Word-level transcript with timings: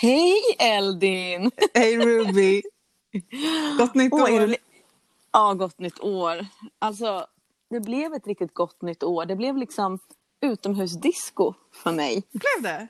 Hej 0.00 0.36
Eldin! 0.58 1.50
Hej 1.74 1.98
Ruby! 1.98 2.62
Gott 3.78 3.94
nytt 3.94 4.12
år! 4.12 4.54
Ja, 5.32 5.54
gott 5.54 5.78
nytt 5.78 6.00
år. 6.00 6.46
Alltså, 6.78 7.26
det 7.70 7.80
blev 7.80 8.14
ett 8.14 8.26
riktigt 8.26 8.54
gott 8.54 8.82
nytt 8.82 9.02
år. 9.02 9.26
Det 9.26 9.36
blev 9.36 9.56
liksom 9.56 9.98
utomhusdisco 10.40 11.54
för 11.72 11.92
mig. 11.92 12.22
Blev 12.30 12.72
det? 12.72 12.88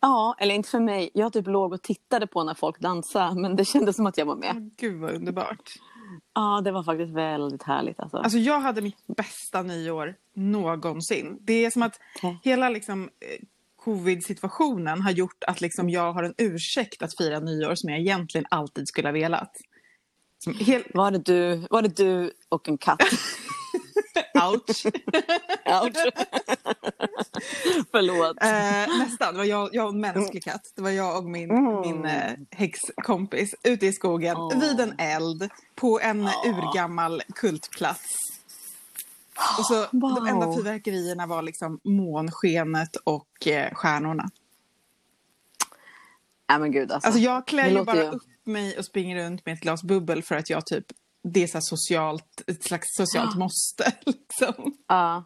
Ja, 0.00 0.34
eller 0.38 0.54
inte 0.54 0.68
för 0.68 0.80
mig. 0.80 1.10
Jag 1.14 1.32
typ 1.32 1.46
låg 1.46 1.72
och 1.72 1.82
tittade 1.82 2.26
på 2.26 2.44
när 2.44 2.54
folk 2.54 2.78
dansade, 2.78 3.40
men 3.40 3.56
det 3.56 3.64
kändes 3.64 3.96
som 3.96 4.06
att 4.06 4.18
jag 4.18 4.26
var 4.26 4.36
med. 4.36 4.70
Gud 4.76 5.00
vad 5.00 5.14
underbart. 5.14 5.72
Ja, 6.34 6.60
det 6.64 6.72
var 6.72 6.82
faktiskt 6.82 7.12
väldigt 7.12 7.62
härligt 7.62 8.00
alltså. 8.00 8.16
Alltså 8.16 8.38
jag 8.38 8.60
hade 8.60 8.80
mitt 8.80 9.06
bästa 9.06 9.62
nyår 9.62 10.14
någonsin. 10.34 11.38
Det 11.40 11.64
är 11.64 11.70
som 11.70 11.82
att 11.82 12.00
hela 12.42 12.68
liksom, 12.68 13.02
eh, 13.02 13.44
covid-situationen 13.84 15.00
har 15.02 15.10
gjort 15.10 15.44
att 15.46 15.60
liksom, 15.60 15.90
jag 15.90 16.12
har 16.12 16.22
en 16.22 16.34
ursäkt 16.38 17.02
att 17.02 17.16
fira 17.16 17.40
nyår 17.40 17.74
som 17.74 17.90
jag 17.90 17.98
egentligen 17.98 18.46
alltid 18.50 18.88
skulle 18.88 19.08
ha 19.08 19.12
velat. 19.12 19.52
Som 20.44 20.54
hel... 20.54 20.82
Var 20.94 21.10
det 21.10 21.18
du, 21.18 21.66
var 21.70 21.82
det 21.82 21.96
du 21.96 22.32
och 22.48 22.68
en 22.68 22.78
katt? 22.78 23.02
Ouch! 24.34 24.86
Ouch. 25.82 25.96
Förlåt. 27.90 28.36
Eh, 28.42 28.98
nästan. 28.98 29.34
Det 29.34 29.38
var 29.38 29.44
jag, 29.44 29.70
jag 29.72 29.86
och 29.86 29.92
en 29.92 30.00
mänsklig 30.00 30.44
katt. 30.44 30.72
Det 30.76 30.82
var 30.82 30.90
jag 30.90 31.16
och 31.16 31.24
min, 31.24 31.50
Mm. 31.50 31.80
min 31.80 32.04
eh, 32.04 32.32
häxkompis 32.50 33.54
ute 33.64 33.86
i 33.86 33.92
skogen 33.92 34.36
Åh. 34.36 34.60
vid 34.60 34.80
en 34.80 34.94
eld 34.98 35.50
på 35.74 36.00
en 36.00 36.28
urgammal 36.46 37.22
kultplats. 37.34 38.31
Och 39.58 39.66
så 39.66 39.86
de 39.90 40.00
Wow. 40.00 40.26
enda 40.28 40.54
fyrverkerierna 40.56 41.26
var 41.26 41.42
liksom 41.42 41.80
månskenet 41.84 42.96
och 42.96 43.46
eh, 43.46 43.74
stjärnorna. 43.74 44.30
Nej 46.48 46.58
men 46.58 46.72
gud 46.72 46.92
alltså. 46.92 47.06
Alltså 47.06 47.20
jag 47.20 47.46
klär 47.46 47.68
ju 47.70 47.84
bara 47.84 47.96
ju- 48.02 48.08
upp 48.08 48.22
mig 48.44 48.78
och 48.78 48.84
springer 48.84 49.24
runt 49.24 49.46
med 49.46 49.52
ett 49.54 49.60
glas 49.60 49.82
bubbel 49.82 50.22
för 50.22 50.34
att 50.36 50.50
jag 50.50 50.66
typ 50.66 50.84
det 51.24 51.42
är 51.42 51.46
så 51.46 51.60
socialt, 51.60 52.42
ett 52.46 52.64
slags 52.64 52.86
socialt 52.96 53.36
måste. 53.38 53.92
Liksom. 54.06 54.74
Ja. 54.88 55.24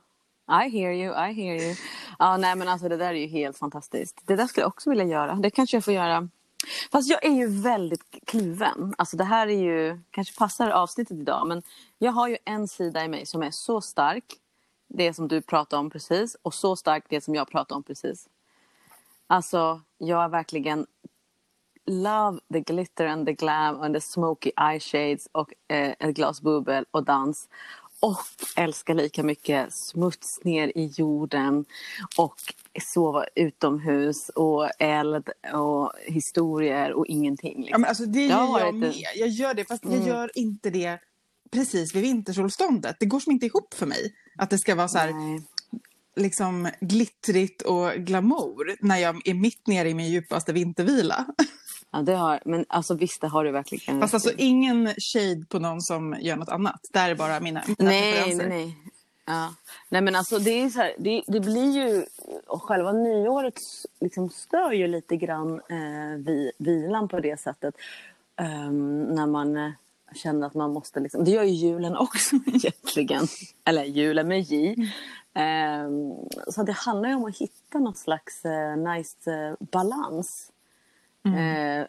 I 0.48 0.68
hear 0.78 0.92
you, 0.92 1.30
I 1.30 1.32
hear 1.32 1.62
you. 1.62 1.74
Ja, 2.18 2.36
nej 2.36 2.56
men 2.56 2.68
alltså 2.68 2.88
det 2.88 2.96
där 2.96 3.06
är 3.06 3.12
ju 3.14 3.26
helt 3.26 3.58
fantastiskt. 3.58 4.20
Det 4.26 4.36
där 4.36 4.46
skulle 4.46 4.62
jag 4.62 4.68
också 4.68 4.90
vilja 4.90 5.04
göra. 5.04 5.34
Det 5.34 5.50
kanske 5.50 5.76
jag 5.76 5.84
får 5.84 5.94
göra. 5.94 6.28
Fast 6.92 7.10
jag 7.10 7.24
är 7.24 7.34
ju 7.34 7.46
väldigt 7.46 8.02
kluven. 8.26 8.94
Alltså 8.98 9.16
det 9.16 9.24
här 9.24 9.46
är 9.46 9.60
ju, 9.60 10.00
kanske 10.10 10.38
passar 10.38 10.70
avsnittet 10.70 11.18
idag, 11.18 11.46
men 11.46 11.62
jag 11.98 12.12
har 12.12 12.28
ju 12.28 12.36
en 12.44 12.68
sida 12.68 13.04
i 13.04 13.08
mig 13.08 13.26
som 13.26 13.42
är 13.42 13.50
så 13.50 13.80
stark, 13.80 14.24
det 14.88 15.14
som 15.14 15.28
du 15.28 15.42
pratade 15.42 15.80
om 15.80 15.90
precis, 15.90 16.36
och 16.42 16.54
så 16.54 16.76
stark 16.76 17.04
det 17.08 17.20
som 17.20 17.34
jag 17.34 17.48
pratade 17.50 17.76
om 17.76 17.82
precis. 17.82 18.28
Alltså, 19.26 19.80
jag 19.98 20.24
är 20.24 20.28
verkligen 20.28 20.86
love 21.86 22.40
the 22.52 22.60
glitter 22.60 23.06
and 23.06 23.26
the 23.26 23.32
glam 23.32 23.80
and 23.80 23.94
the 23.94 24.00
smoky 24.00 24.50
eye 24.56 24.80
shades 24.80 25.28
och 25.32 25.52
eh, 25.68 25.94
ett 25.98 26.14
glas 26.14 26.42
bubbel 26.42 26.84
och 26.90 27.04
dans. 27.04 27.48
Och 28.00 28.18
älskar 28.56 28.94
lika 28.94 29.22
mycket 29.22 29.74
smuts 29.74 30.40
ner 30.44 30.68
i 30.78 30.86
jorden 30.96 31.64
och 32.16 32.34
sova 32.82 33.24
utomhus 33.34 34.28
och 34.28 34.68
eld 34.78 35.28
och 35.54 35.92
historier 36.06 36.92
och 36.92 37.06
ingenting. 37.06 37.54
Ja, 37.56 37.60
Liksom. 37.64 37.80
men 37.80 37.88
alltså, 37.88 38.06
det 38.06 38.26
gör 38.26 38.28
jag 38.40 38.46
varit 38.52 38.74
med. 38.74 38.88
en- 38.88 38.94
Jag 39.16 39.28
gör 39.28 39.54
det, 39.54 39.64
fast 39.64 39.84
jag 39.84 39.92
Mm. 39.94 40.06
gör 40.08 40.30
inte 40.34 40.70
det 40.70 40.98
precis 41.50 41.94
vid 41.94 42.02
vintersolståndet. 42.02 42.96
Det 43.00 43.06
går 43.06 43.20
som 43.20 43.32
inte 43.32 43.46
ihop 43.46 43.74
för 43.74 43.86
mig. 43.86 44.14
Att 44.38 44.50
det 44.50 44.58
ska 44.58 44.74
vara 44.74 44.88
så 44.88 44.98
här, 44.98 45.12
Nej. 45.12 45.42
liksom 46.16 46.68
glittrigt 46.80 47.62
och 47.62 47.92
glamour 47.92 48.76
när 48.80 48.96
jag 48.98 49.28
är 49.28 49.34
mitt 49.34 49.66
nere 49.66 49.88
i 49.90 49.94
min 49.94 50.08
djupaste 50.10 50.52
vintervila. 50.52 51.26
Ja, 51.96 52.02
det 52.02 52.14
har, 52.14 52.40
men 52.44 52.64
alltså 52.68 52.94
visst, 52.94 53.20
det 53.20 53.28
har 53.28 53.44
du 53.44 53.50
verkligen 53.50 54.00
Fast 54.00 54.14
alltså 54.14 54.32
ingen 54.36 54.94
shade 54.98 55.44
på 55.48 55.58
någon 55.58 55.80
som 55.82 56.16
gör 56.20 56.36
något 56.36 56.48
annat. 56.48 56.80
Det 56.92 56.98
här 56.98 57.10
är 57.10 57.14
bara 57.14 57.40
mina, 57.40 57.62
mina 57.66 57.90
Nej, 57.90 58.36
nej, 58.36 58.48
nej. 58.48 58.76
Ja. 59.26 59.54
Nej 59.88 60.00
men 60.00 60.16
alltså 60.16 60.38
det 60.38 60.50
är 60.50 60.68
så 60.68 60.78
här, 60.78 60.94
det, 60.98 61.22
det 61.26 61.40
blir 61.40 61.72
ju, 61.72 62.04
själva 62.46 62.92
nyåret 62.92 63.60
liksom 64.00 64.30
stör 64.30 64.72
ju 64.72 64.86
lite 64.86 65.16
grann 65.16 65.54
eh, 65.54 66.16
vi, 66.18 66.52
vilan 66.58 67.08
på 67.08 67.20
det 67.20 67.40
sättet. 67.40 67.74
Ehm, 68.36 69.02
när 69.02 69.26
man 69.26 69.56
eh, 69.56 69.70
känner 70.14 70.46
att 70.46 70.54
man 70.54 70.72
måste 70.72 71.00
liksom, 71.00 71.24
det 71.24 71.30
gör 71.30 71.42
ju 71.42 71.52
julen 71.52 71.96
också 71.96 72.36
egentligen. 72.46 73.26
Eller 73.64 73.84
julen 73.84 74.28
med 74.28 74.40
J. 74.40 74.76
Ehm, 75.34 76.12
så 76.48 76.62
det 76.62 76.72
handlar 76.72 77.08
ju 77.08 77.14
om 77.14 77.24
att 77.24 77.38
hitta 77.38 77.78
något 77.78 77.98
slags 77.98 78.44
eh, 78.44 78.76
nice 78.76 79.32
eh, 79.32 79.54
balans. 81.30 81.88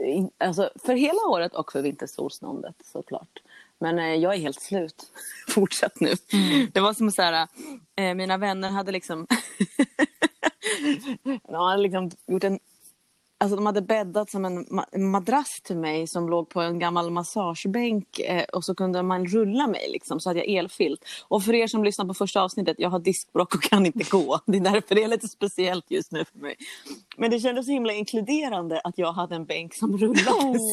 Eh, 0.00 0.24
alltså 0.38 0.70
för 0.84 0.94
hela 0.94 1.22
året 1.28 1.54
och 1.54 1.72
för 1.72 1.82
vintersolståndet 1.82 2.74
såklart. 2.84 3.42
Men 3.78 3.98
eh, 3.98 4.14
jag 4.14 4.34
är 4.34 4.38
helt 4.38 4.60
slut. 4.60 5.12
Fortsatt 5.48 6.00
nu. 6.00 6.14
Det 6.72 6.80
var 6.80 6.94
som 6.94 7.10
så 7.10 7.22
här, 7.22 7.48
eh, 7.96 8.14
mina 8.14 8.36
vänner 8.36 8.70
hade 8.70 8.92
liksom, 8.92 9.26
de 11.48 11.54
hade 11.54 11.82
liksom 11.82 12.10
gjort 12.26 12.44
en 12.44 12.58
Alltså 13.42 13.56
de 13.56 13.66
hade 13.66 13.82
bäddat 13.82 14.30
som 14.30 14.44
en 14.44 14.66
ma- 14.66 14.84
en 14.92 15.10
madrass 15.10 15.60
till 15.62 15.76
mig 15.76 16.06
som 16.06 16.28
låg 16.28 16.48
på 16.48 16.60
en 16.60 16.78
gammal 16.78 17.10
massagebänk 17.10 18.18
eh, 18.18 18.44
och 18.44 18.64
så 18.64 18.74
kunde 18.74 19.02
man 19.02 19.26
rulla 19.26 19.66
mig 19.66 19.88
liksom 19.92 20.20
så 20.20 20.30
hade 20.30 20.40
jag 20.40 20.48
elfilt. 20.48 21.04
Och 21.28 21.44
för 21.44 21.54
er 21.54 21.66
som 21.66 21.84
lyssnar 21.84 22.04
på 22.04 22.14
första 22.14 22.42
avsnittet, 22.42 22.76
jag 22.78 22.90
har 22.90 22.98
diskbråck 22.98 23.54
och 23.54 23.62
kan 23.62 23.86
inte 23.86 24.04
gå. 24.10 24.40
Det 24.46 24.56
är 24.58 24.60
därför 24.60 24.94
det 24.94 25.02
är 25.02 25.08
lite 25.08 25.28
speciellt 25.28 25.90
just 25.90 26.12
nu 26.12 26.24
för 26.24 26.38
mig. 26.38 26.56
Men 27.16 27.30
det 27.30 27.40
kändes 27.40 27.66
så 27.66 27.72
himla 27.72 27.92
inkluderande 27.92 28.80
att 28.80 28.98
jag 28.98 29.12
hade 29.12 29.34
en 29.34 29.44
bänk 29.44 29.74
som 29.74 29.98
rullades. 29.98 30.62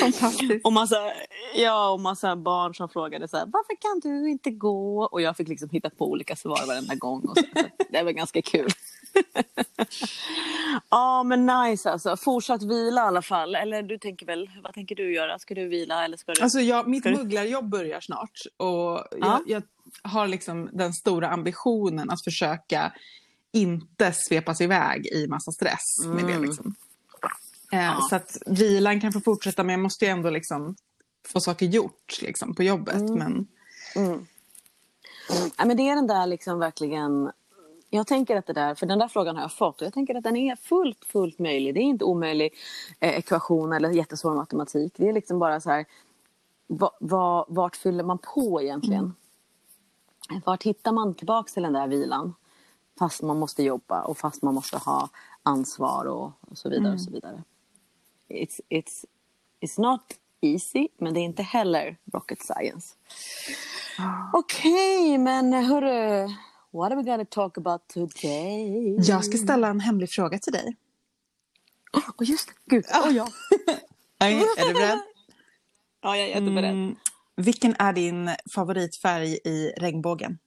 Fantastiskt. 0.00 0.64
Och 0.66 0.72
massa, 0.72 0.96
ja, 1.54 1.90
och 1.90 2.00
massa 2.00 2.36
barn 2.36 2.74
som 2.74 2.88
frågade 2.88 3.28
så 3.28 3.36
här, 3.36 3.46
varför 3.46 3.74
kan 3.80 4.00
du 4.10 4.30
inte 4.30 4.50
gå? 4.50 5.04
Och 5.04 5.22
jag 5.22 5.36
fick 5.36 5.48
liksom 5.48 5.68
hitta 5.70 5.90
på 5.90 6.10
olika 6.10 6.36
svar 6.36 6.66
varenda 6.66 6.94
gång. 6.94 7.22
Och 7.24 7.38
så, 7.38 7.44
så 7.56 7.62
det 7.90 8.02
var 8.02 8.10
ganska 8.12 8.42
kul. 8.42 8.70
Ja, 10.90 11.22
men 11.22 11.46
nice 11.46 11.90
alltså. 11.90 12.16
Fortsatt 12.16 12.62
vila 12.62 13.00
i 13.00 13.04
alla 13.04 13.22
fall. 13.22 13.54
Eller 13.54 13.82
du 13.82 13.98
tänker 13.98 14.26
väl, 14.26 14.50
vad 14.64 14.74
tänker 14.74 14.94
du 14.94 15.14
göra? 15.14 15.38
Ska 15.38 15.54
du 15.54 15.68
vila 15.68 16.04
eller 16.04 16.16
ska 16.16 16.32
du? 16.32 16.42
Alltså 16.42 16.60
jag, 16.60 16.88
mitt 16.88 17.02
Ska 17.02 17.10
du- 17.10 17.16
mugglarjobb 17.16 17.68
börjar 17.68 18.00
snart 18.00 18.40
och 18.56 18.66
jag, 18.66 19.06
Ja. 19.20 19.40
jag 19.46 19.62
har 20.02 20.28
liksom 20.28 20.68
den 20.72 20.92
stora 20.92 21.28
ambitionen 21.28 22.10
att 22.10 22.24
försöka 22.24 22.92
inte 23.52 24.12
svepas 24.12 24.60
iväg 24.60 25.06
i 25.06 25.26
massa 25.28 25.52
stress 25.52 26.06
med 26.06 26.24
det. 26.24 26.32
Mm. 26.32 26.44
Liksom. 26.44 26.74
Eh, 27.72 27.84
Ja. 27.84 28.06
Så 28.10 28.16
att 28.16 28.36
vilan 28.46 29.00
kan 29.00 29.12
få 29.12 29.20
fortsätta 29.20 29.62
men 29.64 29.72
jag 29.72 29.80
måste 29.80 30.04
ju 30.04 30.10
ändå 30.10 30.30
liksom 30.30 30.76
få 31.28 31.40
saker 31.40 31.66
gjort 31.66 32.22
liksom, 32.22 32.54
på 32.54 32.62
jobbet. 32.62 32.94
Mm. 32.94 33.14
Men 33.14 33.46
Mm. 33.96 34.26
Ja, 35.58 35.64
men 35.64 35.76
det 35.76 35.82
är 35.88 35.94
den 35.94 36.06
där 36.06 36.26
liksom 36.26 36.58
verkligen... 36.58 37.30
Jag 37.90 38.06
tänker 38.06 38.36
att 38.36 38.46
det 38.46 38.52
där, 38.52 38.74
för 38.74 38.86
den 38.86 38.98
där 38.98 39.08
frågan 39.08 39.36
har 39.36 39.42
jag 39.42 39.52
fått 39.52 39.80
och 39.80 39.86
jag 39.86 39.94
tänker 39.94 40.14
att 40.14 40.24
den 40.24 40.36
är 40.36 40.56
fullt, 40.56 41.04
fullt 41.04 41.38
möjlig. 41.38 41.74
Det 41.74 41.80
är 41.80 41.82
inte 41.82 42.04
omöjlig 42.04 42.54
eh, 43.00 43.18
ekvation 43.18 43.72
eller 43.72 43.90
jättesvår 43.90 44.34
matematik. 44.34 44.92
Det 44.96 45.08
är 45.08 45.12
liksom 45.12 45.38
bara 45.38 45.60
så 45.60 45.70
här, 45.70 45.84
va, 46.66 46.90
va, 47.00 47.46
vart 47.48 47.76
fyller 47.76 48.04
man 48.04 48.18
på 48.18 48.62
egentligen? 48.62 49.14
Vart 50.44 50.62
hittar 50.62 50.92
man 50.92 51.14
tillbaks 51.14 51.54
till 51.54 51.62
den 51.62 51.72
där 51.72 51.88
vilan? 51.88 52.34
Fast 52.98 53.22
man 53.22 53.38
måste 53.38 53.62
jobba 53.62 54.02
och 54.02 54.18
fast 54.18 54.42
man 54.42 54.54
måste 54.54 54.78
ha 54.78 55.08
ansvar 55.42 56.04
och, 56.04 56.32
och 56.40 56.58
så 56.58 56.68
vidare. 56.68 56.92
och 56.92 57.00
så 57.00 57.10
vidare. 57.10 57.42
It's, 58.28 58.60
it's, 58.68 59.04
it's 59.60 59.80
not 59.80 60.02
easy, 60.40 60.88
men 60.98 61.14
det 61.14 61.20
är 61.20 61.24
inte 61.24 61.42
heller 61.42 61.96
rocket 62.12 62.38
science. 62.42 62.94
Okej, 64.32 65.18
men 65.18 65.52
hörru. 65.52 66.28
What 66.72 66.92
are 66.92 66.96
we 66.96 67.02
gonna 67.02 67.24
talk 67.24 67.58
about 67.58 67.88
today? 67.88 68.96
jag 69.08 69.24
ska 69.24 69.38
ställa 69.38 69.68
en 69.68 69.80
hemlig 69.80 70.10
fråga 70.10 70.38
till 70.38 70.52
dig. 70.52 70.76
Oh, 71.92 72.28
just 72.28 72.48
det. 72.48 72.54
Gud. 72.76 72.84
Oh, 73.06 73.12
ja. 73.16 73.28
Är 74.18 74.66
du 74.68 74.74
beredd? 74.74 74.98
ja, 76.02 76.16
jag 76.16 76.24
är 76.24 76.28
jätteberedd. 76.28 76.70
Mm, 76.70 76.96
vilken 77.36 77.74
är 77.78 77.92
din 77.92 78.30
favoritfärg 78.54 79.38
i 79.44 79.72
regnbågen? 79.76 80.38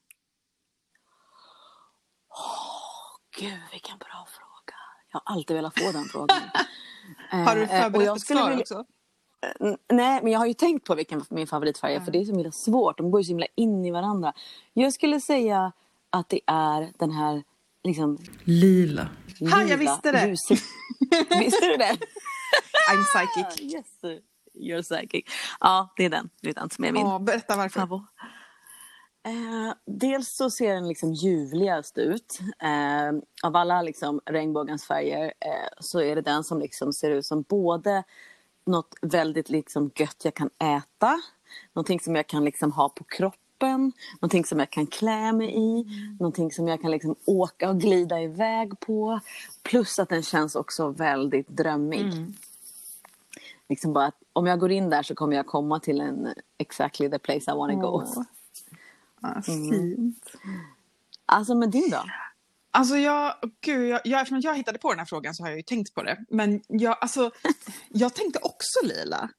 Gud, 3.39 3.59
vilken 3.71 3.97
bra 3.97 4.27
fråga. 4.29 4.77
Jag 5.11 5.21
har 5.25 5.33
alltid 5.35 5.55
velat 5.55 5.79
få 5.79 5.91
den 5.91 6.05
frågan. 6.05 6.37
Har 7.31 7.55
du 7.55 7.63
Eh, 7.63 7.75
eh, 7.75 7.81
förberett 7.83 8.05
jag 8.05 8.15
ett 8.17 8.23
svar 8.27 8.49
vilja- 8.49 8.61
också? 8.61 8.85
N- 9.59 9.77
Nej, 9.91 10.19
men 10.23 10.31
jag 10.31 10.39
har 10.39 10.45
ju 10.45 10.53
tänkt 10.53 10.85
på 10.87 10.95
vilken 10.95 11.23
min 11.29 11.47
favoritfärg 11.47 11.95
är 11.95 11.99
för 11.99 12.11
det 12.11 12.19
är 12.21 12.25
så 12.25 12.31
himla 12.31 12.51
svårt. 12.51 12.97
De 12.97 13.11
går 13.11 13.21
ju 13.21 13.25
så 13.25 13.29
himla 13.29 13.45
in 13.55 13.85
i 13.85 13.91
varandra. 13.91 14.33
Jag 14.73 14.93
skulle 14.93 15.21
säga 15.21 15.71
att 16.13 16.29
det 16.29 16.39
är 16.47 16.91
den 16.99 17.11
här 17.11 17.43
liksom 17.83 18.17
Lila. 18.43 19.07
lila, 19.39 19.55
Ha, 19.55 19.63
jag 19.63 19.77
visste 19.77 20.11
det. 20.11 20.17
ljusi- 20.27 20.63
Visste 21.39 21.65
du 21.67 21.77
det? 21.77 21.97
I'm 22.91 23.03
psychic. 23.03 23.73
yes, 23.73 23.85
you're 24.53 24.81
psychic. 24.81 25.25
Ja, 25.59 25.93
det 25.97 26.05
är 26.05 26.09
den. 26.09 26.29
Den 26.41 26.69
som 26.69 26.85
är 26.85 26.91
min 26.91 27.05
Ja, 27.07 27.19
berätta 27.19 27.55
varför. 27.57 27.79
favorit. 27.79 28.03
Eh, 29.25 29.73
dels 29.85 30.35
så 30.35 30.49
ser 30.49 30.73
den 30.73 30.87
liksom 30.87 31.13
ljuvligast 31.13 31.97
ut. 31.97 32.39
Eh, 32.59 33.11
av 33.43 33.55
alla 33.55 33.81
liksom 33.81 34.21
regnbågens 34.25 34.85
färger 34.87 35.25
eh, 35.25 35.69
så 35.79 36.01
är 36.01 36.15
det 36.15 36.21
den 36.21 36.43
som 36.43 36.59
liksom 36.59 36.93
ser 36.93 37.11
ut 37.11 37.25
som 37.25 37.41
både 37.41 38.03
något 38.65 38.95
väldigt 39.01 39.49
liksom 39.49 39.91
gött 39.95 40.21
jag 40.23 40.33
kan 40.33 40.49
äta, 40.59 41.21
någonting 41.73 41.99
som 41.99 42.15
jag 42.15 42.27
kan 42.27 42.45
liksom 42.45 42.71
ha 42.71 42.89
på 42.89 43.03
kroppen, 43.03 43.39
någonting 43.67 44.45
som 44.45 44.59
jag 44.59 44.69
kan 44.69 44.87
klä 44.87 45.33
mig 45.33 45.49
i, 45.49 45.81
mm. 45.81 46.17
någonting 46.19 46.51
som 46.51 46.67
jag 46.67 46.81
kan 46.81 46.91
liksom 46.91 47.15
åka 47.25 47.69
och 47.69 47.79
glida 47.79 48.21
iväg 48.21 48.79
på. 48.79 49.19
Plus 49.63 49.99
att 49.99 50.09
den 50.09 50.23
känns 50.23 50.55
också 50.55 50.89
väldigt 50.89 51.47
drömmig. 51.47 52.01
Mm. 52.01 52.33
Liksom 53.69 53.93
bara 53.93 54.05
att 54.05 54.17
om 54.33 54.45
jag 54.47 54.59
går 54.59 54.71
in 54.71 54.89
där 54.89 55.03
så 55.03 55.15
kommer 55.15 55.35
jag 55.35 55.47
komma 55.47 55.79
till 55.79 56.01
en 56.01 56.33
exactly 56.57 57.09
the 57.09 57.19
place 57.19 57.51
I 57.51 57.55
wanna 57.55 57.75
go. 57.75 57.87
Oh. 57.87 58.23
Ah, 59.21 59.41
fint. 59.41 59.71
Mm. 59.71 60.15
Alltså 61.25 61.55
men 61.55 61.71
din 61.71 61.89
då? 61.89 62.03
Alltså 62.71 62.97
jag, 62.97 63.35
gud, 63.61 63.89
jag, 63.89 64.01
jag, 64.03 64.21
eftersom 64.21 64.41
jag 64.41 64.55
hittade 64.55 64.79
på 64.79 64.89
den 64.89 64.99
här 64.99 65.05
frågan 65.05 65.35
så 65.35 65.43
har 65.43 65.49
jag 65.49 65.57
ju 65.57 65.63
tänkt 65.63 65.93
på 65.93 66.03
det. 66.03 66.25
Men 66.29 66.61
jag, 66.67 66.97
alltså, 67.01 67.31
jag 67.89 68.13
tänkte 68.13 68.39
också 68.41 68.79
lila. 68.83 69.29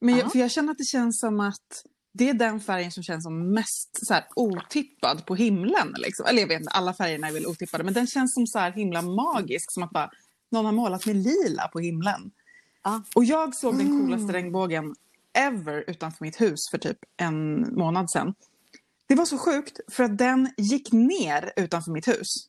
Men 0.00 0.16
jag, 0.16 0.32
för 0.32 0.38
jag 0.38 0.50
känner 0.50 0.72
att 0.72 0.78
det 0.78 0.84
känns 0.84 1.20
som 1.20 1.40
att 1.40 1.84
det 2.16 2.28
är 2.28 2.34
den 2.34 2.60
färgen 2.60 2.92
som 2.92 3.02
känns 3.02 3.24
som 3.24 3.54
mest 3.54 4.06
så 4.06 4.14
här, 4.14 4.24
otippad 4.36 5.26
på 5.26 5.34
himlen. 5.34 5.94
Liksom. 5.98 6.26
Eller 6.26 6.40
jag 6.40 6.48
vet 6.48 6.60
inte, 6.60 6.70
alla 6.70 6.94
färgerna 6.94 7.28
är 7.28 7.32
väl 7.32 7.46
otippade. 7.46 7.84
Men 7.84 7.94
den 7.94 8.06
känns 8.06 8.34
som 8.34 8.46
så 8.46 8.58
här 8.58 8.72
himla 8.72 9.02
magisk. 9.02 9.72
Som 9.72 9.82
att 9.82 9.90
bara, 9.90 10.10
någon 10.50 10.64
har 10.64 10.72
målat 10.72 11.06
med 11.06 11.16
lila 11.16 11.68
på 11.68 11.80
himlen. 11.80 12.30
Ah. 12.82 13.00
Och 13.14 13.24
jag 13.24 13.54
såg 13.54 13.74
mm. 13.74 13.86
den 13.86 14.00
coolaste 14.00 14.32
regnbågen 14.32 14.94
ever 15.38 15.84
utanför 15.86 16.24
mitt 16.24 16.40
hus 16.40 16.70
för 16.70 16.78
typ 16.78 16.98
en 17.16 17.60
månad 17.74 18.10
sedan. 18.10 18.34
Det 19.06 19.14
var 19.14 19.24
så 19.24 19.38
sjukt 19.38 19.80
för 19.88 20.04
att 20.04 20.18
den 20.18 20.50
gick 20.56 20.92
ner 20.92 21.52
utanför 21.56 21.90
mitt 21.90 22.08
hus. 22.08 22.48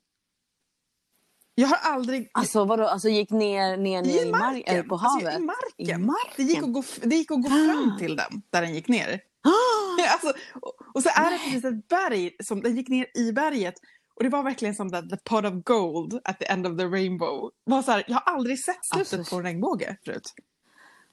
Jag 1.56 1.68
har 1.68 1.78
aldrig... 1.92 2.30
Alltså 2.32 2.66
vadå, 2.66 2.88
alltså 2.88 3.10
gick 3.10 3.30
ner, 3.30 3.78
ner, 3.78 4.02
ner 4.02 4.26
i, 4.26 4.32
marken? 4.32 4.78
Mar 4.78 4.84
på 4.84 4.96
havet? 4.96 5.26
Alltså, 5.26 5.42
i, 5.42 5.46
marken. 5.46 6.02
I 6.02 6.06
marken. 6.06 6.34
Det 6.36 6.44
gick 6.44 6.64
att 6.64 6.74
gå, 6.74 6.84
det 7.02 7.16
gick 7.16 7.32
att 7.32 7.44
gå 7.44 7.50
fram 7.50 7.96
till 8.00 8.16
den, 8.16 8.42
där 8.50 8.62
den 8.62 8.76
gick 8.76 8.88
ner. 8.88 9.22
alltså, 10.12 10.34
och, 10.62 10.74
och, 10.94 11.04
så 11.04 11.10
är 11.10 11.32
det 11.32 11.38
precis 11.38 11.66
ett 11.66 11.88
berg, 11.88 12.36
som, 12.44 12.62
den 12.62 12.76
gick 12.76 12.90
ner 12.90 13.18
i 13.18 13.32
berget. 13.32 13.76
Och 14.16 14.24
det 14.24 14.30
var 14.30 14.44
verkligen 14.44 14.76
som 14.76 14.92
that, 14.92 15.10
the 15.10 15.18
pot 15.18 15.46
of 15.46 15.54
gold 15.64 16.22
at 16.24 16.40
the 16.40 16.46
end 16.46 16.68
of 16.68 16.78
the 16.78 16.86
rainbow. 16.86 17.52
Var 17.64 17.82
så 17.82 17.92
här, 17.92 18.04
jag 18.08 18.16
har 18.16 18.34
aldrig 18.34 18.60
sett 18.60 18.86
slutet 18.86 19.20
alltså, 19.20 19.36
på 19.36 19.40
en 19.40 19.44
regnbåge 19.44 19.98
förut. 20.06 20.34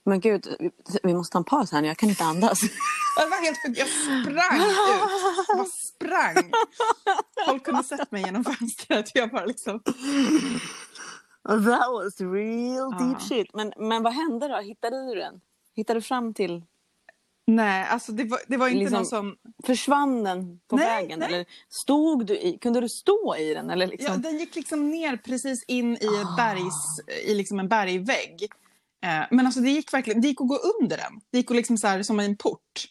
Men 0.04 0.20
gud, 0.20 0.46
vi 1.02 1.14
måste 1.14 1.32
ta 1.32 1.38
en 1.38 1.44
paus 1.44 1.72
här 1.72 1.82
nu, 1.82 1.88
jag 1.88 1.96
kan 1.96 2.08
inte 2.08 2.24
andas. 2.24 2.60
Det 3.16 3.26
var 3.30 3.42
helt 3.42 3.78
Jag 3.78 3.88
sprang 3.88 4.60
ut. 4.60 4.76
Jag 5.48 5.56
bara 5.56 5.66
sprang. 5.66 6.52
Folk 7.46 7.64
kunde 7.64 7.84
sett 7.84 8.10
mig 8.10 8.22
genom 8.22 8.44
fönstret. 8.44 9.10
Jag 9.14 9.30
bara 9.30 9.44
liksom... 9.44 9.80
That 11.48 11.90
was 11.92 12.20
real 12.20 12.90
deep 12.90 13.16
uh. 13.16 13.18
shit. 13.18 13.54
Men, 13.54 13.72
men 13.76 14.02
vad 14.02 14.12
hände 14.12 14.48
då? 14.48 14.56
Hittade 14.56 15.06
du 15.06 15.14
den? 15.14 15.40
Hittade 15.74 15.98
du 16.00 16.02
fram 16.02 16.34
till... 16.34 16.62
Nej, 17.46 17.86
alltså 17.88 18.12
det 18.12 18.24
var, 18.24 18.40
det 18.46 18.56
var 18.56 18.68
inte 18.68 18.78
liksom, 18.78 18.96
någon 18.96 19.06
som... 19.06 19.36
Försvann 19.64 20.24
den 20.24 20.60
på 20.68 20.76
nej, 20.76 20.86
vägen? 20.86 21.18
Nej. 21.18 21.28
Eller 21.28 21.46
stod 21.68 22.26
du 22.26 22.38
i, 22.38 22.58
kunde 22.58 22.80
du 22.80 22.88
stå 22.88 23.36
i 23.36 23.54
den? 23.54 23.70
Eller 23.70 23.86
liksom... 23.86 24.12
Ja, 24.12 24.30
den 24.30 24.38
gick 24.38 24.56
liksom 24.56 24.90
ner 24.90 25.16
precis 25.16 25.64
in 25.64 25.92
i, 25.92 26.06
ett 26.06 26.36
bergs, 26.36 27.00
i 27.24 27.34
liksom 27.34 27.60
en 27.60 27.68
bergvägg. 27.68 28.42
Eh, 29.04 29.26
men 29.30 29.46
alltså 29.46 29.60
det 29.60 29.70
gick 29.70 29.92
verkligen, 29.92 30.20
det 30.20 30.28
gick 30.28 30.40
att 30.40 30.48
gå 30.48 30.58
under 30.80 30.96
den. 30.96 31.20
Det 31.30 31.38
gick 31.38 31.50
att 31.50 31.56
liksom 31.56 31.78
så 31.78 31.86
här, 31.86 32.02
som 32.02 32.20
en 32.20 32.36
port. 32.36 32.88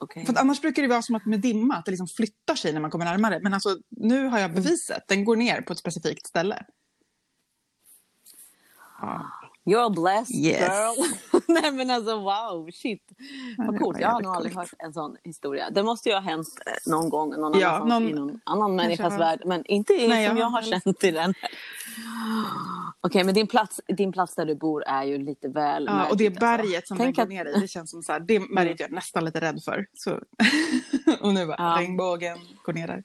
Okay. 0.00 0.24
För 0.24 0.38
annars 0.38 0.60
brukar 0.60 0.82
det 0.82 0.88
vara 0.88 1.02
som 1.02 1.14
att 1.14 1.26
med 1.26 1.40
dimma, 1.40 1.74
att 1.74 1.84
det 1.84 1.90
liksom 1.90 2.08
flyttar 2.08 2.54
sig 2.54 2.72
när 2.72 2.80
man 2.80 2.90
kommer 2.90 3.04
närmare. 3.04 3.40
Men 3.42 3.54
alltså, 3.54 3.76
nu 3.90 4.26
har 4.26 4.38
jag 4.38 4.50
mm. 4.50 4.62
beviset. 4.62 5.02
Den 5.08 5.24
går 5.24 5.36
ner 5.36 5.60
på 5.60 5.72
ett 5.72 5.78
specifikt 5.78 6.26
ställe. 6.26 6.66
You're 9.64 9.90
blessed 9.90 10.36
yes. 10.36 10.60
girl. 10.60 11.40
Nej 11.48 11.72
men 11.72 11.90
alltså 11.90 12.18
wow, 12.18 12.70
shit. 12.72 13.02
Vad 13.58 13.78
coolt. 13.78 14.00
Jag 14.00 14.08
har 14.08 14.20
nog 14.20 14.36
aldrig 14.36 14.54
hört 14.54 14.74
en 14.78 14.92
sån 14.92 15.16
historia. 15.24 15.70
Det 15.70 15.82
måste 15.82 16.08
ju 16.08 16.14
ha 16.14 16.20
hänt 16.20 16.48
någon 16.86 17.08
gång 17.10 17.30
någon 17.30 17.60
ja, 17.60 17.68
annanstans 17.68 18.02
någon... 18.02 18.10
i 18.10 18.12
någon 18.12 18.40
annan 18.44 18.76
människas 18.76 19.12
har... 19.12 19.18
värld. 19.18 19.42
Men 19.44 19.66
inte 19.66 19.92
Nej, 19.92 20.28
som 20.28 20.36
jag, 20.36 20.38
jag 20.38 20.50
har 20.50 20.62
känt 20.62 21.04
i 21.04 21.10
den. 21.10 21.30
Okej, 21.30 23.08
okay, 23.08 23.24
men 23.24 23.34
din 23.34 23.46
plats, 23.46 23.80
din 23.88 24.12
plats 24.12 24.34
där 24.34 24.46
du 24.46 24.54
bor 24.54 24.82
är 24.86 25.04
ju 25.04 25.18
lite 25.18 25.48
väl 25.48 25.84
Ja, 25.84 26.06
och 26.10 26.16
det 26.16 26.26
alltså. 26.26 26.40
berget 26.40 26.88
som 26.88 26.98
Tänk 26.98 27.16
den 27.16 27.28
går 27.28 27.34
ner 27.34 27.56
i, 27.56 27.60
det 27.60 27.68
känns 27.68 27.90
som 27.90 28.02
så 28.02 28.12
här, 28.12 28.20
det 28.20 28.38
berget 28.38 28.56
mm. 28.56 28.76
jag 28.78 28.90
är 28.90 28.94
nästan 28.94 29.24
lite 29.24 29.40
rädd 29.40 29.62
för. 29.64 29.86
Så. 29.94 30.10
och 31.20 31.34
nu 31.34 31.46
bara, 31.46 31.56
ja. 31.58 31.76
regnbågen 31.78 32.38
går 32.64 32.72
ner 32.72 32.86
där. 32.86 33.02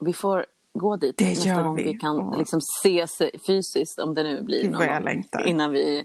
Vi 0.00 0.12
får 0.12 0.46
gå 0.74 0.96
dit 0.96 1.18
det 1.18 1.28
nästa 1.28 1.62
gång 1.62 1.76
vi, 1.76 1.82
vi 1.82 1.94
kan 1.94 2.20
oh. 2.20 2.38
liksom 2.38 2.58
ses 2.58 3.22
fysiskt 3.46 3.98
om 3.98 4.14
det 4.14 4.22
nu 4.22 4.42
blir 4.42 4.70
någon 4.70 5.02
gång, 5.02 5.24
innan 5.44 5.70
vi, 5.70 6.04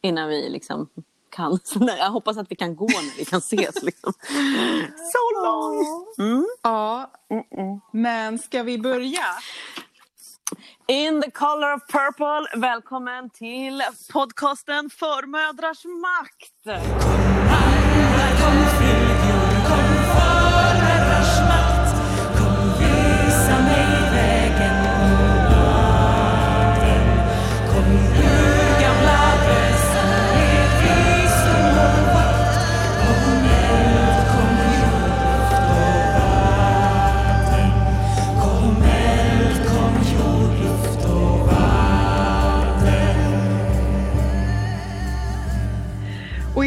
innan 0.00 0.28
vi 0.28 0.48
liksom 0.48 0.88
kan. 1.30 1.58
Jag 1.98 2.10
hoppas 2.10 2.36
att 2.36 2.50
vi 2.50 2.56
kan 2.56 2.76
gå 2.76 2.86
när 2.86 3.18
vi 3.18 3.24
kan 3.24 3.38
ses. 3.38 3.82
Liksom. 3.82 4.12
So 5.12 5.42
long! 5.44 5.84
Mm. 6.18 6.46
Ja, 6.62 7.10
mm 7.30 7.44
-mm. 7.50 7.80
men 7.92 8.38
ska 8.38 8.62
vi 8.62 8.78
börja? 8.78 9.24
In 10.86 11.22
the 11.22 11.30
color 11.30 11.74
of 11.74 11.82
purple, 11.86 12.60
välkommen 12.60 13.30
till 13.30 13.82
podcasten 14.12 14.90
För 14.90 15.26
mödrars 15.26 15.84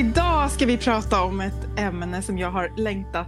makt. 0.03 0.51
ska 0.51 0.65
vi 0.65 0.77
prata 0.77 1.24
om 1.24 1.42
ett 1.42 1.80
ämne 1.80 2.21
som 2.21 2.38
jag 2.38 2.51
har 2.51 2.74
längtat 2.77 3.27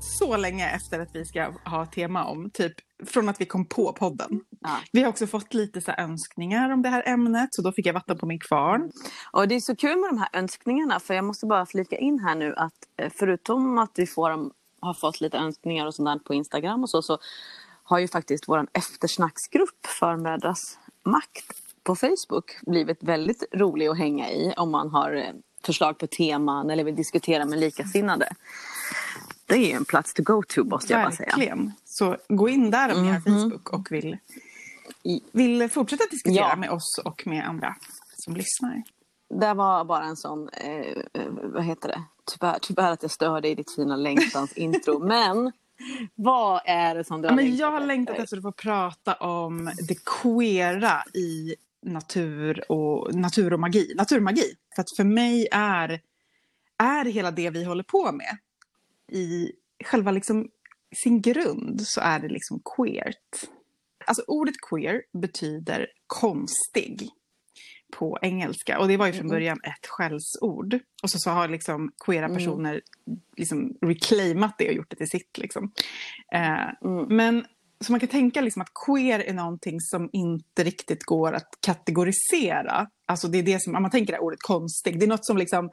så 0.00 0.36
länge 0.36 0.70
efter 0.70 1.00
att 1.00 1.14
vi 1.14 1.24
ska 1.24 1.52
ha 1.64 1.86
tema 1.86 2.24
om. 2.24 2.50
Typ 2.50 2.72
från 3.06 3.28
att 3.28 3.40
vi 3.40 3.46
kom 3.46 3.66
på 3.66 3.92
podden. 3.92 4.40
Ja. 4.60 4.76
Vi 4.92 5.02
har 5.02 5.08
också 5.08 5.26
fått 5.26 5.54
lite 5.54 5.80
så 5.80 5.92
önskningar 5.92 6.70
om 6.70 6.82
det 6.82 6.88
här 6.88 7.02
ämnet 7.06 7.54
så 7.54 7.62
då 7.62 7.72
fick 7.72 7.86
jag 7.86 7.94
vatten 7.94 8.18
på 8.18 8.26
min 8.26 8.38
kvarn. 8.38 8.90
Och 9.32 9.48
det 9.48 9.54
är 9.54 9.60
så 9.60 9.76
kul 9.76 9.98
med 9.98 10.10
de 10.10 10.18
här 10.18 10.28
önskningarna 10.32 11.00
för 11.00 11.14
jag 11.14 11.24
måste 11.24 11.46
bara 11.46 11.66
flika 11.66 11.98
in 11.98 12.18
här 12.18 12.34
nu 12.34 12.54
att 12.56 12.74
eh, 12.96 13.12
förutom 13.14 13.78
att 13.78 13.92
vi 13.94 14.06
får, 14.06 14.50
har 14.80 14.94
fått 14.94 15.20
lite 15.20 15.38
önskningar 15.38 15.86
och 15.86 15.94
sånt 15.94 16.24
på 16.24 16.34
Instagram 16.34 16.82
och 16.82 16.90
så, 16.90 17.02
så 17.02 17.18
har 17.82 17.98
ju 17.98 18.08
faktiskt 18.08 18.48
vår 18.48 18.66
eftersnacksgrupp 18.72 19.86
för 20.00 20.16
mödras 20.16 20.78
makt 21.04 21.56
på 21.82 21.96
Facebook 21.96 22.60
blivit 22.66 23.02
väldigt 23.02 23.44
rolig 23.54 23.86
att 23.86 23.98
hänga 23.98 24.30
i 24.30 24.54
om 24.56 24.70
man 24.70 24.90
har 24.90 25.12
eh, 25.12 25.32
förslag 25.66 25.98
på 25.98 26.06
teman 26.06 26.70
eller 26.70 26.84
vill 26.84 26.96
diskutera 26.96 27.44
med 27.44 27.58
likasinnade. 27.58 28.28
Det 29.46 29.72
är 29.72 29.76
en 29.76 29.84
plats 29.84 30.14
to 30.14 30.22
go 30.22 30.42
to 30.48 30.64
måste 30.64 30.92
jag 30.92 31.02
bara 31.02 31.12
säga. 31.12 31.26
Verkligen. 31.26 31.72
Så 31.84 32.16
gå 32.28 32.48
in 32.48 32.70
där 32.70 32.94
om 32.94 33.02
ni 33.02 33.08
har. 33.08 33.20
Facebook 33.20 33.70
och 33.70 33.92
vill, 33.92 34.16
vill 35.32 35.68
fortsätta 35.68 36.04
diskutera 36.10 36.48
ja. 36.48 36.56
med 36.56 36.70
oss 36.70 37.00
och 37.04 37.26
med 37.26 37.48
andra 37.48 37.76
som 38.16 38.36
lyssnar. 38.36 38.82
Det 39.40 39.54
var 39.54 39.84
bara 39.84 40.04
en 40.04 40.16
sån, 40.16 40.48
eh, 40.48 40.80
eh 41.12 41.26
vad 41.42 41.64
heter 41.64 41.88
det, 41.88 42.02
tyvärr, 42.24 42.58
tyvärr 42.62 42.92
att 42.92 43.02
jag 43.02 43.10
störde 43.10 43.48
i 43.48 43.54
ditt 43.54 43.74
fina 43.74 43.96
längtans 43.96 44.52
intro. 44.52 44.98
Men 45.06 45.52
vad 46.14 46.60
är 46.64 46.94
det 46.94 47.04
som 47.04 47.22
du 47.22 47.28
har 47.28 47.32
ja, 47.32 47.36
men 47.36 47.56
Jag 47.56 47.70
har 47.70 47.80
längtat 47.80 48.18
efter 48.18 48.36
att 48.36 48.42
få 48.42 48.52
prata 48.52 49.14
om 49.14 49.70
det 49.88 50.04
queera 50.04 51.02
i 51.14 51.54
natur 51.86 52.72
och, 52.72 53.14
natur 53.14 53.52
och 53.52 53.60
magi. 53.60 53.92
Naturmagi. 53.96 54.54
För 54.74 54.82
att 54.82 54.96
för 54.96 55.04
mig 55.04 55.48
är, 55.52 56.00
är 56.78 57.04
hela 57.04 57.30
det 57.30 57.50
vi 57.50 57.64
håller 57.64 57.84
på 57.84 58.12
med 58.12 58.38
i 59.12 59.52
själva 59.84 60.10
liksom 60.10 60.48
sin 61.04 61.20
grund 61.20 61.80
så 61.82 62.00
är 62.00 62.20
det 62.20 62.28
liksom 62.28 62.62
queert. 62.76 63.50
Alltså 64.06 64.22
ordet 64.26 64.54
queer 64.70 65.02
betyder 65.12 65.86
konstig 66.06 67.10
på 67.90 68.18
engelska. 68.22 68.78
Och 68.78 68.88
det 68.88 68.96
var 68.96 69.06
ju 69.06 69.12
från 69.12 69.26
mm. 69.26 69.34
början 69.34 69.60
ett 69.62 69.86
skällsord. 69.86 70.78
Och 71.02 71.10
så, 71.10 71.18
så 71.18 71.30
har 71.30 71.48
liksom 71.48 71.92
queera 72.04 72.24
mm. 72.24 72.36
personer 72.36 72.70
mm. 72.70 73.20
liksom 73.36 73.76
reclaimat 73.80 74.54
det 74.58 74.68
och 74.68 74.74
gjort 74.74 74.90
det 74.90 74.96
till 74.96 75.10
sitt. 75.10 75.38
Liksom. 75.38 75.72
Eh, 76.34 76.68
mm. 76.84 77.16
Men 77.16 77.44
så 77.84 77.92
man 77.92 78.00
kan 78.00 78.08
tänka 78.08 78.40
liksom 78.40 78.62
att 78.62 78.68
queer 78.86 79.18
är 79.18 79.34
någonting 79.34 79.80
som 79.80 80.10
inte 80.12 80.64
riktigt 80.64 81.04
går 81.04 81.32
att 81.32 81.48
kategorisera. 81.60 82.86
Alltså 83.06 83.28
det 83.28 83.38
är 83.38 83.42
det 83.42 83.62
som, 83.62 83.74
om 83.76 83.82
man 83.82 83.90
tänker 83.90 84.12
det 84.12 84.16
här 84.16 84.24
ordet 84.24 84.42
konstig, 84.42 85.00
det 85.00 85.06
är 85.06 85.08
något 85.08 85.26
som 85.26 85.36
liksom 85.36 85.70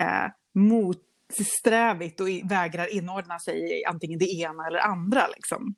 eh, 0.00 0.26
mot, 0.54 0.98
motsträvigt 1.38 2.20
och 2.20 2.28
vägrar 2.50 2.94
inordna 2.94 3.38
sig 3.38 3.80
i 3.80 3.84
antingen 3.84 4.18
det 4.18 4.30
ena 4.30 4.66
eller 4.66 4.78
andra. 4.78 5.26
Liksom. 5.26 5.74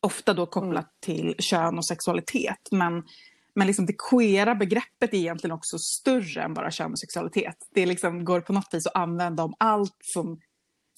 Ofta 0.00 0.34
då 0.34 0.46
kopplat 0.46 0.74
mm. 0.74 1.00
till 1.00 1.34
kön 1.38 1.78
och 1.78 1.86
sexualitet. 1.86 2.68
Men, 2.70 3.02
men 3.54 3.66
liksom 3.66 3.86
det 3.86 3.96
queera 4.10 4.54
begreppet 4.54 5.14
är 5.14 5.18
egentligen 5.18 5.54
också 5.54 5.78
större 5.78 6.42
än 6.42 6.54
bara 6.54 6.70
kön 6.70 6.92
och 6.92 6.98
sexualitet. 6.98 7.56
Det 7.74 7.86
liksom 7.86 8.24
går 8.24 8.40
på 8.40 8.52
något 8.52 8.68
vis 8.74 8.86
att 8.86 8.96
använda 8.96 9.42
om 9.42 9.54
allt 9.58 9.96
som, 10.00 10.40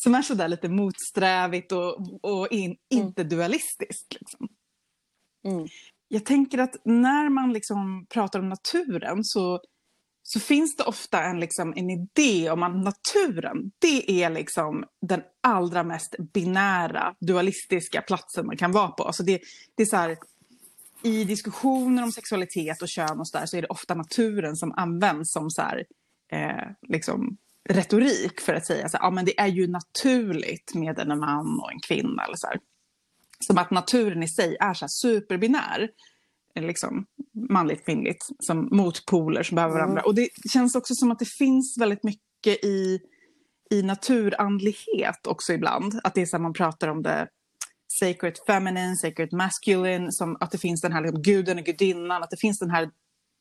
som 0.03 0.15
är 0.15 0.23
sådär 0.23 0.49
lite 0.49 0.69
motsträvigt 0.69 1.73
och, 1.73 2.25
och 2.25 2.49
in, 2.51 2.65
mm. 2.65 2.77
inte 2.89 3.25
dualistiskt. 3.25 4.15
Liksom. 4.15 4.49
Mm. 5.45 5.69
Jag 6.09 6.25
tänker 6.25 6.59
att 6.59 6.77
när 6.85 7.29
man 7.29 7.53
liksom 7.53 8.07
pratar 8.09 8.39
om 8.39 8.49
naturen 8.49 9.25
så 9.25 9.61
så 10.23 10.41
finns 10.41 10.77
det 10.77 10.85
ofta 10.85 11.23
en, 11.23 11.41
liksom, 11.41 11.73
en 11.77 11.91
idé 11.91 12.51
om 12.51 12.63
att 12.63 12.77
naturen, 12.77 13.73
det 13.79 14.23
är 14.23 14.31
liksom 14.31 14.85
den 15.07 15.23
allra 15.41 15.85
mest 15.85 16.15
binära, 16.33 17.15
dualistiska 17.21 18.03
platsen 18.03 18.47
man 18.47 18.57
kan 18.57 18.73
vara 18.73 18.89
på. 18.89 19.05
Alltså 19.05 19.23
det, 19.23 19.41
det 19.75 19.83
är 19.83 19.87
så 19.87 19.97
här, 19.97 20.17
I 21.03 21.25
diskussioner 21.25 22.03
om 22.03 22.13
sexualitet 22.13 22.83
och 22.83 22.89
kön 22.89 23.21
och 23.21 23.29
så, 23.29 23.39
där, 23.39 23.47
så 23.47 23.57
är 23.57 23.63
det 23.63 23.69
ofta 23.69 23.95
naturen 23.95 24.57
som 24.57 24.73
används 24.73 25.33
som 25.33 25.51
så 25.51 25.63
här, 25.63 25.85
eh, 26.33 26.69
liksom, 26.89 27.37
retorik 27.69 28.41
för 28.41 28.55
att 28.55 28.67
säga 28.67 28.87
att 28.87 28.93
ja, 28.93 29.23
det 29.27 29.41
är 29.41 29.47
ju 29.47 29.67
naturligt 29.67 30.75
med 30.75 30.99
en 30.99 31.19
man 31.19 31.61
och 31.61 31.73
en 31.73 31.81
kvinna. 31.81 32.25
Eller 32.25 32.37
så 32.37 32.47
här. 32.47 32.59
Som 33.41 33.59
att 33.59 33.71
naturen 33.71 34.23
i 34.23 34.29
sig 34.29 34.57
är 34.61 34.75
så 34.75 34.89
superbinär 34.89 35.89
liksom, 36.61 37.07
manligt 37.51 37.85
kvinnligt 37.85 38.29
som 38.39 38.69
motpoler 38.73 39.43
som 39.43 39.55
behöver 39.55 39.75
varandra. 39.75 40.01
Mm. 40.01 40.05
Och 40.07 40.15
det 40.15 40.29
känns 40.53 40.75
också 40.75 40.95
som 40.95 41.11
att 41.11 41.19
det 41.19 41.29
finns 41.29 41.79
väldigt 41.81 42.05
mycket 42.05 42.65
i, 42.65 43.01
i 43.71 43.83
naturandlighet 43.83 45.27
också 45.27 45.53
ibland. 45.53 46.01
Att 46.05 46.15
det 46.15 46.23
är 46.23 46.27
så 46.27 46.39
man 46.39 46.53
pratar 46.53 46.89
om 46.89 47.03
det 47.03 47.29
sacred 47.89 48.39
feminine, 48.47 48.97
sacred 48.97 49.33
masculine, 49.33 50.13
som 50.13 50.37
att 50.41 50.51
det 50.51 50.59
finns 50.59 50.81
den 50.81 50.93
här 50.93 51.03
liksom, 51.03 51.23
guden 51.23 51.59
och 51.59 51.65
gudinnan, 51.65 52.23
att 52.23 52.31
det 52.31 52.41
finns 52.41 52.59
den 52.59 52.71
här 52.71 52.91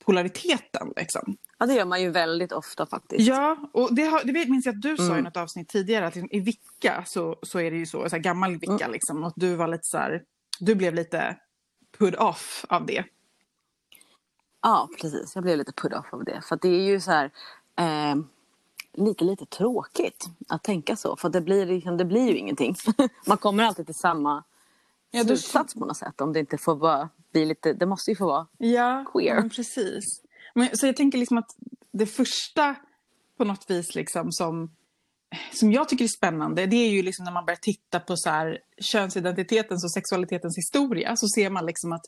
polariteten. 0.05 0.93
Liksom. 0.95 1.37
Ja, 1.62 1.68
det 1.68 1.74
gör 1.74 1.86
man 1.86 2.01
ju 2.01 2.10
väldigt 2.10 2.51
ofta 2.51 2.86
faktiskt. 2.86 3.27
Ja, 3.27 3.58
och 3.74 3.96
det, 3.96 4.03
har, 4.03 4.24
det 4.24 4.50
minns 4.50 4.65
jag 4.65 4.75
att 4.75 4.82
du 4.82 4.89
mm. 4.89 4.98
sa 4.98 5.03
i 5.03 5.10
mm. 5.10 5.24
något 5.24 5.38
avsnitt 5.38 5.70
tidigare, 5.70 6.08
att 6.08 6.18
i 6.18 6.39
Vicka 6.39 7.03
så, 7.08 7.36
så 7.41 7.60
är 7.60 7.72
det 7.72 7.77
ju 7.77 7.86
så, 7.86 8.10
så 8.10 8.15
här 8.15 8.24
gammal 8.24 8.51
Vicka 8.58 8.74
mm. 8.74 8.91
liksom, 8.91 9.24
och 9.24 9.34
du 9.36 9.56
var 9.56 9.68
lite 9.68 9.84
så 9.84 9.98
här, 9.98 10.24
du 10.60 10.75
blev 10.75 10.94
lite 10.94 11.38
put 11.98 12.15
off 12.15 12.65
av 12.70 12.86
det. 12.86 13.03
Ja, 14.62 14.89
precis. 15.01 15.36
Jag 15.36 15.44
blev 15.44 15.58
lite 15.58 15.72
put 15.72 15.94
off 15.94 16.13
av 16.13 16.24
det. 16.24 16.41
För 16.41 16.60
det 16.62 16.68
är 16.70 16.84
ju 16.84 17.00
så 17.00 17.12
här 17.12 17.32
eh, 17.75 18.15
lite, 18.94 19.24
lite 19.24 19.46
tråkigt 19.46 20.30
att 20.50 20.63
tänka 20.63 20.96
så. 20.96 21.15
För 21.15 21.30
det 21.30 21.41
blir, 21.41 21.65
liksom, 21.65 21.98
det 21.98 22.06
blir 22.06 22.27
ju 22.27 22.38
ingenting. 22.38 22.75
Man 23.27 23.38
kommer 23.38 23.63
alltid 23.63 23.86
till 23.86 23.96
samma 23.96 24.44
ja, 25.12 25.24
slutsats 25.24 25.74
på 25.74 25.86
något 25.86 25.98
sätt. 25.98 26.22
Om 26.22 26.34
det 26.34 26.39
inte 26.39 26.58
får 26.58 26.75
vara, 26.75 27.10
bli 27.32 27.46
lite, 27.46 27.74
det 27.74 27.86
måste 27.86 28.12
ju 28.12 28.15
få 28.15 28.25
vara 28.25 28.48
ja, 28.58 29.06
queer. 29.13 29.36
Ja, 29.36 29.50
precis. 29.56 30.22
Men, 30.55 30.77
så 30.77 30.86
jag 30.86 30.96
tänker 30.96 31.17
liksom 31.17 31.38
att 31.38 31.50
det 31.93 32.05
första 32.05 32.75
på 33.38 33.46
något 33.46 33.65
vis 33.70 33.96
liksom 33.96 34.31
som 34.31 34.72
som 35.53 35.72
jag 35.72 35.89
tycker 35.89 36.03
är 36.03 36.10
spännande, 36.17 36.65
det 36.65 36.75
är 36.75 36.89
ju 36.89 37.01
liksom 37.01 37.25
när 37.25 37.31
man 37.31 37.46
börjar 37.46 37.60
titta 37.62 38.00
på 38.00 38.17
så 38.17 38.29
här, 38.29 38.58
könsidentitetens 38.81 39.84
och 39.84 39.91
sexualitetens 39.91 40.58
historia, 40.58 41.15
så 41.15 41.27
ser 41.27 41.50
man 41.50 41.65
liksom 41.65 41.91
att 41.91 42.01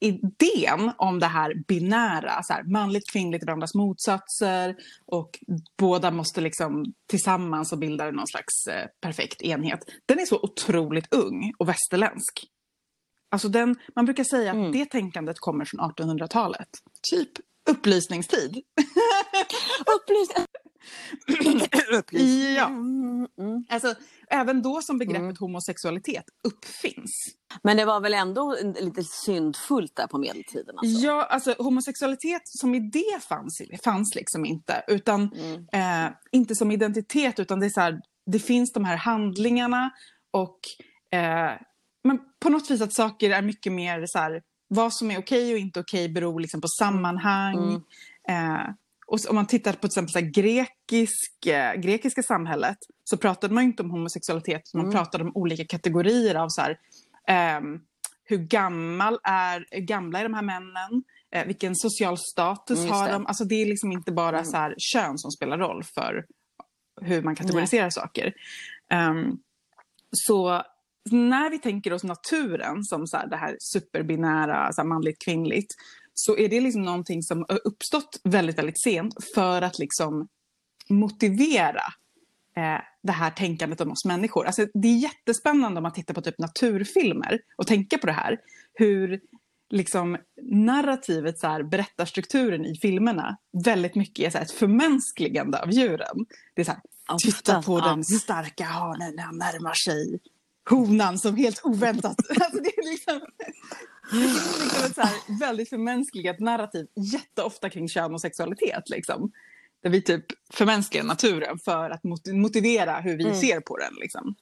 idén 0.00 0.92
om 0.96 1.18
det 1.18 1.26
här 1.26 1.54
binära, 1.68 2.42
så 2.42 2.52
här, 2.52 2.62
manligt, 2.62 3.10
kvinnligt, 3.12 3.46
varandras 3.46 3.74
motsatser 3.74 4.76
och 5.06 5.38
båda 5.78 6.10
måste 6.10 6.40
liksom 6.40 6.84
tillsammans 7.06 7.72
och 7.72 7.78
bilda 7.78 8.10
någon 8.10 8.26
slags 8.26 8.66
eh, 8.66 8.86
perfekt 9.00 9.42
enhet, 9.42 9.80
den 10.06 10.18
är 10.18 10.26
så 10.26 10.36
otroligt 10.42 11.14
ung 11.14 11.52
och 11.58 11.68
västerländsk. 11.68 12.46
Alltså 13.30 13.48
den, 13.48 13.76
man 13.96 14.04
brukar 14.04 14.24
säga 14.24 14.50
att 14.50 14.56
mm. 14.56 14.72
det 14.72 14.86
tänkandet 14.86 15.36
kommer 15.38 15.64
från 15.64 15.80
1800-talet. 15.80 16.68
Typ 17.10 17.30
upplysningstid. 17.70 18.56
Upplysning. 19.96 20.46
ja. 22.56 22.66
Mm, 22.66 23.28
mm. 23.38 23.64
Alltså, 23.68 23.94
även 24.30 24.62
då 24.62 24.82
som 24.82 24.98
begreppet 24.98 25.22
mm. 25.22 25.36
homosexualitet 25.40 26.24
uppfinns. 26.48 27.34
Men 27.62 27.76
det 27.76 27.84
var 27.84 28.00
väl 28.00 28.14
ändå 28.14 28.56
lite 28.80 29.04
syndfullt 29.04 29.96
där 29.96 30.06
på 30.06 30.18
medeltiden? 30.18 30.78
Alltså. 30.78 31.06
Ja, 31.06 31.24
alltså 31.24 31.54
homosexualitet 31.58 32.42
som 32.44 32.74
idé 32.74 33.20
fanns, 33.28 33.62
fanns 33.84 34.14
liksom 34.14 34.44
inte. 34.44 34.84
Utan, 34.88 35.32
mm. 35.32 36.06
eh, 36.06 36.12
inte 36.32 36.54
som 36.54 36.70
identitet, 36.70 37.40
utan 37.40 37.60
det, 37.60 37.66
är 37.66 37.70
så 37.70 37.80
här, 37.80 38.00
det 38.30 38.38
finns 38.38 38.72
de 38.72 38.84
här 38.84 38.96
handlingarna 38.96 39.90
och 40.32 40.58
eh, 41.18 41.52
men 42.04 42.18
på 42.40 42.48
något 42.48 42.70
vis 42.70 42.80
att 42.80 42.94
saker 42.94 43.30
är 43.30 43.42
mycket 43.42 43.72
mer 43.72 44.06
så 44.06 44.18
här, 44.18 44.42
vad 44.74 44.92
som 44.92 45.10
är 45.10 45.18
okej 45.18 45.52
och 45.52 45.58
inte 45.58 45.80
okej 45.80 46.08
beror 46.08 46.40
liksom 46.40 46.60
på 46.60 46.68
sammanhang. 46.68 47.82
Mm. 48.28 48.60
Eh, 48.60 48.68
och 49.06 49.18
om 49.28 49.34
man 49.34 49.46
tittar 49.46 49.72
på 49.72 49.78
till 49.78 49.86
exempel 49.86 50.12
så 50.12 50.40
grekisk, 50.40 51.46
eh, 51.46 51.74
grekiska 51.74 52.22
samhället 52.22 52.78
så 53.04 53.16
pratade 53.16 53.54
man 53.54 53.64
inte 53.64 53.82
om 53.82 53.90
homosexualitet, 53.90 54.74
mm. 54.74 54.86
man 54.86 54.94
pratade 54.94 55.24
om 55.24 55.32
olika 55.34 55.64
kategorier 55.64 56.34
av 56.34 56.48
så 56.48 56.62
här, 56.62 56.78
eh, 57.28 57.60
hur 58.24 58.38
gammal 58.38 59.18
är, 59.22 59.80
gamla 59.80 60.18
är 60.18 60.22
de 60.22 60.34
här 60.34 60.42
männen, 60.42 61.04
eh, 61.34 61.46
vilken 61.46 61.76
social 61.76 62.18
status 62.18 62.78
mm, 62.78 62.92
har 62.92 63.12
de. 63.12 63.26
Alltså 63.26 63.44
det 63.44 63.54
är 63.54 63.66
liksom 63.66 63.92
inte 63.92 64.12
bara 64.12 64.38
mm. 64.38 64.44
så 64.44 64.56
här, 64.56 64.74
kön 64.78 65.18
som 65.18 65.30
spelar 65.30 65.58
roll 65.58 65.82
för 65.94 66.24
hur 67.00 67.22
man 67.22 67.34
kategoriserar 67.34 67.82
Nej. 67.82 67.92
saker. 67.92 68.34
Um, 68.92 69.38
så 70.10 70.62
när 71.10 71.50
vi 71.50 71.58
tänker 71.58 71.92
oss 71.92 72.04
naturen 72.04 72.84
som 72.84 73.06
så 73.06 73.16
här, 73.16 73.26
det 73.26 73.36
här 73.36 73.56
superbinära, 73.60 74.72
så 74.72 74.80
här, 74.80 74.88
manligt 74.88 75.24
kvinnligt, 75.24 75.74
så 76.14 76.36
är 76.36 76.48
det 76.48 76.60
liksom 76.60 76.82
någonting 76.82 77.22
som 77.22 77.44
har 77.48 77.60
uppstått 77.64 78.20
väldigt, 78.24 78.58
väldigt 78.58 78.82
sent 78.82 79.14
för 79.34 79.62
att 79.62 79.78
liksom 79.78 80.28
motivera 80.88 81.84
eh, 82.56 82.80
det 83.02 83.12
här 83.12 83.30
tänkandet 83.30 83.80
om 83.80 83.90
oss 83.90 84.04
människor. 84.04 84.46
Alltså, 84.46 84.66
det 84.74 84.88
är 84.88 84.98
jättespännande 84.98 85.78
om 85.78 85.82
man 85.82 85.92
tittar 85.92 86.14
på 86.14 86.20
typ 86.20 86.38
naturfilmer 86.38 87.38
och 87.56 87.66
tänker 87.66 87.98
på 87.98 88.06
det 88.06 88.12
här. 88.12 88.38
Hur 88.74 89.20
liksom, 89.70 90.16
narrativet, 90.42 91.38
så 91.38 91.46
här, 91.46 91.62
berättarstrukturen 91.62 92.64
i 92.64 92.76
filmerna 92.82 93.36
väldigt 93.64 93.94
mycket 93.94 94.26
är 94.26 94.30
så 94.30 94.38
här, 94.38 94.44
ett 94.44 94.50
förmänskligande 94.50 95.62
av 95.62 95.72
djuren. 95.72 96.26
Det 96.54 96.62
är 96.62 96.64
så 96.64 96.72
här, 96.72 96.80
titta 97.18 97.62
på 97.62 97.80
den 97.80 98.04
starka 98.04 98.64
hanen 98.64 99.14
när 99.16 99.22
han 99.22 99.38
närmar 99.38 99.74
sig 99.74 100.18
honan 100.70 101.18
som 101.18 101.36
helt 101.36 101.60
oväntat... 101.64 102.16
alltså, 102.28 102.60
det 102.60 102.68
är 102.68 102.90
liksom, 102.90 103.20
det 104.10 104.16
är 104.16 104.20
liksom 104.20 104.86
ett 104.86 104.94
så 104.94 105.00
här 105.00 105.38
väldigt 105.38 105.68
förmänskligat 105.68 106.40
narrativ 106.40 106.86
jätteofta 106.94 107.70
kring 107.70 107.88
kön 107.88 108.14
och 108.14 108.20
sexualitet. 108.20 108.88
Liksom. 108.88 109.32
Där 109.82 109.90
vi 109.90 110.02
typ 110.02 110.24
förmänskligar 110.52 111.04
naturen 111.04 111.58
för 111.58 111.90
att 111.90 112.04
motivera 112.26 113.00
hur 113.00 113.16
vi 113.16 113.24
mm. 113.24 113.36
ser 113.36 113.60
på 113.60 113.76
den. 113.76 113.94
Liksom. 114.00 114.34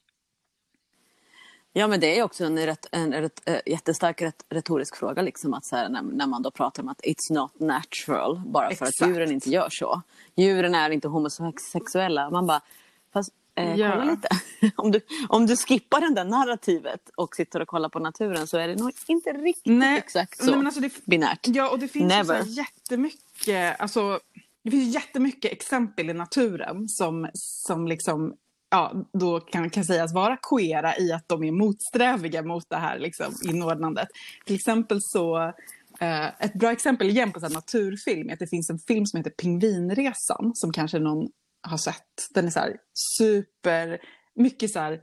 Ja 1.72 1.88
men 1.88 2.00
det 2.00 2.18
är 2.18 2.22
också 2.22 2.44
en, 2.44 2.66
rätt, 2.66 2.86
en, 2.92 3.12
en, 3.12 3.30
en 3.44 3.60
jättestark 3.66 4.22
ret, 4.22 4.44
retorisk 4.48 4.96
fråga 4.96 5.22
liksom 5.22 5.54
att 5.54 5.64
så 5.64 5.76
här, 5.76 5.88
när, 5.88 6.02
när, 6.02 6.26
man 6.26 6.42
då 6.42 6.50
pratar 6.50 6.82
om 6.82 6.88
att 6.88 7.00
it's 7.00 7.32
not 7.32 7.60
natural 7.60 8.42
bara 8.46 8.66
för 8.66 8.86
Exakt. 8.86 9.02
att 9.02 9.08
djuren 9.08 9.32
inte 9.32 9.50
gör 9.50 9.68
så. 9.70 10.02
Djuren 10.36 10.74
är 10.74 10.90
inte 10.90 11.08
homosexuella. 11.08 12.30
Man 12.30 12.46
bara, 12.46 12.60
fast 13.12 13.32
Eh, 13.54 13.74
ja. 13.74 13.90
Kolla 13.92 14.04
lite. 14.04 14.28
om, 14.76 14.90
du, 14.90 15.00
om 15.28 15.46
du 15.46 15.56
skippar 15.56 16.00
det 16.00 16.14
där 16.14 16.24
narrativet 16.24 17.10
och 17.16 17.36
sitter 17.36 17.62
och 17.62 17.68
kollar 17.68 17.88
på 17.88 17.98
naturen 17.98 18.46
så 18.46 18.58
är 18.58 18.68
det 18.68 18.74
nog 18.74 18.92
inte 19.06 19.32
riktigt 19.32 19.72
Nej, 19.72 19.98
exakt 19.98 20.44
så 20.44 20.56
nej, 20.56 20.66
alltså 20.66 20.80
det, 20.80 21.04
binärt. 21.04 21.46
Ja, 21.46 21.70
och 21.70 21.78
det 21.78 21.88
finns 21.88 22.08
Never. 22.08 22.42
så 22.42 22.48
jättemycket, 22.48 23.80
alltså, 23.80 24.20
det 24.64 24.70
finns 24.70 24.94
jättemycket 24.94 25.52
exempel 25.52 26.10
i 26.10 26.12
naturen 26.12 26.88
som, 26.88 27.28
som 27.34 27.88
liksom, 27.88 28.34
ja, 28.70 28.92
då 29.12 29.40
kan, 29.40 29.70
kan 29.70 29.84
sägas 29.84 30.14
vara 30.14 30.36
queera 30.36 30.98
i 30.98 31.12
att 31.12 31.28
de 31.28 31.44
är 31.44 31.52
motsträviga 31.52 32.42
mot 32.42 32.70
det 32.70 32.76
här 32.76 32.98
liksom, 32.98 33.34
inordnandet. 33.44 34.08
Till 34.46 34.56
exempel 34.56 35.02
så 35.02 35.52
Uh, 36.02 36.44
ett 36.44 36.54
bra 36.54 36.72
exempel 36.72 37.10
igen 37.10 37.32
på 37.32 37.40
så 37.40 37.48
naturfilm 37.48 38.28
är 38.28 38.32
att 38.32 38.38
det 38.38 38.46
finns 38.46 38.70
en 38.70 38.78
film 38.78 39.06
som 39.06 39.16
heter 39.16 39.30
Pingvinresan 39.30 40.52
som 40.54 40.72
kanske 40.72 40.98
någon 40.98 41.28
har 41.62 41.78
sett. 41.78 42.28
Den 42.34 42.46
är 42.46 42.50
så 42.50 42.60
här 42.60 42.76
super, 43.18 43.98
mycket 44.34 44.70
så 44.70 44.78
här 44.78 45.00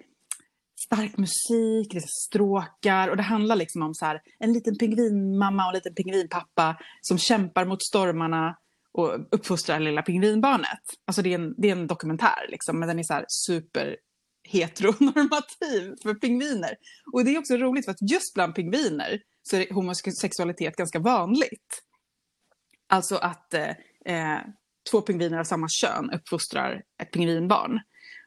stark 0.86 1.18
musik, 1.18 1.92
det 1.92 1.98
är 1.98 2.26
stråkar 2.28 3.08
och 3.08 3.18
det 3.18 3.24
handlar 3.24 3.56
liksom 3.56 3.82
om 3.82 3.94
så 3.94 4.06
här, 4.06 4.22
en 4.40 4.54
liten 4.54 4.78
pingvinmamma 4.78 5.64
och 5.64 5.70
en 5.70 5.76
liten 5.76 5.96
pingvinpappa 5.96 6.78
som 7.02 7.18
kämpar 7.18 7.66
mot 7.66 7.84
stormarna 7.84 8.58
och 8.92 9.28
uppfostrar 9.32 9.80
lilla 9.80 10.02
pingvinbarnet. 10.02 10.80
Alltså 11.08 11.22
det 11.22 11.34
är 11.34 11.40
en, 11.40 11.54
det 11.58 11.68
är 11.68 11.72
en 11.72 11.88
dokumentär 11.88 12.48
liksom, 12.50 12.80
men 12.80 12.88
den 12.88 13.00
är 13.00 13.04
så 13.04 13.14
här 13.14 13.26
super 13.28 13.98
heteronormativ 14.44 15.96
för 16.04 16.14
pingviner. 16.14 16.76
Och 17.14 17.26
det 17.26 17.36
är 17.36 17.40
också 17.40 17.58
roligt 17.58 17.86
för 17.86 17.92
att 17.92 18.12
just 18.12 18.34
bland 18.34 18.56
pingviner 18.56 19.22
så 19.44 19.56
är 19.56 19.74
homosexualitet 19.74 20.76
ganska 20.76 21.00
vanligt. 21.00 21.84
Alltså 22.90 23.16
att 23.16 23.54
eh, 23.54 23.70
eh 24.06 24.40
två 24.92 25.02
pingviner 25.02 25.40
av 25.40 25.44
samma 25.44 25.68
kön 25.70 26.10
uppfostrar 26.14 26.82
ett 27.02 27.12
pingvinbarn. 27.12 27.80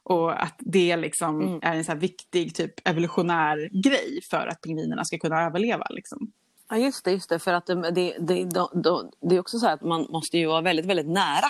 Och 0.05 0.43
att 0.43 0.57
det 0.59 0.97
liksom 0.97 1.41
Mm. 1.43 1.59
är 1.63 1.77
en 1.77 1.85
så 1.85 1.95
viktig 1.95 2.55
typ 2.55 2.89
evolutionär 2.89 3.69
grej 3.83 4.21
för 4.31 4.47
att 4.47 4.61
pingvinerna 4.61 5.05
ska 5.05 5.19
kunna 5.19 5.43
överleva. 5.43 5.87
Liksom. 5.91 6.33
Ja, 6.71 6.77
just 6.77 7.05
det. 7.05 7.11
Just 7.13 7.29
det. 7.29 7.39
För 7.39 7.53
att 7.53 7.67
det, 7.67 7.75
det, 7.91 8.17
det, 8.19 8.45
det, 9.23 9.35
är 9.37 9.41
också 9.41 9.59
så 9.59 9.67
här 9.67 9.75
att 9.75 9.83
man 9.83 10.07
måste 10.11 10.39
ju 10.39 10.47
vara 10.47 10.61
väldigt, 10.61 10.87
väldigt 10.87 11.09
nära 11.09 11.49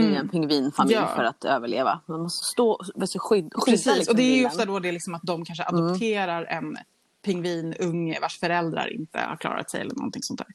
i 0.00 0.14
en 0.16 0.28
pingvinfamilj 0.28 0.96
Mm. 0.96 1.08
Ja. 1.10 1.16
för 1.16 1.24
att 1.24 1.44
överleva. 1.44 2.00
Man 2.06 2.20
måste 2.22 2.44
stå 2.44 2.80
måste 2.94 3.18
skydd, 3.18 3.52
skydda 3.54 3.72
Precis, 3.72 3.96
liksom 3.96 4.12
och 4.12 4.16
det 4.16 4.22
är 4.22 4.36
ju 4.38 4.46
ofta 4.46 4.64
då 4.64 4.78
det 4.78 4.92
liksom 4.92 5.14
att 5.14 5.22
de 5.22 5.44
kanske 5.44 5.64
Mm. 5.64 5.84
adopterar 5.84 6.44
en 6.44 6.76
pingvinunge 7.24 8.18
vars 8.20 8.38
föräldrar 8.40 8.92
inte 8.92 9.18
har 9.18 9.36
klarat 9.36 9.70
sig 9.70 9.80
eller 9.80 9.94
någonting 9.94 10.22
sånt 10.22 10.38
där. 10.40 10.48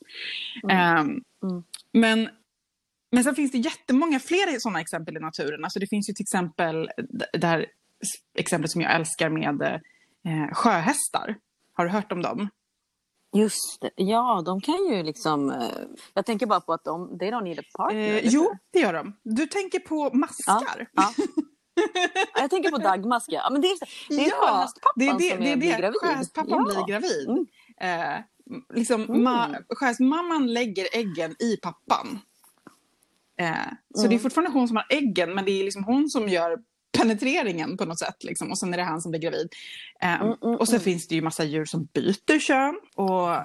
Mm. 0.63 0.97
Ehm, 0.97 1.23
men, 1.91 2.29
men 3.11 3.23
sen 3.23 3.35
finns 3.35 3.51
det 3.51 3.57
jättemånga 3.57 4.19
fler 4.19 4.59
sådana 4.59 4.81
exempel 4.81 5.17
i 5.17 5.19
naturen. 5.19 5.63
Alltså 5.63 5.79
det 5.79 5.87
finns 5.89 6.09
ju 6.09 6.13
till 6.13 6.23
exempel 6.23 6.89
det 7.33 7.47
här 7.47 7.65
exemplet 8.37 8.71
som 8.71 8.81
jag 8.81 8.95
älskar 8.95 9.29
med 9.29 9.61
eh, 10.27 10.53
sjöhästar. 10.53 11.35
Har 11.73 11.85
du 11.85 11.91
hört 11.91 12.11
om 12.11 12.21
dem? 12.21 12.49
Just 13.37 13.81
det. 13.81 13.91
Ja, 13.95 14.41
de 14.45 14.61
kan 14.61 14.75
ju 14.89 15.03
liksom... 15.03 15.49
eh, 15.51 15.67
Jag 16.13 16.25
tänker 16.25 16.45
bara 16.45 16.61
på 16.61 16.73
att 16.73 16.83
de, 16.83 17.19
they 17.19 17.31
don't 17.31 17.43
need 17.43 17.59
a 17.59 17.63
partner. 17.77 17.99
Eh, 18.13 18.19
jo, 18.23 18.51
det 18.73 18.79
gör 18.79 18.93
de. 18.93 19.13
Du 19.23 19.47
tänker 19.47 19.79
på 19.79 20.09
Ja, 20.13 20.17
maskar. 20.17 20.87
ja. 20.93 21.13
Ja, 21.15 22.41
Jag 22.41 22.49
tänker 22.49 22.71
på 22.71 22.77
Dagmask, 22.87 23.25
ja. 23.31 23.49
Men 23.51 23.61
det 23.61 23.67
är, 23.67 23.77
det 24.09 24.25
är 24.25 24.31
sjöhästpappan 24.31 24.93
det 24.95 25.07
är 25.07 25.17
det, 25.19 25.35
som 25.35 25.43
det, 25.43 25.51
är 25.51 25.57
blir 25.57 25.77
gravid. 25.77 25.99
Sjöhästpappan 26.01 26.65
ja. 26.69 26.83
blir 26.85 26.87
gravid. 26.93 27.29
Mm. 27.29 27.45
Eh, 28.17 28.21
liksom, 28.73 29.01
Mm. 29.03 29.23
ma, 29.23 29.47
sjöhästmamman 29.69 30.53
lägger 30.53 30.87
äggen 30.93 31.35
i 31.39 31.57
pappan. 31.57 32.19
Eh, 33.39 33.55
så 33.95 34.01
det 34.01 34.07
är 34.07 34.07
Mm. 34.07 34.19
fortfarande 34.19 34.51
hon 34.51 34.67
som 34.67 34.77
har 34.77 34.85
äggen, 34.89 35.33
men 35.33 35.45
det 35.45 35.51
är 35.51 35.63
liksom 35.63 35.83
hon 35.83 36.09
som 36.09 36.29
gör 36.29 36.57
penetreringen 36.97 37.77
på 37.77 37.85
något 37.85 38.00
sätt. 38.00 38.23
Liksom, 38.23 38.51
och 38.51 38.59
sen 38.59 38.73
är 38.73 38.77
det 38.77 38.83
han 38.83 39.01
som 39.01 39.11
blir 39.11 39.21
gravid. 39.21 39.50
Eh, 40.01 40.21
Mm, 40.21 40.38
mm, 40.43 40.55
och 40.55 40.67
så 40.67 40.73
mm. 40.73 40.83
finns 40.83 41.07
det 41.07 41.15
ju 41.15 41.21
massa 41.21 41.43
djur 41.43 41.65
som 41.65 41.85
byter 41.93 42.39
kön. 42.39 42.79
Och 42.95 43.35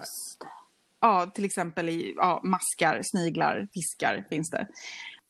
ja, 1.00 1.26
till 1.34 1.44
exempel 1.44 1.88
i 1.88 2.14
ja, 2.16 2.40
maskar, 2.44 3.00
sniglar, 3.04 3.68
fiskar 3.74 4.26
finns 4.30 4.50
det. 4.50 4.66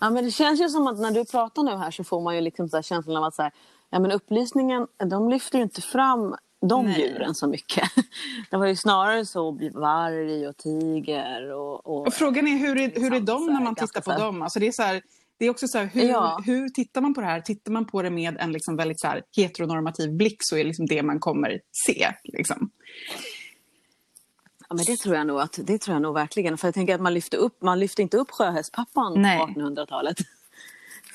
Ja, 0.01 0.11
men 0.11 0.25
det 0.25 0.31
känns 0.31 0.61
ju 0.61 0.69
som 0.69 0.87
att 0.87 0.99
när 0.99 1.11
du 1.11 1.25
pratar 1.25 1.63
nu 1.63 1.77
här 1.77 1.91
så 1.91 2.05
får 2.05 2.21
man 2.21 2.35
ju 2.35 2.41
liksom 2.41 2.69
så 2.69 2.77
här 2.77 2.83
känslan 2.83 3.17
av 3.17 3.25
att 3.25 3.35
så 3.35 3.43
här, 3.43 3.53
ja, 3.91 3.99
men 3.99 4.11
upplysningen, 4.13 4.87
de 5.11 5.29
lyfter 5.31 5.59
ju 5.59 5.63
inte 5.65 5.83
fram 5.83 6.37
de 6.61 6.87
Nej. 6.87 7.01
djuren 7.01 7.35
så 7.35 7.47
mycket. 7.47 7.91
Det 8.51 8.57
var 8.57 8.67
ju 8.67 8.77
snarare 8.77 9.27
så 9.27 9.51
varg 9.75 10.49
och 10.49 10.57
tiger 10.57 11.53
och... 11.53 11.87
och 11.87 12.07
Och 12.07 12.15
frågan 12.15 12.49
är 12.49 12.57
hur 12.57 12.79
är, 12.79 13.01
hur 13.01 13.07
är 13.07 13.21
Liksom, 13.21 13.25
de 13.25 13.47
när 13.47 13.61
man 13.63 13.75
tittar 13.75 14.01
på 14.01 14.13
dem? 14.13 14.43
Alltså 14.43 14.59
det, 14.59 14.67
är 14.67 14.73
så 14.73 14.83
här, 14.83 15.03
det 15.39 15.47
är 15.47 15.51
också 15.51 15.69
så 15.69 15.79
här, 15.79 15.87
hur, 15.87 16.09
Ja. 16.09 16.41
hur 16.47 16.69
tittar 16.69 17.01
man 17.01 17.15
på 17.15 17.21
det 17.21 17.27
här? 17.27 17.41
Tittar 17.41 17.73
man 17.73 17.87
på 17.87 18.03
det 18.03 18.11
med 18.11 18.37
en 18.41 18.53
liksom 18.53 18.77
väldigt 18.77 19.01
så 19.01 19.07
här 19.07 19.23
heteronormativ 19.37 20.17
blick 20.17 20.37
så 20.39 20.57
är 20.57 20.59
det 20.59 20.65
liksom 20.65 20.87
det 20.87 21.03
man 21.03 21.21
kommer 21.21 21.61
se. 21.87 22.09
Liksom. 22.25 22.71
Ja, 24.69 24.75
men 24.75 24.85
det 24.85 24.97
tror 24.97 25.17
jag 25.17 25.27
nog 25.27 25.41
att 25.41 25.59
det 25.63 25.79
tror 25.79 25.95
jag 25.95 26.03
nog 26.03 26.15
verkligen. 26.15 26.59
För 26.59 26.69
jag 26.69 26.75
tänker 26.75 26.95
att 26.95 27.01
man 27.01 27.15
lyfte 27.15 27.37
upp, 27.37 27.63
man 27.63 27.81
lyfte 27.81 28.03
inte 28.03 28.17
upp 28.17 28.31
sjöhästpappan 28.31 29.23
Nej. 29.23 29.39
på 29.39 29.47
1800-talet. 29.47 30.17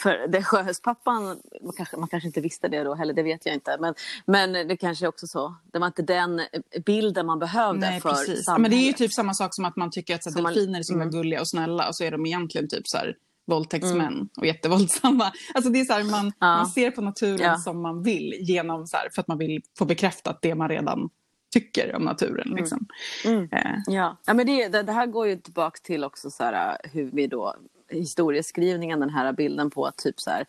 För 0.01 0.27
det 0.27 0.43
sjöhästpappan, 0.43 1.24
man 1.62 1.74
kanske, 1.77 1.98
man 1.98 2.08
kanske 2.10 2.27
inte 2.27 2.41
visste 2.41 2.67
det 2.67 2.84
då 2.84 2.96
heller, 2.96 3.13
det 3.13 3.24
vet 3.24 3.46
jag 3.46 3.55
inte. 3.55 3.77
Men, 3.79 3.93
men 4.25 4.67
det 4.67 4.77
kanske 4.77 5.05
är 5.05 5.10
också 5.10 5.27
så. 5.27 5.55
Det 5.74 5.79
var 5.79 5.88
inte 5.88 6.01
den 6.01 6.41
bilden 6.86 7.25
man 7.25 7.39
behövde 7.39 7.79
Nej, 7.79 8.01
för 8.01 8.10
precis. 8.10 8.46
Samhället. 8.46 8.62
men 8.62 8.72
det 8.72 8.84
är 8.84 8.88
ju 8.88 8.93
typ 8.93 9.13
samma 9.13 9.34
sak 9.34 9.55
som 9.55 9.65
att 9.65 9.75
man 9.75 9.91
tycker 9.91 10.15
att 10.15 10.24
så 10.24 10.29
här, 10.29 10.43
delfiner 10.43 10.79
är 10.79 10.84
så 10.84 10.93
mm. 10.93 11.10
gulliga 11.10 11.41
och 11.41 11.50
snälla 11.50 11.88
och 11.88 11.96
så 11.96 12.03
är 12.03 12.12
de 12.12 12.25
egentligen 12.25 12.67
typ 12.67 12.84
så 12.88 12.98
här 12.98 13.15
våldtäktsmän 13.48 14.29
och 14.38 14.46
jättevåldsamma. 14.46 15.31
Alltså 15.53 15.72
det 15.72 15.79
är 15.79 15.86
så 15.86 15.93
här, 15.93 16.03
man, 16.03 16.34
Ja. 16.39 16.48
man 16.58 16.67
ser 16.67 16.91
på 16.91 17.01
naturen 17.01 17.39
Ja. 17.39 17.58
som 17.58 17.81
man 17.81 18.03
vill 18.03 18.34
genom 18.39 18.88
så 18.88 18.98
här, 18.98 19.10
för 19.15 19.22
att 19.22 19.27
man 19.27 19.38
vill 19.38 19.62
få 19.77 19.86
bekräftat 19.86 20.39
det 20.41 20.55
man 20.55 20.70
redan 20.70 21.10
tycker 21.53 21.96
om 21.96 22.03
naturen. 22.03 22.53
Liksom. 22.55 22.88
Mm. 23.25 23.50
Eh, 23.51 23.75
Ja, 23.88 24.17
ja 24.25 24.34
men 24.34 24.46
det, 24.48 24.67
det, 24.67 24.84
det 24.84 24.91
här 24.91 25.05
går 25.05 25.27
ju 25.27 25.36
tillbaka 25.36 25.79
till 25.84 26.03
också 26.03 26.29
så 26.31 26.43
här, 26.43 26.77
hur 26.84 27.12
vi 27.13 27.27
då 27.27 27.56
historieskrivningen, 27.91 28.99
den 28.99 29.10
här 29.10 29.34
bilden 29.34 29.69
på 29.69 29.86
att 29.86 29.97
typ 29.97 30.19
så 30.19 30.30
här, 30.30 30.45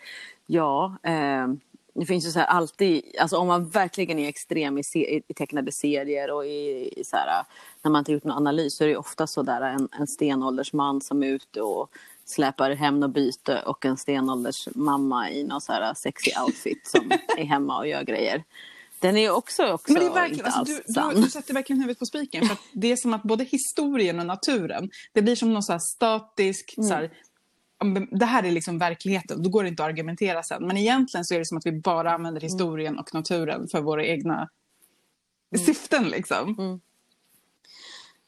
ja, 0.47 0.97
eh, 1.03 1.49
det 1.95 2.07
finns 2.07 2.27
ju 2.27 2.31
så 2.31 2.39
här 2.39 2.47
alltid, 2.47 3.03
alltså 3.21 3.37
om 3.37 3.47
man 3.47 3.69
verkligen 3.69 4.19
är 4.19 4.29
extrem 4.29 4.79
i, 4.79 4.85
se, 4.85 5.17
i, 5.29 5.35
tecknade 5.35 5.73
serier 5.73 6.31
och 6.31 6.47
i, 6.47 6.93
i 6.97 7.05
så 7.05 7.17
här, 7.17 7.45
när 7.83 7.91
man 7.91 7.99
inte 7.99 8.13
gjort 8.13 8.25
någon 8.25 8.37
analys 8.37 8.77
så 8.77 8.85
är 8.85 8.89
det 8.89 8.97
ofta 8.97 9.27
så 9.27 9.43
där 9.43 9.61
en, 9.61 9.89
en 9.99 10.07
stenåldersman 10.07 11.01
som 11.01 11.23
är 11.23 11.27
ute 11.27 11.61
och 11.61 11.91
släpar 12.25 12.71
hem 12.71 13.01
något 13.01 13.15
byte 13.15 13.63
och 13.67 13.85
en 13.85 13.97
stenålders 13.97 14.69
mamma 14.75 15.31
i 15.31 15.45
någon 15.45 15.61
så 15.61 15.73
här 15.73 15.95
sexy 15.95 16.31
outfit 16.47 16.87
som 16.87 17.13
är 17.39 17.45
hemma 17.45 17.79
och 17.79 17.89
gör 17.89 18.03
grejer. 18.03 18.45
Den 18.99 19.17
är 19.17 19.31
också, 19.31 19.73
också 19.73 19.93
Men 19.93 20.03
det 20.03 20.09
är 20.09 20.15
verkligen, 20.15 20.47
inte 20.47 20.59
alltså, 20.59 20.75
alls 20.75 20.83
du, 20.87 20.93
sann. 20.93 21.15
du, 21.15 21.23
du 21.23 21.31
sätter 21.31 21.55
verkligen 21.55 21.81
huvudet 21.81 21.99
på 21.99 22.07
spiken. 22.07 22.47
För 22.47 22.57
det 22.73 22.93
är 22.93 22.97
som 22.97 23.15
att 23.15 23.23
både 23.23 23.45
historien 23.45 24.21
och 24.21 24.27
naturen, 24.27 24.91
det 25.13 25.23
blir 25.23 25.37
som 25.37 25.53
någon 25.53 25.63
så 25.63 25.79
statisk... 25.79 26.75
Mm. 26.77 26.89
Så 26.89 26.95
här, 26.95 27.05
om 27.05 27.11
det 28.11 28.25
här 28.27 28.43
är 28.43 28.51
liksom 28.51 28.79
verkligheten, 28.79 29.43
då 29.43 29.51
går 29.51 29.63
det 29.63 29.69
inte 29.69 29.83
att 29.83 29.89
argumentera 29.89 30.43
sen. 30.43 30.67
Men 30.67 30.77
egentligen 30.77 31.25
så 31.25 31.35
är 31.35 31.39
det 31.39 31.45
som 31.47 31.59
att 31.59 31.67
vi 31.67 31.73
bara 31.73 32.13
använder 32.15 32.41
Mm. 32.41 32.47
historien 32.53 32.99
och 32.99 33.15
naturen 33.15 33.69
för 33.69 33.81
våra 33.81 34.05
egna 34.07 34.49
syften. 35.67 36.05
Liksom. 36.05 36.57
Mm. 36.59 36.81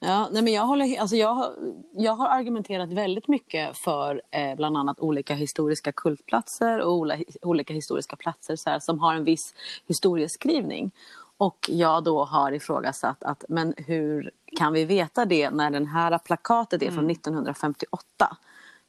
Ja, 0.00 0.28
nej 0.32 0.42
men 0.42 0.52
jag, 0.52 0.62
håller, 0.66 1.00
alltså 1.00 1.16
jag, 1.16 1.34
har- 1.34 1.54
jag 1.92 2.12
har 2.12 2.28
argumenterat 2.28 2.92
väldigt 2.92 3.28
mycket 3.28 3.76
för 3.78 4.22
eh, 4.30 4.56
bland 4.56 4.76
annat 4.76 5.00
olika 5.00 5.34
historiska 5.34 5.92
kultplatser 5.92 6.80
och 6.80 6.92
ola, 6.92 7.16
olika 7.42 7.74
historiska 7.74 8.16
platser 8.16 8.56
så 8.56 8.70
här, 8.70 8.78
som 8.78 8.98
har 8.98 9.14
en 9.14 9.24
viss 9.24 9.54
historieskrivning. 9.86 10.90
Och 11.36 11.58
jag 11.72 12.04
då 12.04 12.24
har 12.24 12.52
ifrågasatt 12.52 13.22
att 13.22 13.44
men 13.48 13.74
hur 13.76 14.30
kan 14.58 14.72
vi 14.72 14.84
veta 14.84 15.24
det 15.24 15.50
när 15.50 15.70
den 15.70 15.86
här 15.86 16.18
plakatet 16.18 16.82
är 16.82 16.90
från 16.90 17.10
1958? 17.10 18.36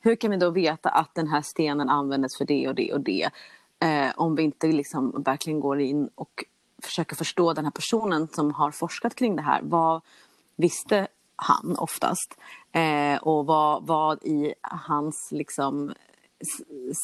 Hur 0.06 0.16
kan 0.16 0.32
vi 0.32 0.38
då 0.38 0.50
veta 0.50 0.90
att 0.90 1.16
den 1.16 1.28
här 1.28 1.42
stenen 1.42 1.90
användes 1.90 2.38
för 2.38 2.46
det 2.46 2.68
och 2.68 2.76
det 2.76 2.94
och 2.94 3.02
det? 3.02 3.30
Eh, 3.80 4.12
om 4.16 4.36
vi 4.36 4.44
inte 4.44 4.68
liksom 4.68 5.24
verkligen 5.26 5.60
går 5.60 5.82
in 5.82 6.10
och 6.16 6.44
försöker 6.84 7.16
förstå 7.16 7.54
den 7.54 7.66
här 7.66 7.72
personen 7.72 8.28
som 8.28 8.52
har 8.52 8.72
forskat 8.72 9.16
kring 9.16 9.36
det 9.36 9.42
här. 9.42 9.60
Vad 9.64 10.02
visste 10.56 11.08
han 11.36 11.76
oftast? 11.78 12.38
Eh, 12.72 13.18
och 13.18 13.46
vad, 13.46 13.88
vad 13.88 14.24
i 14.24 14.54
hans 14.62 15.30
liksom, 15.32 15.94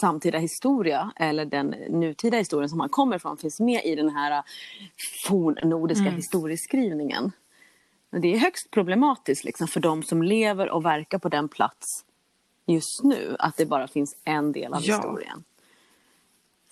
samtida 0.02 0.38
historia 0.38 1.12
eller 1.16 1.46
den 1.46 1.68
nutida 1.90 2.38
historien 2.38 2.70
som 2.70 2.80
han 2.80 2.90
kommer 2.90 3.16
ifrån 3.16 3.38
finns 3.38 3.60
med 3.60 3.82
i 3.86 3.96
den 3.96 4.10
här 4.10 4.44
fornnordiska 5.28 6.10
historieskrivningen. 6.10 7.32
Men 8.10 8.22
Det 8.22 8.34
är 8.34 8.38
högst 8.38 8.72
problematiskt 8.72 9.44
liksom, 9.44 9.68
för 9.68 9.80
de 9.80 10.04
som 10.04 10.24
lever 10.24 10.70
och 10.70 10.86
verkar 10.86 11.20
på 11.20 11.30
den 11.30 11.50
plats 11.50 12.06
just 12.74 13.04
nu 13.04 13.36
att 13.40 13.58
det 13.58 13.66
bara 13.66 13.88
finns 13.88 14.16
en 14.24 14.52
del 14.52 14.74
av 14.74 14.82
Ja. 14.84 14.96
historien. 14.96 15.44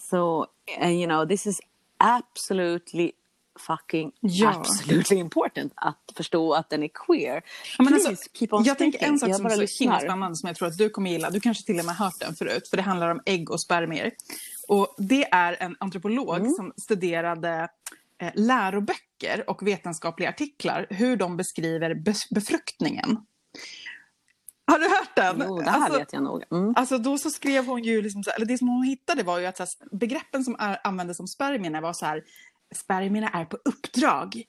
So, 0.09 0.45
you 0.81 1.05
know, 1.05 1.27
this 1.27 1.47
is 1.47 1.59
absolutely 1.97 3.12
fucking 3.59 4.12
Ja. 4.19 4.49
absolutely 4.59 5.17
important 5.17 5.73
att 5.75 6.13
förstå 6.15 6.53
att 6.53 6.69
den 6.69 6.83
är 6.83 6.88
queer. 6.88 7.41
Ja, 7.77 7.83
men 7.83 7.88
Please, 7.93 8.09
alltså, 8.09 8.29
keep 8.33 8.47
on 8.51 8.63
jag 8.63 8.77
tänker 8.77 9.03
en 9.07 9.19
sak 9.19 9.29
Jag 9.29 9.35
som 9.38 9.45
är 9.45 9.67
så 9.67 9.83
himla 9.83 9.99
spännande 9.99 10.38
som 10.38 10.47
jag 10.47 10.55
tror 10.55 10.67
att 10.67 10.77
du 10.77 10.89
kommer 10.89 11.12
gilla. 11.12 11.29
Du 11.29 11.39
kanske 11.39 11.63
till 11.65 11.79
och 11.79 11.85
med 11.85 11.95
har 11.95 12.05
hört 12.05 12.19
den 12.19 12.35
förut. 12.35 12.67
För 12.69 12.77
det 12.77 12.83
handlar 12.83 13.09
om 13.12 13.21
ägg 13.25 13.51
och 13.51 13.62
spermier. 13.62 14.12
Och 14.67 14.95
det 14.97 15.23
är 15.31 15.57
en 15.59 15.75
antropolog 15.79 16.35
Mm. 16.39 16.51
som 16.53 16.73
studerade 16.77 17.69
eh, 18.21 18.31
läroböcker 18.35 19.49
och 19.49 19.67
vetenskapliga 19.67 20.29
artiklar. 20.29 20.88
Hur 20.89 21.15
de 21.17 21.38
beskriver 21.38 21.93
bes- 21.93 22.33
befruktningen. 22.33 23.25
Har 24.71 24.79
du 24.79 24.89
hört 24.89 25.15
den? 25.15 25.43
Jo, 25.47 25.58
det 25.60 25.69
här 25.69 25.79
Alltså- 25.82 25.99
vet 25.99 26.13
jag 26.13 26.23
nog. 26.23 26.43
Mm. 26.51 26.73
Alltså 26.75 26.97
då 26.97 27.17
så 27.17 27.29
skrev 27.29 27.65
hon 27.65 27.84
ju, 27.84 28.01
liksom 28.01 28.23
så, 28.23 28.32
eller 28.32 28.45
det 28.45 28.58
som 28.58 28.67
hon 28.67 28.84
hittade 28.84 29.23
var 29.23 29.39
ju 29.39 29.45
att 29.45 29.58
så 29.58 29.63
här, 29.63 29.97
begreppen 29.97 30.43
som 30.43 30.55
är, 30.60 30.79
användes 30.84 31.19
om 31.19 31.27
spermierna 31.27 31.82
var 31.82 31.93
så 31.93 32.05
här, 32.05 32.23
spermierna 32.75 33.29
är 33.29 33.45
på 33.45 33.58
uppdrag. 33.65 34.43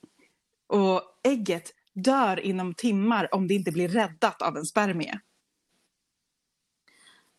Och 0.67 1.03
ägget 1.25 1.71
dör 1.95 2.41
inom 2.41 2.75
timmar 2.75 3.35
om 3.35 3.49
det 3.49 3.55
inte 3.55 3.71
blir 3.73 3.89
räddat 3.89 4.43
av 4.43 4.57
en 4.57 4.65
spermie. 4.67 5.21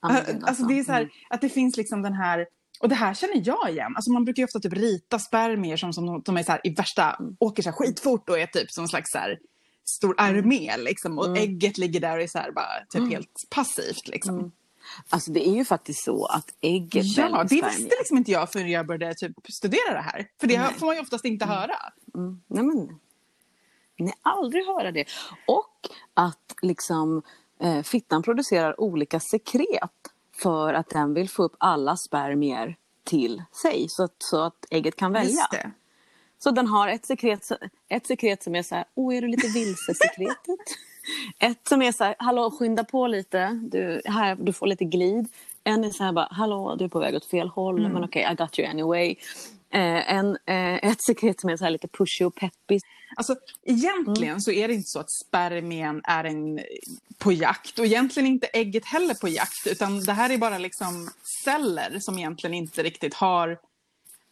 Ja, 0.02 0.08
men 0.10 0.24
gud, 0.26 0.44
Alltså 0.44 0.64
det 0.64 0.80
är 0.80 0.84
så 0.84 0.92
här, 0.92 1.02
Mm. 1.02 1.12
att 1.30 1.42
det 1.42 1.50
finns 1.50 1.78
liksom 1.78 2.02
den 2.02 2.14
här, 2.14 2.48
och 2.80 2.90
det 2.90 2.96
här 2.96 3.14
känner 3.14 3.42
jag 3.48 3.70
igen. 3.70 3.96
Alltså 3.96 4.12
man 4.12 4.26
brukar 4.26 4.42
ju 4.42 4.46
ofta 4.46 4.60
typ 4.60 4.74
rita 4.74 5.20
spermier 5.20 5.78
som, 5.78 5.94
som 5.94 6.22
de 6.26 6.38
är 6.38 6.44
så 6.44 6.52
här, 6.52 6.62
i 6.64 6.74
värsta, 6.74 7.16
Mm. 7.20 7.36
åker 7.40 7.64
så 7.64 7.70
här 7.70 7.76
skitfort 7.78 8.30
och 8.30 8.40
är 8.40 8.46
typ 8.48 8.72
som 8.72 8.82
en 8.84 8.88
slags 8.88 9.12
så 9.12 9.18
här, 9.18 9.40
stor 9.92 10.16
armé 10.18 10.78
liksom. 10.78 11.20
Och 11.20 11.26
Mm. 11.26 11.38
ägget 11.44 11.78
ligger 11.78 12.00
där 12.00 12.18
och 12.18 12.24
är 12.24 12.28
så 12.28 12.40
här 12.40 12.52
bara 12.52 12.86
typ 12.90 13.00
Mm. 13.00 13.12
helt 13.12 13.48
passivt 13.50 14.08
liksom. 14.08 14.40
Mm. 14.40 14.52
Alltså 15.10 15.32
det 15.32 15.48
är 15.48 15.54
ju 15.56 15.66
faktiskt 15.66 16.04
så 16.04 16.26
att 16.26 16.54
ägget 16.62 17.18
Ja, 17.18 17.44
det 17.50 17.56
visste 17.56 17.96
liksom 18.00 18.18
inte 18.18 18.32
jag 18.32 18.52
förrän 18.52 18.72
jag 18.72 18.88
började 18.88 19.14
typ 19.16 19.36
studera 19.50 19.94
det 19.94 20.02
här. 20.02 20.28
För 20.40 20.48
det 20.48 20.60
Nej. 20.60 20.74
får 20.74 20.86
man 20.86 20.96
ju 20.96 21.02
oftast 21.02 21.26
inte 21.26 21.46
höra. 21.46 21.76
Mm. 22.16 22.42
Nej, 22.48 22.64
men, 22.64 23.00
nej, 24.00 24.14
aldrig 24.22 24.66
höra 24.66 24.92
det. 24.92 25.06
Och 25.48 25.90
att 26.14 26.56
liksom 26.62 27.22
eh, 27.60 27.82
fittan 27.84 28.24
producerar 28.24 28.82
olika 28.82 29.20
sekret 29.20 29.92
för 30.36 30.74
att 30.74 30.90
den 30.90 31.14
vill 31.14 31.30
få 31.30 31.44
upp 31.44 31.56
alla 31.58 31.98
spermier 31.98 32.76
till 33.04 33.44
sig 33.62 33.86
så 33.90 34.04
att, 34.04 34.16
så 34.18 34.42
att 34.44 34.66
ägget 34.70 34.96
kan 34.96 35.12
välja. 35.14 35.30
Just 35.30 35.52
det. 35.52 35.72
Så 36.44 36.52
den 36.52 36.68
har 36.68 36.88
ett 36.88 37.06
sekret, 37.06 37.50
ett 37.90 38.08
sekret 38.08 38.44
som 38.44 38.56
är 38.56 38.64
så 38.64 38.76
här, 38.76 38.86
åh 38.96 39.16
är 39.16 39.22
du 39.22 39.28
lite 39.28 39.48
vilse 39.48 39.94
sekretet? 39.94 40.60
ett 41.40 41.68
som 41.68 41.82
är 41.82 41.92
så 41.92 42.04
här, 42.04 42.16
hallå 42.20 42.52
skynda 42.52 42.84
på 42.84 43.08
lite, 43.08 43.60
du, 43.72 44.02
här, 44.06 44.36
du 44.36 44.54
får 44.54 44.68
lite 44.68 44.86
glid. 44.86 45.28
En 45.64 45.84
är 45.84 45.90
så 45.90 46.04
här 46.04 46.12
bara, 46.12 46.28
hallå 46.32 46.76
du 46.76 46.86
är 46.86 46.90
på 46.90 47.00
väg 47.00 47.16
åt 47.16 47.26
fel 47.26 47.48
håll, 47.48 47.80
Mm. 47.80 47.92
men 47.92 48.04
okej 48.04 48.28
I 48.32 48.36
got 48.36 48.60
you 48.60 48.68
anyway. 48.70 49.16
Eh, 49.74 50.14
en, 50.14 50.38
eh, 50.46 50.74
ett 50.92 51.02
sekret 51.04 51.42
som 51.42 51.50
är 51.50 51.58
så 51.58 51.64
här 51.64 51.72
lite 51.72 51.88
pushy 51.88 52.26
och 52.26 52.36
peppig. 52.36 52.82
Alltså, 53.16 53.36
egentligen 53.66 54.30
Mm. 54.32 54.40
så 54.42 54.52
är 54.52 54.68
det 54.68 54.74
inte 54.74 54.90
så 54.90 55.00
att 55.00 55.12
spermien 55.12 56.02
är 56.04 56.24
en, 56.24 56.60
på 57.18 57.32
jakt 57.32 57.80
och 57.80 57.86
egentligen 57.86 58.28
inte 58.28 58.48
ägget 58.48 58.86
heller 58.86 59.14
på 59.14 59.28
jakt 59.28 59.68
utan 59.68 60.04
det 60.04 60.14
här 60.14 60.30
är 60.30 60.38
bara 60.38 60.58
liksom 60.58 61.10
celler 61.44 62.00
som 62.00 62.18
egentligen 62.18 62.54
inte 62.54 62.84
riktigt 62.84 63.14
har 63.14 63.58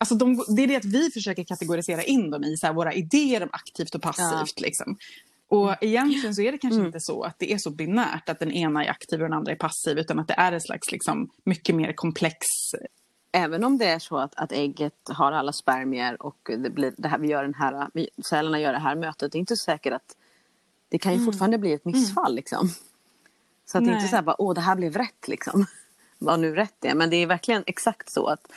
Alltså 0.02 0.16
de, 0.16 0.46
det 0.56 0.64
är 0.64 0.68
det 0.68 0.76
att 0.76 0.86
vi 0.86 1.12
försöker 1.12 1.44
kategorisera 1.44 2.04
in 2.04 2.32
dem 2.32 2.44
i 2.44 2.58
så 2.58 2.68
här, 2.68 2.74
våra 2.74 2.94
idéer 2.94 3.44
om 3.44 3.50
aktivt 3.52 3.96
och 3.96 4.02
passivt. 4.02 4.60
Liksom. 4.62 4.98
Och 5.48 5.76
egentligen 5.84 6.36
så 6.36 6.42
är 6.42 6.52
det 6.52 6.58
kanske 6.58 6.76
Mm. 6.76 6.86
inte 6.88 7.00
så 7.00 7.24
att 7.24 7.36
det 7.40 7.54
är 7.54 7.58
så 7.58 7.70
binärt 7.70 8.30
att 8.30 8.40
den 8.40 8.52
ena 8.52 8.86
är 8.86 8.90
aktiv 8.90 9.22
och 9.22 9.30
den 9.30 9.38
andra 9.38 9.52
är 9.52 9.56
passiv 9.56 9.98
utan 9.98 10.20
att 10.20 10.28
det 10.28 10.34
är 10.38 10.52
en 10.52 10.62
slags 10.62 10.92
liksom, 10.92 11.30
mycket 11.44 11.76
mer 11.76 11.94
komplex 11.94 12.38
Även 13.32 13.64
om 13.64 13.78
det 13.78 13.86
är 13.86 14.00
så 14.00 14.18
att, 14.18 14.36
att 14.36 14.52
ägget 14.52 14.94
har 15.10 15.32
alla 15.32 15.54
spermier 15.54 16.22
och 16.22 16.52
det 16.58 16.70
blir 16.70 16.94
det 16.98 17.08
här, 17.08 17.18
vi 17.20 17.28
gör 17.28 17.44
den 17.44 17.54
här, 17.54 17.88
vi, 17.94 18.10
cellerna 18.30 18.60
gör 18.60 18.74
det 18.74 18.80
här 18.80 18.96
mötet. 18.96 19.32
Det 19.32 19.38
är 19.38 19.40
inte 19.40 19.56
säkert 19.56 19.94
att 19.94 20.16
det 20.90 20.98
kan 20.98 21.14
ju 21.14 21.26
fortfarande 21.26 21.58
bli 21.58 21.74
ett 21.74 21.86
missfall. 21.86 22.36
Liksom. 22.36 22.70
Så 23.66 23.78
att 23.78 23.86
det 23.86 23.92
är 23.92 23.96
inte 23.96 24.08
så 24.08 24.16
här 24.16 24.24
bara, 24.24 24.42
åh 24.42 24.54
det 24.54 24.62
här 24.62 24.76
blev 24.76 24.98
rätt 24.98 25.28
liksom. 25.28 25.66
Vad 26.18 26.40
nu 26.40 26.56
rätt 26.56 26.86
är. 26.86 26.96
Men 26.96 27.10
det 27.10 27.16
är 27.18 27.28
verkligen 27.28 27.64
exakt 27.68 28.12
så 28.12 28.28
att 28.28 28.52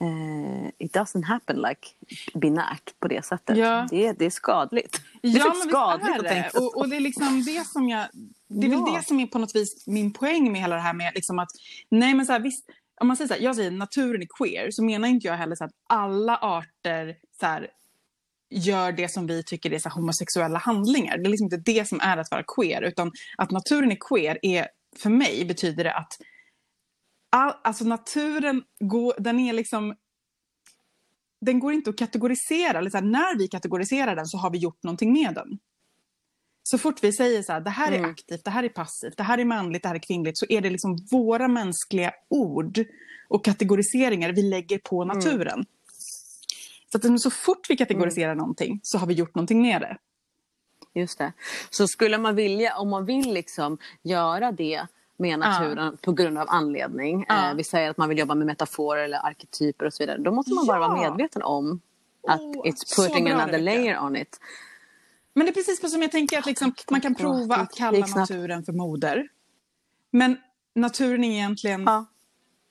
eh, 0.00 0.68
it 0.78 0.94
doesn't 0.96 1.24
happen 1.24 1.56
like 1.56 1.88
binärt 2.34 3.00
på 3.00 3.08
det 3.08 3.24
sättet. 3.24 3.56
Ja. 3.56 3.86
Det, 3.90 4.12
det 4.12 4.26
är 4.26 4.30
skadligt. 4.30 5.00
Det 5.22 5.28
är 5.28 5.44
men 5.48 5.68
skadligt 5.68 6.18
att 6.18 6.24
är 6.24 6.28
tänka 6.28 6.48
det. 6.48 6.58
så. 6.58 6.66
Och, 6.66 6.76
och 6.76 6.88
det 6.88 6.96
är 6.96 7.00
liksom 7.00 7.42
det 7.44 7.66
som 7.66 7.88
jag... 7.88 8.06
Det 8.48 8.66
är 8.66 8.70
Ja. 8.70 8.84
väl 8.84 8.94
det 8.94 9.02
som 9.06 9.20
är 9.20 9.26
på 9.26 9.38
något 9.38 9.54
vis 9.56 9.86
min 9.86 10.12
poäng 10.12 10.52
med 10.52 10.60
hela 10.60 10.76
det 10.76 10.82
här 10.82 10.94
med 10.94 11.12
liksom 11.14 11.38
att... 11.38 11.48
Nej 11.90 12.14
men 12.14 12.26
så 12.26 12.32
här, 12.32 12.40
visst, 12.40 12.70
om 13.00 13.06
man 13.08 13.16
säger 13.16 13.28
så 13.28 13.34
här, 13.34 13.40
jag 13.40 13.56
säger 13.56 13.70
naturen 13.70 14.22
är 14.22 14.26
queer 14.38 14.70
så 14.70 14.84
menar 14.84 15.08
inte 15.08 15.26
jag 15.26 15.34
heller 15.36 15.56
så 15.56 15.64
att 15.64 15.70
alla 15.88 16.36
arter 16.36 17.16
så 17.40 17.46
här, 17.46 17.68
gör 18.50 18.92
det 18.92 19.08
som 19.08 19.26
vi 19.26 19.42
tycker 19.42 19.72
är 19.72 19.78
så 19.78 19.88
homosexuella 19.88 20.58
handlingar. 20.58 21.18
Det 21.18 21.24
är 21.24 21.30
liksom 21.30 21.44
inte 21.44 21.56
det 21.72 21.88
som 21.88 22.00
är 22.00 22.16
att 22.16 22.30
vara 22.30 22.42
queer 22.56 22.82
utan 22.82 23.12
att 23.38 23.50
naturen 23.50 23.92
är 23.92 23.98
queer 24.08 24.38
är 24.42 24.68
för 24.96 25.10
mig 25.10 25.44
betyder 25.44 25.84
det 25.84 25.94
att 25.94 26.12
all, 27.30 27.52
alltså 27.64 27.84
naturen 27.84 28.62
går, 28.80 29.14
den 29.18 29.38
är 29.38 29.52
liksom 29.52 29.94
den 31.40 31.60
går 31.60 31.72
inte 31.72 31.90
att 31.90 31.98
kategorisera. 31.98 32.78
Eller 32.78 32.90
så 32.90 32.96
här, 32.96 33.04
när 33.04 33.38
vi 33.38 33.48
kategoriserar 33.48 34.16
den 34.16 34.26
så 34.26 34.38
har 34.38 34.50
vi 34.50 34.58
gjort 34.58 34.82
någonting 34.82 35.12
med 35.12 35.34
den. 35.34 35.58
Så 36.62 36.78
fort 36.78 37.04
vi 37.04 37.12
säger 37.12 37.42
så 37.42 37.52
här, 37.52 37.60
det 37.60 37.70
här 37.70 37.92
är 37.92 37.98
Mm. 37.98 38.10
aktivt, 38.10 38.44
det 38.44 38.50
här 38.50 38.64
är 38.64 38.68
passivt, 38.68 39.16
det 39.16 39.22
här 39.22 39.38
är 39.38 39.44
manligt, 39.44 39.82
det 39.82 39.88
här 39.88 39.94
är 39.94 39.98
kvinnligt, 39.98 40.38
så 40.38 40.46
är 40.48 40.60
det 40.60 40.70
liksom 40.70 40.96
våra 41.10 41.48
mänskliga 41.48 42.12
ord 42.28 42.84
och 43.28 43.44
kategoriseringar 43.44 44.32
vi 44.32 44.42
lägger 44.42 44.78
på 44.78 45.02
Mm. 45.02 45.16
naturen. 45.16 45.64
Så 46.92 46.98
att 46.98 47.20
så 47.20 47.30
fort 47.30 47.70
vi 47.70 47.76
kategoriserar 47.76 48.34
någonting 48.34 48.80
så 48.82 48.98
har 48.98 49.06
vi 49.06 49.14
gjort 49.14 49.34
någonting 49.34 49.62
med 49.62 49.80
det. 49.80 49.98
Just 51.00 51.18
det. 51.18 51.32
Så 51.70 51.88
skulle 51.88 52.18
man 52.18 52.34
vilja, 52.34 52.76
om 52.76 52.90
man 52.90 53.04
vill 53.04 53.32
liksom 53.34 53.78
göra 54.02 54.52
det 54.52 54.86
med 55.18 55.38
naturen 55.38 55.96
på 56.02 56.12
grund 56.12 56.38
av 56.38 56.46
anledning. 56.50 57.24
Ja. 57.28 57.50
Eh, 57.50 57.54
vi 57.56 57.64
säger 57.64 57.90
att 57.90 57.96
man 57.96 58.08
vill 58.08 58.18
jobba 58.18 58.34
med 58.34 58.46
metaforer 58.46 59.04
eller 59.04 59.26
arketyper 59.26 59.86
och 59.86 59.92
så 59.94 60.02
vidare. 60.02 60.18
Då 60.18 60.32
måste 60.32 60.54
man 60.54 60.66
bara 60.66 60.80
Ja. 60.82 60.88
vara 60.88 61.10
medveten 61.10 61.42
om 61.42 61.80
att 62.28 62.40
Åh, 62.40 62.62
it's 62.64 62.96
putting 62.96 63.28
another 63.30 63.58
layer 63.58 63.98
on 64.00 64.16
it. 64.16 64.40
Men 65.34 65.46
det 65.46 65.50
är 65.50 65.54
precis 65.54 65.90
som 65.92 66.02
jag 66.02 66.12
tänker 66.12 66.38
att 66.38 66.46
liksom, 66.46 66.74
man 66.90 67.00
kan 67.00 67.14
prova 67.14 67.56
att 67.56 67.74
kalla 67.74 68.06
snabbt. 68.06 68.30
naturen 68.30 68.64
för 68.64 68.72
moder. 68.72 69.28
Men 70.10 70.36
naturen 70.74 71.24
är 71.24 71.30
egentligen 71.32 71.82
Ja. 71.86 72.06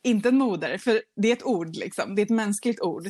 inte 0.03 0.29
en 0.29 0.38
moder, 0.38 0.77
för 0.77 1.01
det 1.15 1.27
är 1.27 1.33
ett 1.33 1.43
ord, 1.45 1.75
liksom. 1.75 2.15
det 2.15 2.21
är 2.21 2.23
ett 2.23 2.29
mänskligt 2.29 2.81
ord. 2.81 3.05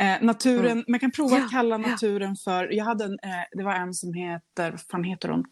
Eh, 0.00 0.22
naturen, 0.22 0.84
Man 0.88 1.00
kan 1.00 1.10
prova 1.10 1.36
Ja, 1.38 1.44
att 1.44 1.50
kalla 1.50 1.74
ja. 1.80 1.90
naturen 1.90 2.36
för, 2.36 2.72
jag 2.72 2.84
hade 2.84 3.04
en, 3.04 3.12
eh, 3.22 3.28
det 3.52 3.62
var 3.62 3.74
en 3.74 3.94
som 3.94 4.14
heter, 4.14 4.70
vad 4.70 4.80
fan 4.80 5.04
heter 5.04 5.28
hon? 5.28 5.44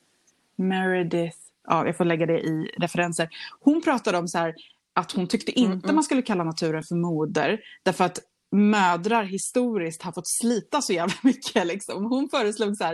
Meredith, 0.56 1.38
ja 1.68 1.86
jag 1.86 1.96
får 1.96 2.04
lägga 2.04 2.26
det 2.26 2.40
i 2.40 2.70
referenser. 2.78 3.28
Hon 3.60 3.82
pratade 3.82 4.18
om 4.18 4.28
så 4.28 4.38
här, 4.38 4.54
att 4.94 5.12
hon 5.12 5.26
tyckte 5.26 5.52
inte 5.52 5.92
man 5.92 6.04
skulle 6.04 6.22
kalla 6.22 6.44
naturen 6.44 6.82
för 6.82 6.94
moder, 6.94 7.60
därför 7.82 8.04
att 8.04 8.18
mödrar 8.52 9.24
historiskt 9.24 10.02
har 10.02 10.12
fått 10.12 10.28
slita 10.28 10.82
så 10.82 10.92
jävla 10.92 11.14
mycket. 11.22 11.66
Liksom. 11.66 12.04
Hon 12.04 12.28
föreslog 12.28 12.76
så 12.76 12.84
här, 12.84 12.92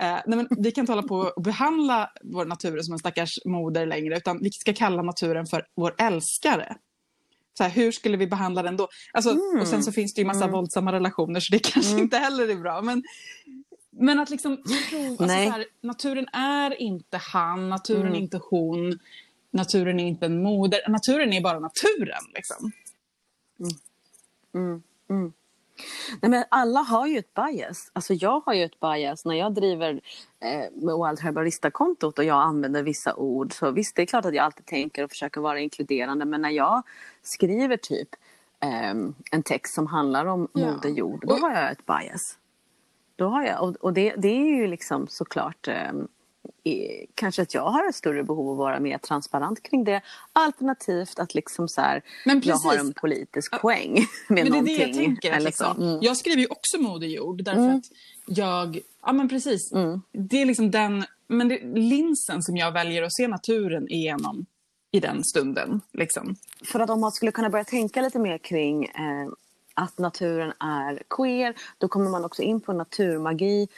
eh, 0.00 0.20
nej 0.26 0.36
men 0.36 0.48
vi 0.58 0.72
kan 0.72 0.82
inte 0.82 0.92
hålla 0.92 1.08
på 1.08 1.16
och 1.36 1.42
behandla 1.42 2.10
vår 2.24 2.44
natur 2.44 2.78
som 2.78 2.92
en 2.92 2.98
stackars 2.98 3.38
moder 3.44 3.86
längre, 3.86 4.16
utan 4.16 4.38
vi 4.42 4.50
ska 4.50 4.72
kalla 4.72 5.02
naturen 5.02 5.46
för 5.46 5.66
vår 5.76 5.94
älskare. 5.98 6.76
Så 7.58 7.64
här, 7.64 7.70
hur 7.70 7.92
skulle 7.92 8.16
vi 8.16 8.26
behandla 8.26 8.62
den 8.62 8.76
då? 8.76 8.88
Alltså, 9.12 9.30
Mm. 9.30 9.60
Och 9.60 9.68
sen 9.68 9.82
så 9.82 9.92
finns 9.92 10.14
det 10.14 10.20
ju 10.20 10.26
massa 10.26 10.46
våldsamma 10.46 10.92
relationer 10.92 11.40
så 11.40 11.52
det 11.52 11.58
kanske 11.58 11.98
inte 11.98 12.16
heller 12.16 12.48
är 12.48 12.56
bra. 12.56 12.82
Men, 12.82 13.02
men 13.98 14.20
att 14.20 14.30
liksom 14.30 14.62
prova, 14.90 15.08
alltså, 15.24 15.26
här, 15.26 15.64
naturen 15.80 16.28
är 16.32 16.82
inte 16.82 17.16
han, 17.16 17.68
naturen 17.68 18.00
Mm. 18.02 18.14
är 18.14 18.18
inte 18.18 18.40
hon, 18.50 18.98
naturen 19.50 20.00
är 20.00 20.06
inte 20.08 20.26
en 20.26 20.42
moder, 20.42 20.80
naturen 20.88 21.32
är 21.32 21.40
bara 21.40 21.58
naturen. 21.58 22.22
Liksom. 22.34 22.72
Nej, 26.22 26.30
men 26.30 26.44
alla 26.48 26.80
har 26.80 27.06
ju 27.06 27.18
ett 27.18 27.34
bias. 27.34 27.90
Alltså 27.92 28.14
jag 28.14 28.40
har 28.46 28.54
ju 28.54 28.64
ett 28.64 28.80
bias 28.80 29.24
när 29.24 29.34
jag 29.34 29.54
driver 29.54 30.00
eh, 30.40 30.70
Wild 30.72 31.20
Herbarista-kontot 31.20 32.18
och 32.18 32.24
jag 32.24 32.42
använder 32.42 32.82
vissa 32.82 33.14
ord. 33.14 33.52
Så 33.52 33.70
visst, 33.70 33.96
det 33.96 34.02
är 34.02 34.06
klart 34.06 34.24
att 34.24 34.34
jag 34.34 34.44
alltid 34.44 34.66
tänker 34.66 35.04
och 35.04 35.10
försöker 35.10 35.40
vara 35.40 35.60
inkluderande. 35.60 36.24
Men 36.24 36.40
när 36.42 36.50
jag 36.50 36.82
skriver 37.22 37.76
typ 37.76 38.08
ehm, 38.60 39.14
en 39.32 39.42
text 39.42 39.74
som 39.74 39.86
handlar 39.86 40.26
om 40.26 40.48
Ja. 40.52 40.72
moder 40.72 40.88
jord, 40.90 41.24
då 41.26 41.34
har 41.34 41.52
jag 41.52 41.72
ett 41.72 41.86
bias. 41.86 42.38
Då 43.16 43.28
har 43.28 43.44
jag, 43.44 43.76
och 43.84 43.92
det, 43.92 44.14
det 44.18 44.28
är 44.28 44.56
ju 44.56 44.66
liksom 44.66 45.06
såklart 45.08 45.68
ehm, 45.68 46.08
i- 46.64 47.06
kanske 47.14 47.42
att 47.42 47.54
jag 47.54 47.62
har 47.70 47.88
ett 47.88 47.94
större 47.94 48.24
behov 48.24 48.46
av 48.46 48.52
att 48.52 48.58
vara 48.58 48.80
mer 48.80 48.98
transparent 48.98 49.62
kring 49.62 49.84
det. 49.84 50.00
Alternativt 50.32 51.18
att 51.18 51.34
liksom 51.34 51.68
så 51.68 51.80
här, 51.80 52.02
jag 52.42 52.56
har 52.56 52.76
en 52.76 52.92
politisk 52.92 53.60
poäng 53.60 53.92
med 54.28 54.28
Men 54.28 54.36
det 54.36 54.40
är 54.40 54.50
någonting. 54.50 54.76
det 54.76 54.82
jag 54.86 54.94
tänker. 54.94 55.40
Liksom. 55.40 55.76
Mm. 55.82 55.98
Jag 56.02 56.16
skriver 56.16 56.38
ju 56.42 56.46
också 56.50 56.78
moderjord 56.78 57.44
därför 57.44 57.60
Mm. 57.60 57.76
att 57.76 57.84
jag... 58.26 58.78
Ja 59.02 59.12
men 59.12 59.28
precis. 59.28 59.72
Mm. 59.72 60.00
Det 60.12 60.42
är 60.42 60.46
liksom 60.46 60.70
den 60.70 61.04
men 61.28 61.48
det, 61.48 61.60
linsen 61.74 62.42
som 62.42 62.56
jag 62.56 62.72
väljer 62.72 63.02
att 63.02 63.14
se 63.14 63.28
naturen 63.28 63.88
igenom 63.88 64.46
i 64.90 65.00
den 65.00 65.24
stunden. 65.24 65.80
Liksom. 65.92 66.36
För 66.64 66.80
att 66.80 66.90
om 66.90 67.00
man 67.00 67.12
skulle 67.12 67.32
kunna 67.32 67.50
börja 67.50 67.64
tänka 67.64 68.00
lite 68.02 68.18
mer 68.18 68.38
kring 68.38 68.84
eh, 68.84 69.28
att 69.76 69.98
naturen 69.98 70.52
är 70.60 71.02
queer, 71.10 71.54
då 71.78 71.88
kommer 71.88 72.10
man 72.10 72.24
också 72.24 72.42
in 72.42 72.60
på 72.60 72.72
naturmagi, 72.72 73.68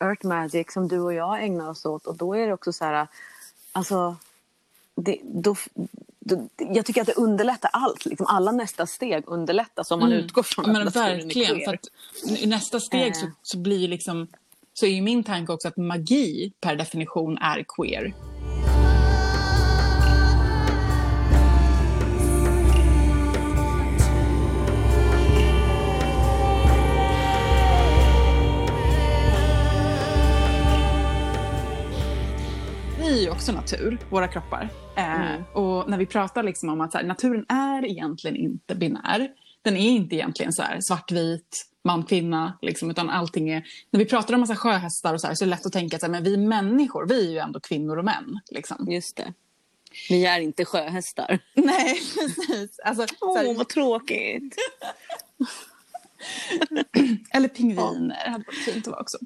earth 0.00 0.26
magic 0.26 0.72
som 0.72 0.88
du 0.88 0.98
och 1.00 1.14
jag 1.14 1.44
ägnar 1.44 1.68
oss 1.70 1.84
åt 1.86 2.06
och 2.06 2.16
då 2.16 2.34
är 2.34 2.46
det 2.46 2.52
också 2.52 2.72
så 2.72 2.84
här, 2.84 3.06
alltså, 3.72 4.16
det, 4.94 5.18
då, 5.22 5.56
då, 6.20 6.48
jag 6.56 6.86
tycker 6.86 7.00
att 7.00 7.06
det 7.06 7.12
underlättar 7.16 7.70
allt, 7.72 8.06
liksom 8.06 8.26
alla 8.26 8.52
nästa 8.52 8.86
steg 8.86 9.24
underlättas 9.26 9.90
om 9.90 10.00
man 10.00 10.12
utgår 10.12 10.42
från 10.42 10.64
Mm. 10.64 10.76
Ja, 10.82 10.88
att 10.88 10.94
men 10.94 11.02
naturen 11.02 11.20
är 11.20 11.24
verkligen. 11.24 11.54
queer. 11.54 11.64
För 11.66 11.74
att 11.74 12.38
I 12.38 12.46
nästa 12.46 12.80
steg 12.80 13.16
så, 13.16 13.26
Eh. 13.26 13.32
så 13.42 13.58
blir 13.58 13.88
liksom... 13.88 14.26
Så 14.74 14.86
är 14.86 14.90
ju 14.90 15.02
min 15.02 15.24
tanke 15.24 15.52
också 15.52 15.68
att 15.68 15.76
magi 15.76 16.52
per 16.60 16.76
definition 16.76 17.38
är 17.38 17.64
queer. 17.68 18.14
Vi 33.06 33.18
är 33.18 33.22
ju 33.22 33.30
också 33.30 33.52
natur, 33.52 33.98
våra 34.10 34.28
kroppar. 34.28 34.68
Eh, 34.96 35.20
Mm. 35.20 35.42
och 35.52 35.90
när 35.90 35.98
vi 35.98 36.06
pratar 36.06 36.42
liksom 36.42 36.68
om 36.68 36.80
att 36.80 36.94
här, 36.94 37.02
naturen 37.02 37.44
är 37.48 37.86
egentligen 37.86 38.36
inte 38.36 38.74
binär. 38.74 39.28
Den 39.62 39.76
är 39.76 39.88
inte 39.88 40.16
egentligen 40.16 40.52
så 40.52 40.62
här, 40.62 40.80
svartvit, 40.80 41.66
man, 41.84 42.02
kvinna, 42.02 42.58
liksom, 42.62 42.90
utan 42.90 43.10
allting 43.10 43.48
är... 43.50 43.62
När 43.90 43.98
vi 43.98 44.04
pratar 44.06 44.34
om 44.34 44.40
massa 44.40 44.56
sjöhästar 44.56 45.14
och 45.14 45.20
så, 45.20 45.26
här, 45.26 45.34
så 45.34 45.44
är 45.44 45.46
det 45.46 45.50
lätt 45.50 45.66
att 45.66 45.72
tänka 45.72 45.96
att 45.96 46.26
vi 46.26 46.36
människor, 46.36 47.06
vi 47.08 47.26
är 47.26 47.30
ju 47.30 47.38
ändå 47.38 47.60
kvinnor 47.60 47.96
och 47.96 48.04
män. 48.04 48.40
Liksom. 48.50 48.86
Just 48.90 49.16
det. 49.16 49.32
Vi 50.08 50.26
är 50.26 50.40
inte 50.40 50.64
sjöhästar. 50.64 51.38
Nej, 51.54 52.00
precis. 52.14 52.78
Alltså, 52.84 53.06
så 53.18 53.36
här, 53.36 53.46
Åh, 53.48 53.56
vad 53.56 53.68
tråkigt. 53.68 54.56
eller 57.30 57.48
pingviner 57.48 58.30
hade 58.30 58.44
varit 58.46 58.64
fint 58.64 58.86
att 58.86 58.92
vara 58.92 59.00
också. 59.00 59.18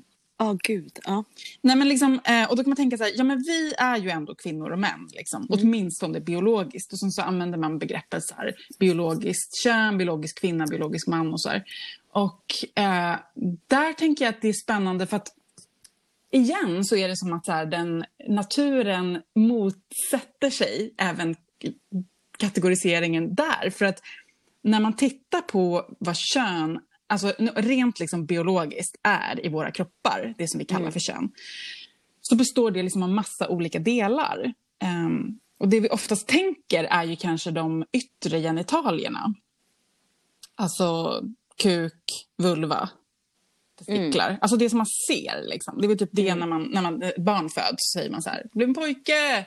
Ja, 0.42 0.56
gud. 0.62 0.98
Ja. 1.04 1.24
Nej, 1.60 1.76
men 1.76 1.88
liksom, 1.88 2.20
eh, 2.24 2.50
och 2.50 2.56
då 2.56 2.62
kan 2.62 2.70
man 2.70 2.76
tänka 2.76 2.96
så 2.98 3.04
här, 3.04 3.12
ja 3.16 3.24
men 3.24 3.38
vi 3.38 3.72
är 3.78 3.96
ju 3.96 4.10
ändå 4.10 4.34
kvinnor 4.34 4.70
och 4.70 4.78
män, 4.78 5.08
liksom, 5.12 5.42
Mm. 5.42 5.48
åtminstone 5.50 6.20
biologiskt. 6.20 6.92
Och 6.92 6.98
sen 6.98 7.10
så 7.10 7.22
använder 7.22 7.58
man 7.58 7.78
begreppet 7.78 8.24
så 8.24 8.34
här, 8.34 8.54
biologiskt 8.78 9.62
kön, 9.64 9.98
biologisk 9.98 10.40
kvinna, 10.40 10.66
biologisk 10.66 11.06
man 11.06 11.32
och 11.32 11.40
så 11.40 11.48
här. 11.48 11.64
Och 12.12 12.44
eh, 12.74 13.16
där 13.66 13.92
tänker 13.92 14.24
jag 14.24 14.34
att 14.34 14.42
det 14.42 14.48
är 14.48 14.52
spännande 14.52 15.06
för 15.06 15.16
att 15.16 15.28
igen 16.30 16.84
så 16.84 16.96
är 16.96 17.08
det 17.08 17.16
som 17.16 17.32
att 17.32 17.44
så 17.44 17.52
här, 17.52 17.66
den, 17.66 18.04
naturen 18.28 19.22
motsätter 19.34 20.50
sig 20.50 20.94
även 20.98 21.36
kategoriseringen 22.38 23.34
där. 23.34 23.70
För 23.70 23.84
att 23.84 24.02
när 24.62 24.80
man 24.80 24.96
tittar 24.96 25.40
på 25.40 25.86
vad 25.98 26.16
kön, 26.16 26.80
alltså 27.10 27.32
rent 27.56 28.00
liksom 28.00 28.26
biologiskt 28.26 28.96
är 29.02 29.46
i 29.46 29.48
våra 29.48 29.70
kroppar, 29.70 30.34
det 30.38 30.48
som 30.48 30.58
vi 30.58 30.64
kallar 30.64 30.90
för 30.90 31.00
kön, 31.00 31.30
så 32.20 32.36
består 32.36 32.70
det 32.70 32.82
liksom 32.82 33.02
av 33.02 33.08
massa 33.08 33.48
olika 33.48 33.78
delar. 33.78 34.52
Um, 34.84 35.38
och 35.58 35.68
det 35.68 35.80
vi 35.80 35.88
oftast 35.88 36.28
tänker 36.28 36.84
är 36.84 37.04
ju 37.04 37.16
kanske 37.16 37.50
de 37.50 37.84
yttre 37.92 38.40
genitalierna. 38.40 39.34
Alltså 40.54 41.20
kuk, 41.62 42.28
vulva, 42.38 42.88
testiklar. 43.78 44.28
Mm. 44.28 44.38
Alltså 44.42 44.56
det 44.56 44.70
som 44.70 44.76
man 44.76 44.86
ser. 44.86 45.42
Liksom. 45.48 45.80
Det 45.80 45.86
är 45.86 45.88
väl 45.88 45.98
typ 45.98 46.10
det 46.12 46.34
när, 46.34 46.46
man, 46.46 46.62
när 46.62 46.82
man, 46.82 47.02
barn 47.16 47.48
föds, 47.48 47.76
så 47.78 47.98
säger 47.98 48.10
man 48.10 48.22
så 48.22 48.30
här, 48.30 48.46
blir 48.52 48.66
en 48.66 48.74
pojke. 48.74 49.46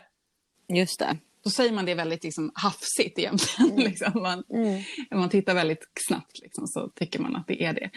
Just 0.67 0.99
det. 0.99 1.17
Då 1.43 1.49
säger 1.49 1.71
man 1.71 1.85
det 1.85 1.93
väldigt 1.93 2.23
liksom, 2.23 2.51
hafsigt 2.55 3.19
egentligen. 3.19 3.71
Mm. 3.71 3.83
liksom. 3.83 4.21
man, 4.21 4.43
mm. 4.49 4.83
Man 5.11 5.29
tittar 5.29 5.53
väldigt 5.53 5.83
snabbt 6.07 6.39
liksom, 6.41 6.67
så 6.67 6.89
tycker 6.95 7.19
man 7.19 7.35
att 7.35 7.47
det 7.47 7.63
är 7.63 7.73
det. 7.73 7.89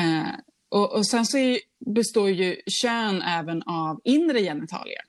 Eh, 0.00 0.34
och, 0.68 0.92
och 0.92 1.06
sen 1.06 1.26
så 1.26 1.38
är, 1.38 1.58
består 1.94 2.30
ju 2.30 2.56
kön 2.66 3.22
även 3.22 3.62
av 3.62 4.00
inre 4.04 4.40
genitalier. 4.40 5.02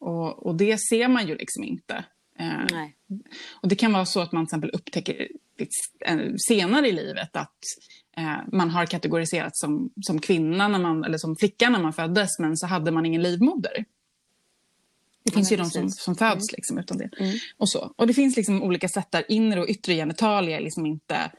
Och, 0.00 0.46
och 0.46 0.54
det 0.54 0.78
ser 0.80 1.08
man 1.08 1.28
ju 1.28 1.36
liksom 1.36 1.64
inte. 1.64 2.04
Eh. 2.38 2.86
Och 3.62 3.68
det 3.68 3.76
kan 3.76 3.92
vara 3.92 4.06
så 4.06 4.20
att 4.20 4.32
man 4.32 4.46
till 4.46 4.48
exempel 4.48 4.70
upptäcker 4.70 5.28
senare 6.48 6.88
i 6.88 6.92
livet 6.92 7.36
att 7.36 7.58
eh, 8.16 8.38
man 8.52 8.70
har 8.70 8.86
kategoriserats 8.86 9.60
som, 9.60 9.90
som 10.02 10.20
kvinna 10.20 10.68
när 10.68 10.78
man, 10.78 11.04
eller 11.04 11.18
som 11.18 11.36
flicka 11.36 11.70
när 11.70 11.82
man 11.82 11.92
föddes 11.92 12.38
men 12.38 12.56
så 12.56 12.66
hade 12.66 12.90
man 12.90 13.06
ingen 13.06 13.22
livmoder. 13.22 13.84
Det 15.30 15.34
finns 15.34 15.50
ja, 15.50 15.56
ju 15.56 15.62
de 15.62 15.70
som, 15.70 15.90
som 15.90 16.14
föds 16.14 16.48
mm. 16.48 16.54
liksom 16.56 16.78
utan 16.78 16.98
det. 16.98 17.10
Mm. 17.18 17.38
Och, 17.56 17.70
så. 17.70 17.92
och 17.96 18.06
det 18.06 18.14
finns 18.14 18.36
liksom 18.36 18.62
olika 18.62 18.88
sätt 18.88 19.10
där 19.10 19.24
inre 19.28 19.60
och 19.60 19.68
yttre 19.68 19.94
genitalier 19.94 20.60
liksom 20.60 20.86
inte, 20.86 21.30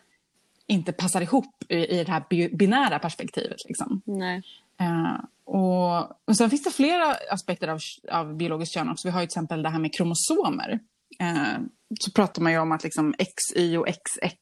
inte 0.68 0.92
passar 0.92 1.22
ihop 1.22 1.64
i, 1.70 1.76
i 1.76 2.04
det 2.04 2.12
här 2.12 2.56
binära 2.58 3.00
perspektivet. 3.00 3.58
Liksom. 3.68 4.02
Nej. 4.06 4.44
Uh, 4.82 5.20
och, 5.46 6.28
och 6.28 6.38
sen 6.38 6.50
finns 6.50 6.64
det 6.64 6.72
flera 6.72 7.16
aspekter 7.32 7.68
av, 7.68 7.80
av 8.12 8.38
biologiskt 8.38 8.74
kön 8.74 8.90
också. 8.90 9.08
Vi 9.08 9.12
har 9.12 9.22
ju 9.22 9.28
till 9.28 9.32
exempel 9.32 9.64
det 9.64 9.70
här 9.70 9.80
med 9.80 9.94
kromosomer. 9.94 10.80
Uh, 11.22 11.60
så 12.00 12.12
pratar 12.12 12.42
man 12.42 12.52
ju 12.52 12.60
om 12.60 12.72
att 12.72 12.84
liksom 12.84 13.14
XY 13.14 13.78
och 13.78 13.88
XX, 13.88 14.36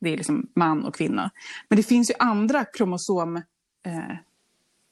det 0.00 0.10
är 0.10 0.16
liksom 0.16 0.48
man 0.54 0.84
och 0.84 0.94
kvinna. 0.94 1.30
Men 1.68 1.76
det 1.76 1.82
finns 1.82 2.10
ju 2.10 2.14
andra 2.18 2.64
kromosom... 2.64 3.36
Uh, 3.86 4.16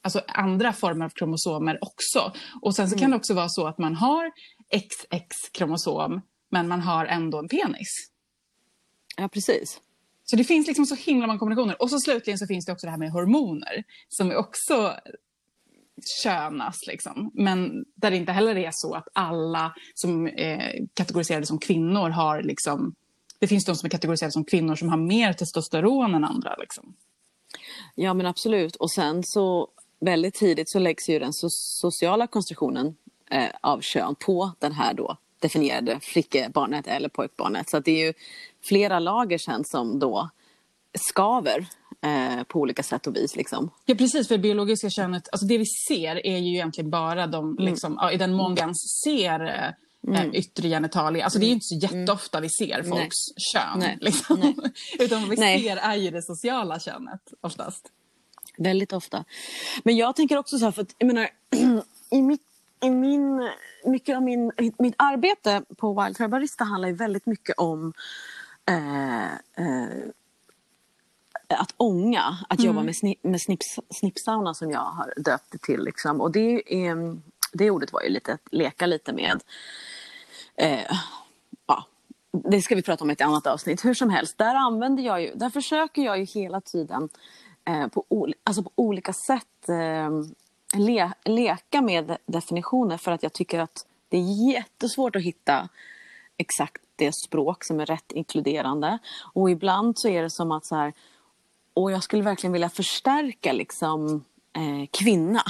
alltså 0.07 0.21
andra 0.27 0.73
former 0.73 1.05
av 1.05 1.09
kromosomer 1.09 1.79
också. 1.81 2.33
Och 2.61 2.75
sen 2.75 2.89
så 2.89 2.95
mm. 2.95 3.01
kan 3.01 3.11
det 3.11 3.17
också 3.17 3.33
vara 3.33 3.49
så 3.49 3.67
att 3.67 3.77
man 3.77 3.95
har 3.95 4.31
XX-kromosom 4.71 6.21
men 6.51 6.67
man 6.67 6.81
har 6.81 7.05
ändå 7.05 7.39
en 7.39 7.47
penis. 7.47 8.09
Ja, 9.17 9.27
precis. 9.27 9.81
Så 10.23 10.35
det 10.35 10.43
finns 10.43 10.67
liksom 10.67 10.85
så 10.85 10.95
himla 10.95 11.27
många 11.27 11.39
kombinationer. 11.39 11.81
Och 11.81 11.89
så 11.89 11.99
slutligen 11.99 12.37
så 12.37 12.47
finns 12.47 12.65
det 12.65 12.71
också 12.71 12.87
det 12.87 12.91
här 12.91 12.97
med 12.97 13.11
hormoner 13.11 13.83
som 14.09 14.31
också 14.35 14.93
könas. 16.23 16.87
Liksom. 16.87 17.31
Men 17.33 17.85
där 17.95 18.11
det 18.11 18.17
inte 18.17 18.31
heller 18.31 18.57
är 18.57 18.71
så 18.73 18.93
att 18.93 19.07
alla 19.13 19.73
som 19.93 20.27
är 20.27 20.87
kategoriserade 20.93 21.45
som 21.45 21.59
kvinnor 21.59 22.09
har 22.09 22.43
liksom... 22.43 22.95
Det 23.39 23.47
finns 23.47 23.65
de 23.65 23.75
som 23.75 23.87
är 23.87 23.89
kategoriserade 23.89 24.31
som 24.31 24.45
kvinnor 24.45 24.75
som 24.75 24.89
har 24.89 24.97
mer 24.97 25.33
testosteron 25.33 26.15
än 26.15 26.23
andra. 26.23 26.55
Liksom. 26.55 26.95
Ja 27.95 28.13
men 28.13 28.25
absolut. 28.25 28.75
Och 28.75 28.91
sen 28.91 29.23
så 29.23 29.69
väldigt 29.99 30.33
tidigt 30.33 30.69
så 30.69 30.79
läggs 30.79 31.09
ju 31.09 31.19
den 31.19 31.33
so 31.33 31.47
sociala 31.49 32.27
konstruktionen 32.27 32.95
eh, 33.31 33.49
av 33.61 33.81
kön 33.81 34.15
på 34.15 34.51
den 34.59 34.71
här 34.71 34.93
då 34.93 35.17
definierade 35.39 35.99
flickebarnet 36.01 36.87
eller 36.87 37.09
pojkbarnet. 37.09 37.69
Så 37.69 37.79
det 37.79 37.91
är 37.91 38.05
ju 38.07 38.13
flera 38.63 38.99
lager 38.99 39.37
sen 39.37 39.63
som 39.65 39.99
då 39.99 40.29
skaver 40.93 41.67
eh, 42.01 42.43
på 42.43 42.59
olika 42.59 42.83
sätt 42.83 43.07
och 43.07 43.15
vis. 43.15 43.35
Liksom. 43.35 43.71
Ja 43.85 43.95
precis, 43.95 44.27
för 44.27 44.35
det 44.35 44.41
biologiska 44.41 44.89
könet, 44.89 45.29
alltså 45.31 45.47
det 45.47 45.57
vi 45.57 45.65
ser 45.65 46.25
är 46.25 46.37
ju 46.37 46.53
egentligen 46.53 46.89
bara 46.89 47.27
de, 47.27 47.45
mm. 47.51 47.65
liksom, 47.65 47.97
ja, 48.01 48.11
i 48.11 48.17
den 48.17 48.33
mån 48.33 48.55
vi 48.55 48.61
ens 48.61 48.77
ser 49.03 49.45
eh, 49.45 49.73
Mm. 50.07 50.35
yttre 50.35 50.69
genitalier. 50.69 51.23
Alltså 51.23 51.39
det 51.39 51.45
är 51.45 51.47
ju 51.47 51.53
inte 51.53 51.65
så 51.65 51.75
jätteofta 51.75 52.39
vi 52.39 52.49
ser 52.49 52.83
folks 52.83 53.15
Nej. 53.35 53.53
kön. 53.53 53.79
Nej. 53.79 53.97
Liksom. 54.01 54.39
Nej. 54.39 54.55
Utan 54.99 55.21
vad 55.21 55.29
vi 55.29 55.35
Nej. 55.35 55.63
ser 55.63 55.77
är 55.77 55.95
ju 55.95 56.11
det 56.11 56.21
sociala 56.21 56.79
könet 56.79 57.21
oftast. 57.41 57.91
Väldigt 58.57 58.93
ofta. 58.93 59.25
Men 59.83 59.97
jag 59.97 60.15
tänker 60.15 60.37
också 60.37 60.57
så 60.57 60.65
här, 60.65 60.71
för 60.71 60.81
att 60.81 60.95
jag 60.97 61.07
menar, 61.07 61.29
i 62.11 62.21
mitt, 62.21 62.41
i 62.81 62.89
min, 62.89 63.49
mycket 63.85 64.15
av 64.15 64.23
min, 64.23 64.51
mitt 64.77 64.95
arbete 64.97 65.63
på 65.77 66.03
Wildfire 66.03 66.27
Barista 66.27 66.63
handlar 66.63 66.89
ju 66.89 66.95
väldigt 66.95 67.25
mycket 67.25 67.55
om 67.57 67.93
eh, 68.65 69.33
eh, 69.33 70.09
att 71.47 71.73
ånga, 71.77 72.37
att 72.49 72.59
mm. 72.59 72.67
jobba 72.67 72.83
med, 72.83 72.95
sni, 72.95 73.15
med 73.21 73.41
snips, 73.41 73.79
snipsauna 73.89 74.53
som 74.53 74.71
jag 74.71 74.79
har 74.79 75.13
döpt 75.17 75.51
det 75.51 75.61
till. 75.61 75.83
Liksom. 75.83 76.21
Och 76.21 76.31
det, 76.31 76.73
är, 76.85 77.17
det 77.53 77.71
ordet 77.71 77.93
var 77.93 78.01
ju 78.01 78.09
lite 78.09 78.33
att 78.33 78.41
leka 78.51 78.85
lite 78.85 79.13
med. 79.13 79.43
Eh, 80.55 80.97
ja, 81.67 81.85
det 82.31 82.61
ska 82.61 82.75
vi 82.75 82.81
prata 82.81 83.03
om 83.03 83.09
i 83.09 83.13
ett 83.13 83.21
annat 83.21 83.47
avsnitt. 83.47 83.85
Hur 83.85 83.93
som 83.93 84.09
helst, 84.09 84.37
där 84.37 84.55
använder 84.55 85.03
jag 85.03 85.21
ju, 85.21 85.35
där 85.35 85.49
försöker 85.49 86.01
jag 86.01 86.19
ju 86.19 86.25
hela 86.25 86.61
tiden 86.61 87.09
eh, 87.67 87.87
på, 87.87 88.05
ol, 88.09 88.33
alltså 88.43 88.63
på 88.63 88.71
olika 88.75 89.13
sätt 89.13 89.69
eh, 89.69 90.09
le, 90.79 91.11
leka 91.25 91.81
med 91.81 92.17
definitioner 92.25 92.97
för 92.97 93.11
att 93.11 93.23
jag 93.23 93.33
tycker 93.33 93.59
att 93.59 93.85
det 94.09 94.17
är 94.17 94.51
jättesvårt 94.51 95.15
att 95.15 95.21
hitta 95.21 95.69
exakt 96.37 96.81
det 96.95 97.11
språk 97.15 97.63
som 97.63 97.79
är 97.79 97.85
rätt 97.85 98.11
inkluderande. 98.11 98.97
Och 99.33 99.51
ibland 99.51 99.99
så 99.99 100.07
är 100.07 100.23
det 100.23 100.29
som 100.29 100.51
att 100.51 100.65
så 100.65 100.75
här, 100.75 100.93
och 101.73 101.91
jag 101.91 102.03
skulle 102.03 102.23
verkligen 102.23 102.53
vilja 102.53 102.69
förstärka 102.69 103.53
liksom 103.53 104.25
eh, 104.53 104.87
kvinna. 104.91 105.43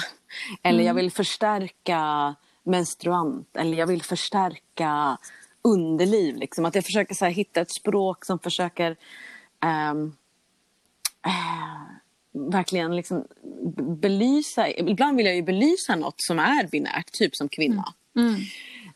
Eller 0.63 0.83
jag 0.83 0.93
vill 0.93 1.11
förstärka 1.11 2.35
menstruant. 2.63 3.57
Eller 3.57 3.77
jag 3.77 3.87
vill 3.87 4.03
förstärka 4.03 5.17
underliv. 5.61 6.35
Liksom. 6.35 6.65
Att 6.65 6.75
jag 6.75 6.85
försöker 6.85 7.15
så 7.15 7.25
här, 7.25 7.31
hitta 7.31 7.61
ett 7.61 7.71
språk 7.71 8.25
som 8.25 8.39
försöker 8.39 8.95
ehm, 9.59 10.15
eh, 11.25 11.97
verkligen 12.37 12.95
liksom 12.95 13.27
belysa. 14.01 14.69
Ibland 14.69 15.17
vill 15.17 15.25
jag 15.25 15.35
ju 15.35 15.41
belysa 15.41 15.95
något 15.95 16.15
som 16.17 16.39
är 16.39 16.67
binärt, 16.67 17.11
typ 17.11 17.35
som 17.35 17.49
kvinna. 17.49 17.93
Mm. 18.15 18.35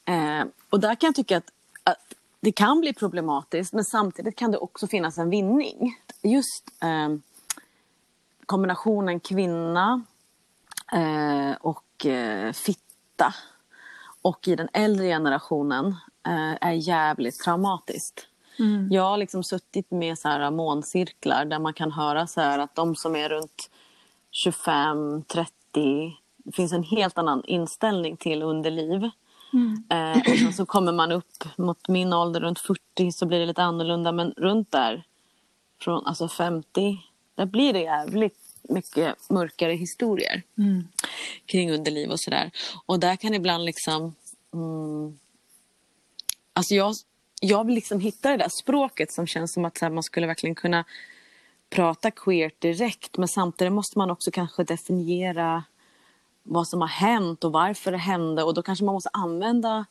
Eh, 0.05 0.47
och 0.69 0.79
där 0.79 0.95
kan 0.95 1.07
jag 1.07 1.15
tycka 1.15 1.37
att, 1.37 1.51
att 1.83 2.13
det 2.39 2.51
kan 2.51 2.81
bli 2.81 2.93
problematiskt 2.93 3.73
men 3.73 3.85
samtidigt 3.85 4.35
kan 4.35 4.51
det 4.51 4.57
också 4.57 4.87
finnas 4.87 5.17
en 5.17 5.29
vinning. 5.29 5.95
Just 6.23 6.63
eh, 6.81 7.09
kombinationen 8.45 9.19
kvinna 9.19 10.03
eh, 10.93 11.51
och 11.61 12.05
eh, 12.05 12.51
fitta 12.51 13.33
och 14.21 14.47
i 14.47 14.55
den 14.55 14.69
äldre 14.73 15.07
generationen 15.07 15.87
eh, 16.27 16.55
är 16.61 16.71
jävligt 16.71 17.39
traumatiskt. 17.39 18.27
Mm. 18.59 18.87
Jag 18.91 19.03
har 19.03 19.17
liksom 19.17 19.43
suttit 19.43 19.91
med 19.91 20.17
så 20.17 20.27
här 20.27 20.51
måncirklar 20.51 21.45
där 21.45 21.59
man 21.59 21.73
kan 21.73 21.91
höra 21.91 22.27
så 22.27 22.41
här 22.41 22.59
att 22.59 22.75
de 22.75 22.95
som 22.95 23.15
är 23.15 23.29
runt 23.29 23.69
25, 24.31 25.23
30 25.23 25.51
det 26.43 26.51
finns 26.55 26.73
en 26.73 26.83
helt 26.83 27.17
annan 27.17 27.43
inställning 27.45 28.17
till 28.17 28.41
underliv. 28.41 29.09
Mm. 29.53 29.83
Eh, 29.89 30.31
och 30.31 30.39
sen 30.39 30.53
så 30.53 30.65
kommer 30.65 30.91
man 30.91 31.11
upp 31.11 31.57
mot 31.57 31.87
min 31.87 32.13
ålder, 32.13 32.39
runt 32.39 32.59
40, 32.59 33.11
så 33.11 33.25
blir 33.25 33.39
det 33.39 33.45
lite 33.45 33.63
annorlunda. 33.63 34.11
Men 34.11 34.31
runt 34.31 34.71
där, 34.71 35.03
från 35.81 36.05
alltså 36.05 36.27
50, 36.27 36.97
där 37.35 37.45
blir 37.45 37.73
det 37.73 37.79
jävligt 37.79 38.37
mycket 38.61 39.29
mörkare 39.29 39.73
historier 39.73 40.43
mm. 40.57 40.87
kring 41.45 41.71
underliv 41.71 42.09
och 42.09 42.19
sådär. 42.19 42.51
Och 42.85 42.99
där 42.99 43.15
kan 43.15 43.33
ibland 43.33 43.65
liksom... 43.65 44.15
Mm, 44.53 45.19
alltså 46.53 46.75
jag, 46.75 46.95
jag 47.43 47.65
vill 47.65 47.75
liksom 47.75 47.99
hitta 47.99 48.29
det 48.29 48.37
där 48.37 48.49
språket 48.49 49.11
som 49.11 49.27
känns 49.27 49.53
som 49.53 49.65
att 49.65 49.79
här, 49.81 49.89
man 49.89 50.03
skulle 50.03 50.27
verkligen 50.27 50.55
kunna 50.55 50.85
prata 51.69 52.11
queer 52.11 52.51
direkt 52.59 53.17
men 53.17 53.27
samtidigt 53.27 53.73
måste 53.73 53.97
man 53.97 54.11
också 54.11 54.31
kanske 54.31 54.63
definiera 54.63 55.63
vad 56.43 56.67
som 56.67 56.81
har 56.81 56.87
hänt 56.87 57.43
och 57.43 57.51
varför 57.51 57.91
det 57.91 57.97
hände 57.97 58.43
och 58.43 58.53
då 58.53 58.61
kanske 58.61 58.85
man 58.85 58.93
måste 58.93 59.09
använda 59.13 59.85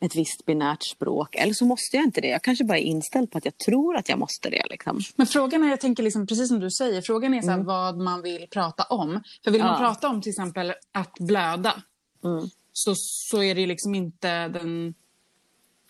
ett 0.00 0.16
visst 0.16 0.46
binärt 0.46 0.82
språk. 0.82 1.34
Eller 1.34 1.54
så 1.54 1.64
måste 1.64 1.96
jag 1.96 2.04
inte 2.04 2.20
det. 2.20 2.28
Jag 2.28 2.42
kanske 2.42 2.64
bara 2.64 2.78
är 2.78 2.82
inställd 2.82 3.30
på 3.30 3.38
att 3.38 3.44
jag 3.44 3.58
tror 3.58 3.96
att 3.96 4.08
jag 4.08 4.18
måste 4.18 4.50
det. 4.50 4.62
Liksom. 4.70 5.00
Men 5.16 5.26
frågan 5.26 5.64
är, 5.64 5.68
jag 5.68 5.80
tänker 5.80 6.02
liksom, 6.02 6.26
precis 6.26 6.48
som 6.48 6.60
du 6.60 6.70
säger, 6.70 7.02
frågan 7.02 7.34
är 7.34 7.42
så 7.42 7.48
här, 7.48 7.54
mm. 7.54 7.66
vad 7.66 7.98
man 7.98 8.22
vill 8.22 8.46
prata 8.50 8.82
om. 8.82 9.22
För 9.44 9.50
vill 9.50 9.60
ja. 9.60 9.66
man 9.66 9.78
prata 9.78 10.08
om 10.08 10.22
till 10.22 10.30
exempel 10.30 10.74
att 10.92 11.14
blöda 11.18 11.82
mm. 12.24 12.48
så, 12.72 12.94
så 12.96 13.42
är 13.42 13.54
det 13.54 13.66
liksom 13.66 13.94
inte 13.94 14.48
den... 14.48 14.94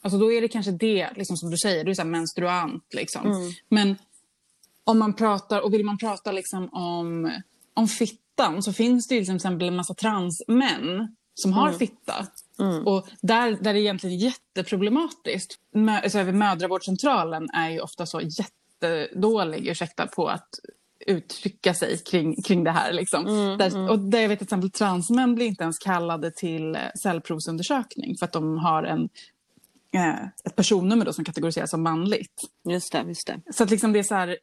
Alltså 0.03 0.19
då 0.19 0.33
är 0.33 0.41
det 0.41 0.49
kanske 0.49 0.73
det, 0.73 1.11
liksom 1.17 1.37
som 1.37 1.51
du 1.51 1.57
säger, 1.57 1.85
du 1.85 1.91
är 1.91 1.95
så 1.95 2.05
menstruant. 2.05 2.85
Liksom. 2.95 3.27
Mm. 3.27 3.53
Men 3.69 3.97
om 4.85 4.99
man 4.99 5.15
pratar, 5.15 5.61
och 5.61 5.75
vill 5.75 5.85
man 5.85 5.99
prata 5.99 6.33
liksom 6.33 6.69
om, 6.69 7.33
om 7.75 7.89
fittan 7.89 8.63
så 8.63 8.73
finns 8.73 9.09
det 9.09 9.15
ju 9.15 9.25
till 9.25 9.35
exempel 9.35 9.69
en 9.69 9.77
massa 9.77 9.95
transmän 9.95 11.17
som 11.35 11.53
har 11.53 11.67
mm. 11.67 11.79
fitta. 11.79 12.27
Mm. 12.59 12.87
Och 12.87 13.09
där, 13.23 13.51
där 13.61 13.71
är 13.71 13.75
det 13.75 13.81
egentligen 13.81 14.19
jätteproblematiskt. 14.19 15.59
Mö, 15.75 16.01
alltså, 16.01 16.25
mödravårdscentralen 16.25 17.51
är 17.51 17.71
ju 17.71 17.81
ofta 17.81 18.07
så 18.07 18.21
jättedålig, 18.21 19.67
ursäkta, 19.67 20.07
på 20.07 20.29
att 20.29 20.49
uttrycka 21.07 21.75
sig 21.75 21.99
kring, 21.99 22.43
kring 22.43 22.65
det 22.65 22.71
här. 22.71 22.93
Liksom. 22.93 23.27
Mm, 23.27 23.59
där, 23.59 23.75
mm. 23.75 23.89
Och 23.89 23.99
där 23.99 24.21
jag 24.21 24.29
vet 24.29 24.39
till 24.39 24.47
exempel 24.47 24.71
transmän 24.71 25.35
blir 25.35 25.47
inte 25.47 25.63
ens 25.63 25.79
kallade 25.79 26.31
till 26.31 26.75
eh, 26.75 26.81
cellprovsundersökning 27.03 28.17
för 28.17 28.27
att 28.27 28.33
de 28.33 28.59
har 28.59 28.83
en, 28.83 29.09
ett 30.45 30.57
personnummer 30.57 31.05
då 31.05 31.13
som 31.13 31.25
kategoriseras 31.25 31.71
som 31.71 31.83
manligt. 31.83 32.43
Just 32.69 32.93
det, 32.93 33.05
just 33.09 33.27
det. 33.27 33.41
Så 33.53 33.65
att 33.65 33.71
liksom 33.71 33.93
det 33.93 33.99
är 33.99 34.03
så 34.03 34.15
här, 34.15 34.37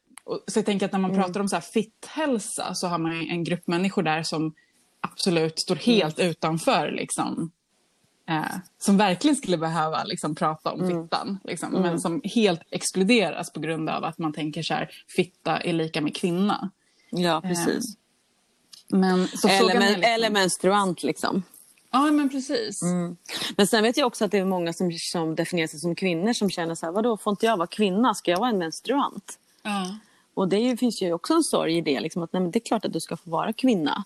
så 0.47 0.59
jag 0.59 0.65
tänker 0.65 0.85
att 0.85 0.91
när 0.91 0.99
man 0.99 1.11
mm. 1.11 1.23
pratar 1.23 1.39
om 1.39 1.49
så 1.49 1.55
här 1.55 1.61
fitthälsa 1.61 2.73
så 2.73 2.87
har 2.87 2.97
man 2.97 3.11
en 3.11 3.43
grupp 3.43 3.67
människor 3.67 4.03
där 4.03 4.23
som 4.23 4.53
absolut 5.01 5.59
står 5.59 5.75
helt 5.75 6.19
mm. 6.19 6.31
utanför 6.31 6.91
liksom, 6.91 7.51
eh, 8.29 8.57
som 8.77 8.97
verkligen 8.97 9.35
skulle 9.35 9.57
behöva 9.57 10.03
liksom, 10.03 10.35
prata 10.35 10.71
om 10.71 10.83
mm. 10.83 11.03
fittan. 11.03 11.39
Liksom, 11.43 11.69
mm. 11.69 11.81
Men 11.81 11.99
som 11.99 12.21
helt 12.23 12.61
exkluderas 12.71 13.53
på 13.53 13.59
grund 13.59 13.89
av 13.89 14.03
att 14.03 14.17
man 14.17 14.33
tänker 14.33 14.63
så 14.63 14.73
här, 14.73 14.89
fitta 15.15 15.59
är 15.59 15.73
lika 15.73 16.01
med 16.01 16.15
kvinna. 16.15 16.69
Ja, 17.09 17.41
precis. 17.41 17.95
Eh, 17.95 18.99
men, 18.99 19.27
så 19.27 19.47
eller, 19.47 19.79
men, 19.79 19.87
liksom... 19.87 20.03
eller 20.03 20.29
menstruant 20.29 21.03
liksom. 21.03 21.43
Ja, 21.97 22.11
men 22.11 22.29
precis. 22.29 22.81
Mm. 22.81 23.17
Men 23.55 23.67
sen 23.67 23.83
vet 23.83 23.97
jag 23.97 24.07
också 24.07 24.25
att 24.25 24.31
det 24.31 24.37
är 24.37 24.45
många 24.45 24.73
som, 24.73 24.91
som 24.91 25.35
definierar 25.35 25.67
sig 25.67 25.79
som 25.79 25.95
kvinnor 25.95 26.33
som 26.33 26.49
känner 26.49 26.75
så 26.75 26.85
här, 26.85 26.93
vadå, 26.93 27.17
får 27.17 27.31
inte 27.31 27.45
jag 27.45 27.57
vara 27.57 27.67
kvinna? 27.67 28.13
Ska 28.13 28.31
jag 28.31 28.39
vara 28.39 28.49
en 28.49 28.57
menstruant? 28.57 29.39
Ja. 29.63 29.97
Och 30.33 30.47
det 30.47 30.57
ju, 30.57 30.77
finns 30.77 31.01
ju 31.01 31.13
också 31.13 31.33
en 31.33 31.43
sorg 31.43 31.77
i 31.77 31.81
det, 31.81 31.99
liksom, 31.99 32.23
att 32.23 32.33
nej, 32.33 32.47
det 32.51 32.57
är 32.57 32.65
klart 32.65 32.85
att 32.85 32.93
du 32.93 32.99
ska 32.99 33.17
få 33.17 33.29
vara 33.29 33.53
kvinna. 33.53 34.03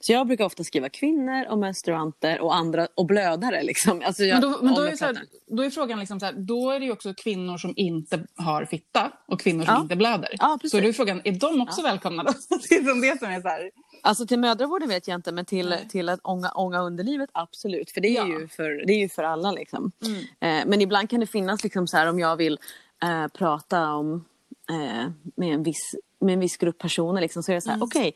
Så 0.00 0.12
jag 0.12 0.26
brukar 0.26 0.44
ofta 0.44 0.64
skriva 0.64 0.88
kvinnor 0.88 1.46
och 1.48 1.58
menstruanter 1.58 2.40
och 2.40 2.56
andra 2.56 2.88
och 2.94 3.06
blödare. 3.06 3.62
Liksom. 3.62 4.02
Alltså 4.04 4.24
jag, 4.24 4.40
men 4.40 4.52
då, 4.52 4.58
men 4.62 4.74
då, 4.74 4.82
är, 4.82 5.00
här, 5.00 5.18
då 5.46 5.62
är 5.62 5.70
frågan, 5.70 5.98
liksom 5.98 6.20
så 6.20 6.26
här, 6.26 6.32
då 6.32 6.70
är 6.70 6.80
det 6.80 6.86
ju 6.86 6.92
också 6.92 7.14
kvinnor 7.14 7.58
som 7.58 7.72
inte 7.76 8.24
har 8.36 8.64
fitta 8.64 9.12
och 9.26 9.40
kvinnor 9.40 9.64
som 9.64 9.74
ja. 9.74 9.82
inte 9.82 9.96
blöder. 9.96 10.28
Ja, 10.38 10.58
så 10.70 10.80
då 10.80 10.88
är 10.88 10.92
frågan, 10.92 11.20
är 11.24 11.32
de 11.32 11.60
också 11.60 11.80
ja. 11.80 11.88
välkomna 11.88 12.22
då? 12.22 12.32
det 12.68 12.74
är 12.74 12.84
som 12.84 13.00
det 13.00 13.18
som 13.18 13.28
är 13.28 13.40
så 13.40 13.48
här. 13.48 13.70
Alltså 14.02 14.26
till 14.26 14.38
mödravården 14.38 14.88
vet 14.88 15.08
jag 15.08 15.14
inte 15.14 15.32
men 15.32 15.44
till, 15.44 15.74
till 15.88 16.08
att 16.08 16.20
ånga, 16.22 16.50
ånga 16.50 16.80
underlivet 16.80 17.30
absolut. 17.32 17.90
För 17.90 18.00
det 18.00 18.08
är, 18.08 18.16
ja. 18.16 18.26
ju, 18.26 18.48
för, 18.48 18.86
det 18.86 18.92
är 18.92 18.98
ju 18.98 19.08
för 19.08 19.22
alla 19.22 19.52
liksom. 19.52 19.92
Mm. 20.06 20.18
Eh, 20.60 20.66
men 20.66 20.80
ibland 20.80 21.10
kan 21.10 21.20
det 21.20 21.26
finnas 21.26 21.64
liksom 21.64 21.86
så 21.86 21.96
här 21.96 22.08
om 22.08 22.18
jag 22.18 22.36
vill 22.36 22.58
eh, 23.02 23.28
prata 23.28 23.92
om 23.92 24.24
eh, 24.70 25.10
med 25.36 25.54
en 25.54 25.62
viss 25.62 25.94
med 26.20 26.34
en 26.34 26.40
viss 26.40 26.56
grupp 26.56 26.78
personer 26.78 27.20
liksom, 27.20 27.42
så 27.42 27.52
är 27.52 27.54
det 27.54 27.60
så 27.60 27.68
här, 27.68 27.76
mm. 27.76 27.86
okay, 27.86 28.12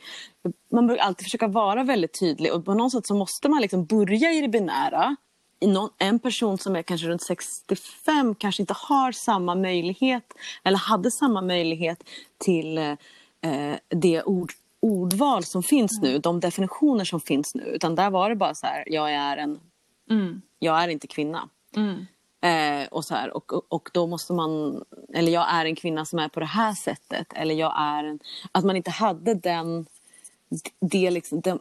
man 0.72 0.86
bör 0.86 0.96
alltid 0.96 1.24
försöka 1.24 1.46
vara 1.46 1.84
väldigt 1.84 2.20
tydlig 2.20 2.52
och 2.52 2.64
på 2.64 2.74
något 2.74 2.92
sätt 2.92 3.06
så 3.06 3.14
måste 3.14 3.48
man 3.48 3.62
liksom 3.62 3.84
börja 3.84 4.32
i 4.32 4.40
det 4.40 4.48
binära. 4.48 5.16
I 5.60 5.66
någon, 5.66 5.90
en 5.98 6.18
person 6.18 6.58
som 6.58 6.76
är 6.76 6.82
kanske 6.82 7.06
runt 7.06 7.22
65 7.22 8.34
kanske 8.34 8.62
inte 8.62 8.74
har 8.76 9.12
samma 9.12 9.54
möjlighet 9.54 10.34
eller 10.64 10.78
hade 10.78 11.10
samma 11.10 11.42
möjlighet 11.42 12.04
till 12.38 12.78
eh, 12.78 13.76
det 13.88 14.22
ord, 14.22 14.52
ordval 14.80 15.44
som 15.44 15.62
finns 15.62 15.98
mm. 15.98 16.12
nu, 16.12 16.18
de 16.18 16.40
definitioner 16.40 17.04
som 17.04 17.20
finns 17.20 17.54
nu. 17.54 17.62
Utan 17.62 17.94
där 17.94 18.10
var 18.10 18.30
det 18.30 18.36
bara 18.36 18.54
så 18.54 18.66
här, 18.66 18.84
jag 18.86 19.12
är 19.12 19.36
en, 19.36 19.60
mm. 20.10 20.42
jag 20.58 20.82
är 20.82 20.88
inte 20.88 21.06
kvinna. 21.06 21.48
Mm. 21.76 22.06
Eh, 22.42 22.86
och, 22.90 23.04
så 23.04 23.14
här, 23.14 23.36
och, 23.36 23.72
och 23.72 23.90
då 23.92 24.06
måste 24.06 24.32
man, 24.32 24.84
eller 25.14 25.32
jag 25.32 25.52
är 25.52 25.64
en 25.64 25.76
kvinna 25.76 26.04
som 26.04 26.18
är 26.18 26.28
på 26.28 26.40
det 26.40 26.46
här 26.46 26.72
sättet. 26.72 27.26
Eller 27.34 27.54
jag 27.54 27.74
är 27.76 28.04
en, 28.04 28.20
att 28.52 28.64
man 28.64 28.76
inte 28.76 28.90
hade 28.90 29.34
den, 29.34 29.86
det 30.80 31.10
liksom, 31.10 31.40
den, 31.40 31.58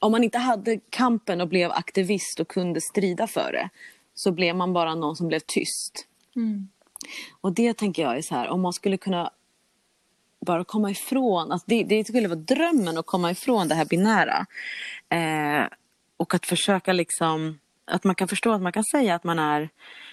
om 0.00 0.12
man 0.12 0.24
inte 0.24 0.38
hade 0.38 0.80
kampen 0.90 1.40
och 1.40 1.48
blev 1.48 1.70
aktivist 1.70 2.40
och 2.40 2.48
kunde 2.48 2.80
strida 2.80 3.26
för 3.26 3.52
det. 3.52 3.68
Så 4.14 4.32
blev 4.32 4.56
man 4.56 4.72
bara 4.72 4.94
någon 4.94 5.16
som 5.16 5.28
blev 5.28 5.40
tyst. 5.46 6.06
Mm. 6.36 6.68
Och 7.40 7.52
det 7.52 7.74
tänker 7.74 8.02
jag 8.02 8.16
är 8.16 8.22
så 8.22 8.34
här, 8.34 8.48
om 8.48 8.60
man 8.60 8.72
skulle 8.72 8.96
kunna 8.96 9.30
bara 10.46 10.64
komma 10.64 10.90
ifrån, 10.90 11.52
alltså 11.52 11.64
det, 11.68 11.84
det 11.84 12.04
skulle 12.04 12.28
vara 12.28 12.38
drömmen 12.38 12.98
att 12.98 13.06
komma 13.06 13.30
ifrån 13.30 13.68
det 13.68 13.74
här 13.74 13.84
binära. 13.84 14.46
Eh, 15.08 15.66
och 16.16 16.34
att 16.34 16.46
försöka 16.46 16.92
liksom, 16.92 17.58
att 17.84 18.04
man 18.04 18.14
kan 18.14 18.28
förstå 18.28 18.52
att 18.52 18.62
man 18.62 18.72
kan 18.72 18.84
säga 18.84 19.14
att 19.14 19.24
man 19.24 19.38
är 19.38 19.68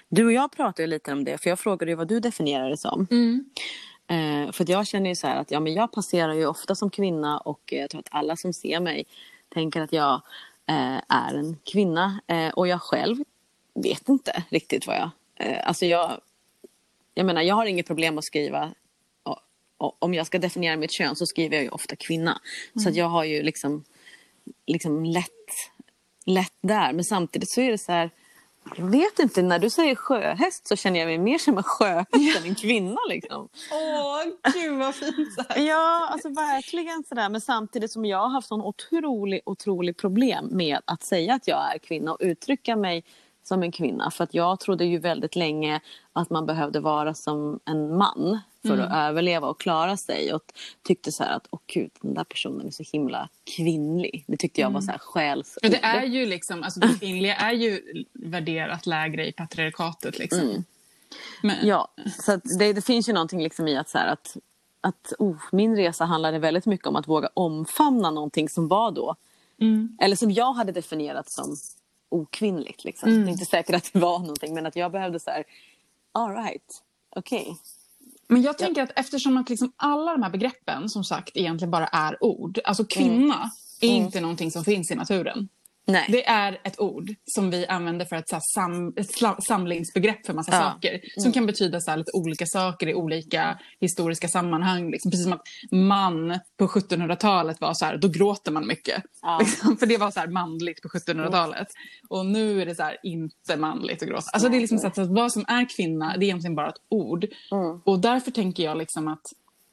du 0.10 0.26
och 0.26 0.32
jag 0.32 0.52
pratade 0.52 0.88
lite 0.88 1.12
om 1.12 1.24
det, 1.24 1.38
för 1.38 1.50
jag 1.50 1.60
frågade 1.60 1.95
vad 1.95 2.08
du 2.08 2.19
definierar 2.19 2.69
det 2.69 2.78
som. 2.78 3.08
Mm. 3.12 3.45
Eh, 4.08 4.52
för 4.52 4.69
jag 4.69 4.88
känner 4.88 5.10
ju 5.10 5.15
så 5.15 5.28
här 5.28 5.36
att 5.36 5.52
ja, 5.52 5.60
men 5.60 5.74
jag 5.74 5.91
passerar 5.91 6.34
ju 6.34 6.45
ofta 6.45 6.76
som 6.76 6.89
kvinna 6.89 7.38
och 7.38 7.62
jag 7.65 7.89
tror 7.89 8.00
att 8.00 8.08
alla 8.12 8.36
som 8.36 8.54
ser 8.54 8.80
mig 8.80 9.06
tänker 9.50 9.82
att 9.82 9.93
jag 9.93 10.22
eh, 10.67 11.02
är 11.08 11.34
en 11.34 11.58
kvinna. 11.63 12.22
Eh, 12.28 12.50
och 12.50 12.67
jag 12.67 12.82
själv 12.82 13.17
vet 13.74 14.10
inte 14.10 14.43
riktigt 14.50 14.88
vad 14.88 14.95
jag... 14.95 15.10
Eh, 15.36 15.67
alltså 15.67 15.86
jag, 15.86 16.22
jag 17.13 17.26
menar, 17.26 17.41
jag 17.41 17.56
har 17.56 17.65
inget 17.65 17.88
problem 17.88 18.17
att 18.17 18.24
skriva 18.24 18.74
och, 19.24 19.39
och, 19.78 19.95
om 20.00 20.13
jag 20.13 20.28
ska 20.28 20.39
definiera 20.39 20.78
mitt 20.78 20.91
kön 20.91 21.15
så 21.15 21.26
skriver 21.26 21.56
jag 21.56 21.63
ju 21.63 21.69
ofta 21.69 21.95
kvinna. 21.95 22.32
Mm. 22.32 22.84
Så 22.84 22.89
att 22.89 22.95
jag 22.95 23.06
har 23.06 23.24
ju 23.24 23.43
liksom, 23.43 23.84
liksom 24.65 25.06
lätt, 25.06 25.26
lätt 26.26 26.56
där. 26.62 26.93
Men 26.93 27.04
samtidigt 27.04 27.52
så 27.52 27.62
är 27.62 27.72
det 27.72 27.78
så 27.78 27.91
här 27.91 28.12
jag 28.75 28.86
vet 28.86 29.19
inte, 29.19 29.41
när 29.41 29.60
du 29.60 29.69
säger 29.69 29.95
sjöhäst 29.95 30.67
så 30.67 30.75
känner 30.75 30.99
jag 30.99 31.08
mig 31.08 31.17
mer 31.17 31.38
som 31.38 31.58
en 31.58 31.63
sjöhäst 31.63 32.38
än 32.38 32.43
en 32.43 32.55
kvinna. 32.55 32.99
Liksom. 33.10 33.49
Åh, 33.71 34.23
gud 34.53 34.77
vad 34.77 34.95
fint 34.95 35.34
sagt. 35.36 35.58
Ja, 35.58 36.10
alltså 36.12 36.29
verkligen 36.29 37.03
sådär. 37.03 37.29
Men 37.29 37.41
samtidigt 37.41 37.91
som 37.91 38.05
jag 38.05 38.17
har 38.17 38.29
haft 38.29 38.47
sån 38.47 38.62
otrolig, 38.62 39.41
otrolig 39.45 39.97
problem 39.97 40.47
med 40.51 40.79
att 40.86 41.03
säga 41.03 41.34
att 41.34 41.47
jag 41.47 41.75
är 41.75 41.79
kvinna 41.79 42.12
och 42.12 42.17
uttrycka 42.19 42.75
mig 42.75 43.03
som 43.49 43.63
en 43.63 43.71
kvinna. 43.71 44.12
För 44.12 44.23
att 44.23 44.33
jag 44.33 44.59
trodde 44.59 44.85
ju 44.85 44.99
väldigt 44.99 45.35
länge 45.35 45.81
att 46.13 46.29
man 46.29 46.45
behövde 46.45 46.79
vara 46.79 47.13
som 47.13 47.59
en 47.65 47.97
man 47.97 48.39
för 48.62 48.73
mm. 48.73 48.85
att 48.85 49.09
överleva 49.09 49.47
och 49.47 49.59
klara 49.59 49.97
sig. 49.97 50.33
Och 50.33 50.43
tyckte 50.83 51.12
så 51.12 51.23
att, 51.23 51.47
åh 51.49 51.59
gud, 51.67 51.91
den 52.01 52.13
där 52.13 52.23
personen 52.23 52.67
är 52.67 52.71
så 52.71 52.83
himla 52.91 53.29
kvinnlig. 53.55 54.23
Det 54.27 54.38
tyckte 54.38 54.62
jag 54.62 54.67
var 54.67 54.79
mm. 54.79 54.81
så 54.81 54.91
här 54.91 54.99
själsord. 54.99 55.63
Ja, 55.63 55.69
det 55.69 55.83
är 55.83 56.03
ju 56.03 56.25
liksom, 56.25 56.63
alltså 56.63 56.79
det 56.79 56.99
kvinnliga 56.99 57.35
är 57.35 57.53
ju 57.53 58.03
värderat 58.13 58.85
lägre 58.85 59.27
i 59.27 59.31
patriarkatet 59.31 60.19
liksom. 60.19 60.39
Mm. 60.39 60.63
Men... 61.43 61.55
Ja, 61.67 61.88
så 62.25 62.39
det, 62.59 62.73
det, 62.73 62.85
finns 62.85 63.09
ju 63.09 63.13
någonting 63.13 63.43
liksom 63.43 63.67
i 63.67 63.77
att 63.77 63.89
så 63.89 63.97
här, 63.97 64.07
att, 64.07 64.38
att 64.81 65.13
oh, 65.19 65.38
min 65.51 65.75
resa 65.75 66.05
handlade 66.05 66.39
väldigt 66.39 66.65
mycket 66.65 66.88
om 66.88 66.95
att 66.95 67.07
våga 67.07 67.29
omfamna 67.33 68.12
någonting 68.12 68.49
som 68.49 68.67
var 68.67 68.91
då. 68.91 69.15
Mm. 69.62 69.97
Eller 70.01 70.15
som 70.15 70.31
jag 70.31 70.53
hade 70.53 70.71
definierat 70.71 71.29
som 71.29 71.57
okvinnligt. 72.10 72.84
Liksom. 72.84 73.10
Mm. 73.10 73.22
Det 73.22 73.30
är 73.30 73.32
inte 73.32 73.45
säkert 73.45 73.76
att 73.76 73.93
det 73.93 74.00
var 74.00 74.19
någonting 74.19 74.54
men 74.54 74.65
att 74.65 74.76
jag 74.76 74.91
behövde 74.91 75.19
så 75.19 75.32
här, 75.32 75.43
all 76.12 76.32
right, 76.32 76.84
okej. 77.15 77.41
Okay. 77.41 77.54
Men 78.28 78.41
jag 78.41 78.58
tänker 78.58 78.82
ja. 78.82 78.84
att 78.84 79.00
eftersom 79.00 79.38
att 79.38 79.50
liksom 79.50 79.72
alla 79.76 80.12
de 80.12 80.24
här 80.24 80.30
begreppen 80.30 80.89
som 80.89 81.04
sagt 81.04 81.38
egentligen 81.38 81.72
bara 81.72 81.88
är 81.88 82.24
ord. 82.24 82.60
Alltså 82.63 82.86
kvinna 82.86 83.36
mm. 83.36 83.50
är 83.82 83.88
inte 83.88 84.17
mm. 84.17 84.22
någonting 84.22 84.52
som 84.52 84.63
finns 84.63 84.91
i 84.91 84.95
naturen. 84.95 85.50
Nej. 85.89 86.06
Det 86.10 86.28
är 86.28 86.60
ett 86.63 86.80
ord 86.80 87.10
som 87.25 87.49
vi 87.49 87.67
använder 87.67 88.06
för 88.06 88.15
ett, 88.15 88.30
så 88.30 88.39
sam, 88.41 88.93
ett 88.97 89.43
samlingsbegrepp 89.43 90.25
för 90.25 90.34
massa 90.34 90.52
ja. 90.52 90.60
saker. 90.60 91.02
Som 91.13 91.23
mm. 91.23 91.34
kan 91.34 91.45
betyda 91.45 91.82
så 91.82 91.95
lite 91.95 92.12
olika 92.12 92.45
saker 92.45 92.88
i 92.88 92.93
olika 92.93 93.60
historiska 93.80 94.28
sammanhang. 94.28 94.91
Liksom, 94.91 95.12
precis 95.12 95.23
som 95.23 95.34
att 95.34 95.43
man 95.71 96.39
på 96.58 96.67
1700-talet 96.67 97.62
var 97.62 97.73
så 97.73 97.86
här, 97.86 97.97
då 97.97 98.08
gråter 98.08 98.52
man 98.52 98.67
mycket. 98.67 99.04
Ja. 99.21 99.39
Liksom, 99.43 99.78
för 99.78 99.86
det 99.86 99.97
var 99.97 100.12
så 100.12 100.32
manligt 100.32 100.82
på 100.82 100.88
1700-talet. 100.88 101.58
Mm. 101.58 102.08
Och 102.10 102.25
nu 102.25 102.62
är 102.62 102.65
det 102.65 102.75
så 102.75 102.84
här, 102.84 102.97
inte 103.04 103.58
manligt 103.58 104.04
att 104.04 104.10
gråta. 104.10 104.30
Alltså, 104.34 104.49
det 104.49 104.58
är 104.58 104.62
liksom 104.62 104.78
så 104.78 104.88
att, 104.88 104.95
så 104.95 105.02
att 105.02 105.10
vad 105.10 105.32
som 105.32 105.45
är 105.47 105.69
kvinna, 105.69 106.17
det 106.17 106.25
är 106.25 106.28
egentligen 106.28 106.56
bara 106.56 106.69
ett 106.69 106.82
ord. 106.89 107.25
Mm. 107.52 107.82
Och 107.86 107.99
därför 107.99 108.32
tänker 108.32 108.63
jag 108.63 108.78
liksom 108.78 109.08
att, 109.08 109.25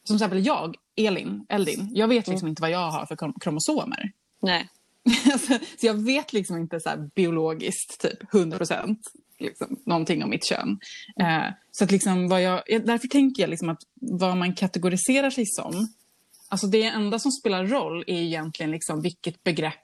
som 0.05 0.17
till 0.19 0.27
exempel 0.27 0.47
jag, 0.47 0.77
Elin, 0.97 1.47
Eldin, 1.49 1.91
jag 1.95 2.09
vet 2.09 2.29
liksom 2.29 2.47
mm. 2.47 2.49
inte 2.49 2.63
vad 2.63 2.71
jag 2.71 2.91
har 2.91 3.07
för 3.07 3.41
kromosomer. 3.41 4.13
Nej. 4.43 4.69
Alltså, 5.33 5.59
så 5.81 5.87
jag 5.87 5.95
vet 5.95 6.33
liksom 6.33 6.57
inte 6.59 6.81
så 6.81 7.11
biologiskt, 7.15 8.01
typ 8.01 8.35
100 8.35 8.57
procent, 8.59 9.01
liksom, 9.39 9.81
någonting 9.87 10.25
om 10.25 10.31
mitt 10.31 10.45
kön. 10.45 10.79
Eh, 11.21 11.53
så 11.71 11.85
att 11.85 11.91
liksom 11.91 12.29
vad 12.29 12.43
jag, 12.43 12.63
därför 12.67 13.09
tänker 13.09 13.43
jag 13.43 13.51
liksom 13.51 13.69
att 13.69 13.81
vad 13.95 14.37
man 14.37 14.55
kategoriserar 14.55 15.31
sig 15.31 15.47
som, 15.47 15.89
alltså 16.49 16.67
det 16.67 16.83
enda 16.83 17.19
som 17.19 17.33
spelar 17.33 17.67
roll 17.67 18.05
är 18.07 18.23
egentligen 18.23 18.71
liksom 18.71 19.03
vilket 19.03 19.45
begrepp, 19.45 19.75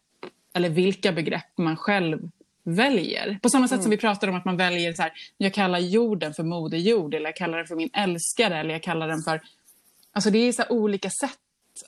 eller 0.54 0.68
vilka 0.68 1.12
begrepp 1.12 1.58
man 1.58 1.76
själv 1.76 2.30
väljer. 2.64 3.38
På 3.42 3.48
samma 3.48 3.68
sätt 3.68 3.74
Mm. 3.74 3.82
som 3.82 3.90
vi 3.90 3.96
pratar 3.96 4.28
om 4.28 4.34
att 4.34 4.44
man 4.44 4.56
väljer 4.56 4.92
så 4.92 5.02
här, 5.02 5.12
jag 5.38 5.54
kallar 5.54 5.78
jorden 5.78 6.34
för 6.34 6.42
moder 6.42 6.78
jord 6.78 7.14
eller 7.14 7.26
jag 7.26 7.36
kallar 7.36 7.58
den 7.58 7.66
för 7.66 7.76
min 7.76 7.90
älskare 7.92 8.58
eller 8.58 8.70
jag 8.70 8.82
kallar 8.82 9.08
den 9.08 9.22
för... 9.22 9.40
Alltså 10.12 10.30
det 10.30 10.38
är 10.38 10.52
så 10.52 10.62
här 10.62 10.72
olika 10.72 11.10
sätt 11.10 11.38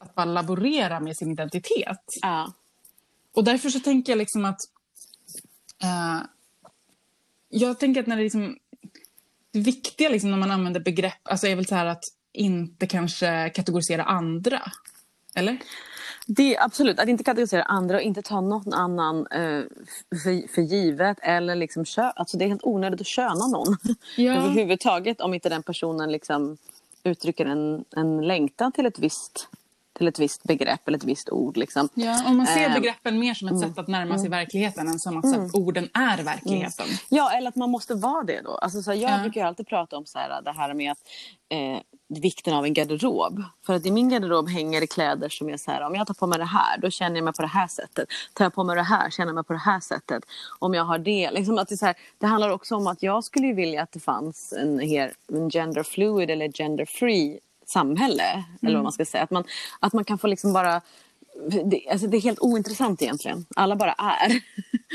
att 0.00 0.14
bara 0.14 0.24
laborera 0.24 1.00
med 1.00 1.16
sin 1.16 1.30
identitet. 1.32 2.04
Ja. 2.22 2.52
Och 3.34 3.44
därför 3.44 3.70
så 3.70 3.80
tänker 3.80 4.12
jag 4.12 4.18
liksom 4.18 4.44
att... 4.44 4.60
eh, 5.82 6.26
jag 7.48 7.78
tänker 7.78 8.00
att 8.00 8.06
när 8.06 8.16
det 8.16 8.22
liksom... 8.22 8.58
Det 9.50 9.60
viktiga 9.60 10.08
liksom 10.08 10.30
när 10.30 10.38
man 10.38 10.50
använder 10.50 10.80
begrepp 10.80 11.20
alltså 11.22 11.46
är 11.46 11.56
väl 11.56 11.66
så 11.66 11.74
här 11.74 11.86
att 11.86 12.04
inte 12.32 12.86
kanske 12.86 13.50
kategorisera 13.50 14.04
andra. 14.04 14.62
Eller? 15.34 15.58
Det 16.26 16.56
är 16.56 16.64
absolut, 16.64 16.98
att 16.98 17.08
inte 17.08 17.24
kategorisera 17.24 17.62
andra 17.62 17.96
och 17.96 18.02
inte 18.02 18.22
ta 18.22 18.40
någon 18.40 18.72
annan 18.72 19.26
eh, 19.26 19.62
för, 20.22 20.54
för 20.54 20.62
givet 20.62 21.18
eller 21.22 21.54
liksom 21.54 21.84
kö, 21.84 22.02
alltså 22.02 22.36
det 22.36 22.44
är 22.44 22.48
helt 22.48 22.64
onödigt 22.64 23.00
att 23.00 23.06
köna 23.06 23.46
någon 23.46 23.76
Ja. 24.16 24.34
överhuvudtaget 24.36 25.20
om 25.20 25.34
inte 25.34 25.48
den 25.48 25.62
personen 25.62 26.12
liksom 26.12 26.56
uttrycker 27.04 27.46
en, 27.46 27.84
en 27.96 28.26
längtan 28.26 28.72
till 28.72 28.86
ett 28.86 28.98
visst 28.98 29.48
till 29.94 30.08
ett 30.08 30.18
visst 30.18 30.42
begrepp 30.42 30.88
eller 30.88 30.98
ett 30.98 31.04
visst 31.04 31.30
ord. 31.30 31.56
Liksom. 31.56 31.88
Ja, 31.94 32.22
om 32.26 32.36
man 32.36 32.46
ser 32.46 32.68
Eh, 32.68 32.74
begreppen 32.74 33.18
mer 33.18 33.34
som 33.34 33.48
ett 33.48 33.60
sätt 33.60 33.78
att 33.78 33.88
närma 33.88 34.18
sig 34.18 34.28
verkligheten 34.30 34.88
än 34.88 34.98
som 34.98 35.16
att 35.18 35.30
så 35.30 35.40
att 35.40 35.54
orden 35.54 35.88
är 35.94 36.22
verkligheten. 36.22 36.86
Ja, 37.08 37.30
eller 37.32 37.48
att 37.48 37.56
man 37.56 37.70
måste 37.70 37.94
vara 37.94 38.24
det 38.24 38.40
då. 38.44 38.50
Alltså, 38.54 38.82
så 38.82 38.90
här, 38.90 38.98
jag 38.98 39.10
Ja. 39.10 39.18
brukar 39.22 39.46
alltid 39.46 39.66
prata 39.66 39.96
om 39.96 40.06
så 40.06 40.18
här, 40.18 40.42
det 40.42 40.52
här 40.52 40.74
med 40.74 40.92
att, 40.92 40.98
eh, 41.48 41.78
vikten 42.08 42.54
av 42.54 42.64
en 42.64 42.72
garderob. 42.74 43.42
För 43.66 43.74
att 43.74 43.86
i 43.86 43.90
min 43.90 44.08
garderob 44.08 44.48
hänger 44.48 44.80
det 44.80 44.86
kläder 44.86 45.28
som 45.28 45.48
är 45.48 45.56
så 45.56 45.70
här, 45.70 45.86
om 45.86 45.94
jag 45.94 46.06
tar 46.06 46.14
på 46.14 46.26
mig 46.26 46.38
det 46.38 46.44
här, 46.44 46.78
då 46.78 46.90
känner 46.90 47.16
jag 47.16 47.24
mig 47.24 47.34
på 47.34 47.42
det 47.42 47.48
här 47.48 47.66
sättet. 47.66 48.08
Tar 48.32 48.44
jag 48.44 48.54
på 48.54 48.64
mig 48.64 48.76
det 48.76 48.82
här, 48.82 49.10
känner 49.10 49.28
jag 49.28 49.34
mig 49.34 49.44
på 49.44 49.52
det 49.52 49.58
här 49.58 49.80
sättet. 49.80 50.24
Om 50.58 50.74
jag 50.74 50.84
har 50.84 50.98
det. 50.98 51.30
Liksom 51.30 51.58
att 51.58 51.68
det, 51.68 51.76
så 51.76 51.86
här, 51.86 51.94
det 52.18 52.26
handlar 52.26 52.50
också 52.50 52.76
om 52.76 52.86
att 52.86 53.02
jag 53.02 53.24
skulle 53.24 53.52
vilja 53.52 53.82
att 53.82 53.92
det 53.92 54.00
fanns 54.00 54.52
en, 54.52 54.80
en 55.32 55.50
gender 55.50 55.82
fluid 55.82 56.30
eller 56.30 56.48
gender 56.48 56.84
free 56.84 57.38
samhälle. 57.70 58.44
Eller 58.62 58.74
vad 58.74 58.82
man 58.82 58.92
ska 58.92 59.04
säga. 59.04 59.24
Att 59.24 59.30
man, 59.30 59.44
att 59.80 59.92
man 59.92 60.04
kan 60.04 60.18
få 60.18 60.26
liksom 60.26 60.52
bara 60.52 60.80
det, 61.70 61.88
alltså 61.90 62.06
det 62.06 62.16
är 62.16 62.20
helt 62.20 62.40
ointressant 62.40 63.02
egentligen. 63.02 63.46
Alla 63.56 63.76
bara 63.76 63.92
är. 63.92 64.40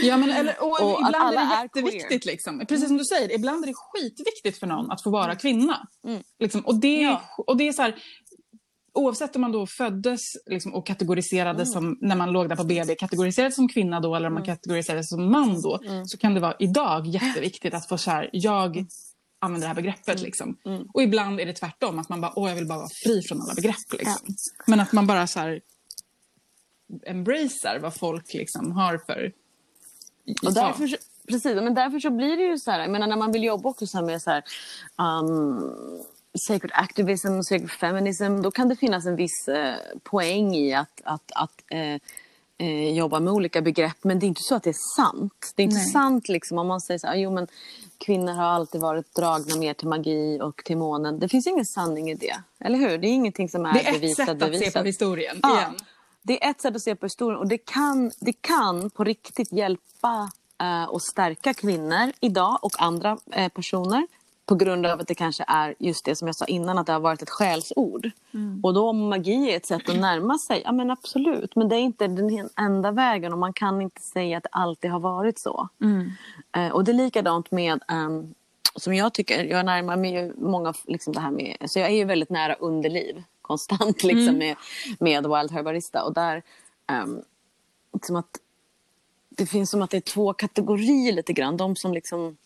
Ja, 0.03 0.17
men, 0.17 0.30
eller, 0.30 0.55
och, 0.63 0.72
Och 0.82 0.99
ibland 0.99 1.15
är 1.15 1.20
alla 1.20 1.41
det 1.41 1.55
är 1.55 1.61
jätteviktigt. 1.63 2.26
Liksom. 2.26 2.59
Precis 2.67 2.88
som 2.88 2.97
du 2.97 3.05
säger, 3.05 3.36
ibland 3.36 3.63
är 3.63 3.67
det 3.67 3.74
skitviktigt 3.76 4.57
för 4.59 4.67
någon 4.67 4.91
att 4.91 5.03
få 5.03 5.09
vara 5.09 5.36
kvinna. 5.36 5.88
Mm. 6.07 6.24
Liksom. 6.39 6.61
Och, 6.61 6.76
det, 6.80 7.01
Ja. 7.01 7.22
och 7.38 7.57
det 7.57 7.67
är 7.67 7.74
så 7.74 7.82
här, 7.82 7.95
oavsett 8.93 9.36
om 9.36 9.41
man 9.41 9.51
då 9.51 9.67
föddes 9.67 10.22
liksom, 10.45 10.74
och 10.74 10.88
kategoriserades 10.88 11.70
Mm. 11.70 11.74
som, 11.74 11.97
när 12.07 12.15
man 12.15 12.32
låg 12.32 12.49
där 12.49 12.55
på 12.55 12.63
BB, 12.63 12.95
kategoriserades 12.95 13.55
som 13.55 13.67
kvinna 13.70 13.99
då 13.99 14.15
eller 14.15 14.28
om 14.28 14.34
man 14.34 14.45
kategoriserades 14.45 15.09
som 15.09 15.32
man 15.32 15.61
då, 15.61 15.80
Mm. 15.86 16.05
så 16.05 16.17
kan 16.17 16.34
det 16.34 16.39
vara 16.39 16.55
idag 16.59 17.07
jätteviktigt 17.07 17.74
att 17.74 17.88
få 17.88 17.97
så 17.97 18.11
här, 18.11 18.30
jag 18.34 18.86
använder 19.39 19.65
det 19.65 19.67
här 19.67 19.75
begreppet. 19.81 20.07
Mm. 20.15 20.23
Liksom. 20.23 20.57
Och 20.93 21.03
ibland 21.03 21.39
är 21.39 21.45
det 21.45 21.53
tvärtom, 21.53 21.99
att 21.99 22.09
man 22.09 22.21
bara, 22.21 22.33
åh 22.35 22.49
jag 22.49 22.55
vill 22.55 22.67
bara 22.67 22.79
vara 22.79 22.89
fri 22.89 23.21
från 23.21 23.41
alla 23.41 23.53
begrepp. 23.53 23.93
Liksom. 23.93 24.35
Men 24.67 24.79
att 24.79 24.91
man 24.91 25.07
bara 25.07 25.27
så 25.27 25.39
här 25.39 25.61
embracear 27.05 27.79
vad 27.79 27.95
folk 27.95 28.33
liksom 28.33 28.71
har 28.71 28.97
för... 28.97 29.31
Och 30.45 30.53
därför, 30.53 30.87
så- 30.87 30.97
precis, 31.27 31.55
men 31.55 31.73
därför 31.73 31.99
så 31.99 32.09
blir 32.09 32.37
det 32.37 32.43
ju 32.43 32.57
så 32.57 32.71
här, 32.71 32.79
jag 32.79 32.91
menar 32.91 33.07
när 33.07 33.17
man 33.17 33.31
vill 33.31 33.43
jobba 33.43 33.69
också 33.69 33.87
så 33.87 34.01
med 34.05 34.21
så 34.21 34.29
här, 34.29 34.43
um, 34.97 35.71
sacred 36.39 36.71
activism, 36.73 37.41
sacred 37.41 37.71
feminism, 37.71 38.41
då 38.41 38.51
kan 38.51 38.69
det 38.69 38.75
finnas 38.75 39.05
en 39.05 39.15
viss 39.15 39.47
eh, 39.47 39.75
poäng 40.03 40.55
i 40.55 40.73
att, 40.73 41.01
att, 41.03 41.31
att 41.35 41.63
eh, 41.71 41.99
eh, 42.60 42.91
jobba 42.91 43.20
med 43.20 43.34
olika 43.34 43.62
begrepp. 43.62 43.97
Men 44.01 44.20
det 44.20 44.26
är 44.26 44.28
inte 44.28 44.43
så 44.43 44.55
att 44.55 44.64
det 44.64 44.70
är 44.70 44.95
sant. 44.95 45.53
Det 45.55 45.62
är 45.62 45.66
inte 45.66 45.78
Nej. 45.78 45.91
sant 45.91 46.30
liksom 46.30 46.57
om 46.57 46.68
man 46.68 46.82
säger 46.82 46.97
så 46.97 47.07
här, 47.07 47.16
jo 47.16 47.32
men 47.32 47.47
kvinnor 47.97 48.34
har 48.34 48.43
alltid 48.43 48.82
varit 48.82 49.16
dragna 49.16 49.55
mer 49.55 49.74
till 49.74 49.88
magi 49.88 50.39
och 50.41 50.62
till 50.66 50.78
månen. 50.78 51.20
Det 51.20 51.30
finns 51.30 51.47
ingen 51.47 51.66
sanning 51.66 52.10
i 52.12 52.16
det, 52.16 52.36
eller 52.60 52.78
hur? 52.78 52.97
Det 52.97 53.07
är 53.07 53.12
ingenting 53.12 53.49
som 53.49 53.66
är, 53.66 53.74
det 53.74 53.80
är 53.80 53.93
ett 53.93 54.01
bevisat, 54.01 54.26
sätt 54.26 54.41
att 54.41 54.49
se 54.51 54.60
bevisat. 54.60 54.82
på 54.82 54.88
historien. 54.88 55.39
Ja, 55.43 55.60
Igen. 55.60 55.76
det 56.22 56.43
är 56.43 56.49
ett 56.49 56.62
sätt 56.62 56.76
att 56.76 56.82
se 56.82 56.95
på 56.95 57.05
historien 57.05 57.39
och 57.39 57.47
det 57.47 57.57
kan, 57.57 58.12
det 58.20 58.34
kan 58.34 58.89
på 58.89 59.03
riktigt 59.03 59.51
hjälpa 59.51 60.32
eh, 60.62 60.84
och 60.84 61.01
stärka 61.01 61.53
kvinnor 61.53 62.12
idag 62.20 62.60
och 62.62 62.72
andra 62.78 63.18
eh, 63.32 63.49
personer 63.49 64.07
på 64.49 64.55
grund 64.55 64.85
av 64.85 64.99
att 64.99 65.07
det 65.07 65.15
kanske 65.15 65.43
är 65.47 65.75
just 65.79 66.05
det 66.05 66.15
som 66.15 66.27
jag 66.27 66.35
sa 66.35 66.45
innan 66.45 66.77
att 66.77 66.87
det 66.87 66.93
har 66.93 66.99
varit 66.99 67.21
ett 67.21 67.29
skällsord. 67.29 68.11
Och 68.63 68.73
då 68.73 68.89
om 68.89 69.09
magi 69.09 69.51
är 69.51 69.57
ett 69.57 69.65
sätt 69.65 69.89
att 69.89 69.99
närma 69.99 70.37
sig, 70.37 70.61
ja 70.65 70.71
men 70.71 70.91
absolut. 70.91 71.55
Men 71.55 71.69
det 71.69 71.75
är 71.75 71.79
inte 71.79 72.07
den 72.07 72.49
enda 72.57 72.91
vägen 72.91 73.33
och 73.33 73.39
man 73.39 73.53
kan 73.53 73.81
inte 73.81 74.01
säga 74.01 74.37
att 74.37 74.43
det 74.43 74.49
alltid 74.51 74.91
har 74.91 74.99
varit 74.99 75.39
så. 75.39 75.69
Eh, 76.55 76.71
och 76.71 76.83
det 76.83 76.91
är 76.91 76.93
likadant 76.93 77.51
med 77.51 77.83
ehm, 77.87 78.33
som 78.75 78.93
jag 78.93 79.13
tycker, 79.13 79.43
jag 79.43 79.65
närmar 79.65 79.97
mig 79.97 80.13
ju 80.13 80.33
många, 80.37 80.73
liksom 80.83 81.13
det 81.13 81.19
här 81.19 81.31
med, 81.31 81.57
så 81.65 81.79
jag 81.79 81.89
är 81.89 81.95
ju 81.95 82.05
väldigt 82.05 82.29
nära 82.29 82.53
underliv 82.53 83.23
konstant 83.41 84.03
liksom 84.03 84.37
med, 84.37 84.55
med 84.99 85.23
Wild 85.23 85.51
Herbarista 85.51 86.03
och 86.03 86.13
där, 86.13 86.43
um, 87.03 87.21
som 88.03 88.15
att 88.15 88.39
det 89.29 89.45
finns 89.45 89.69
som 89.69 89.81
att 89.81 89.89
det 89.89 89.97
är 89.97 90.01
två 90.01 90.33
kategorier 90.33 91.13
lite 91.13 91.33
grann. 91.33 91.57
De 91.57 91.75
som 91.75 91.93
liksom, 91.93 92.37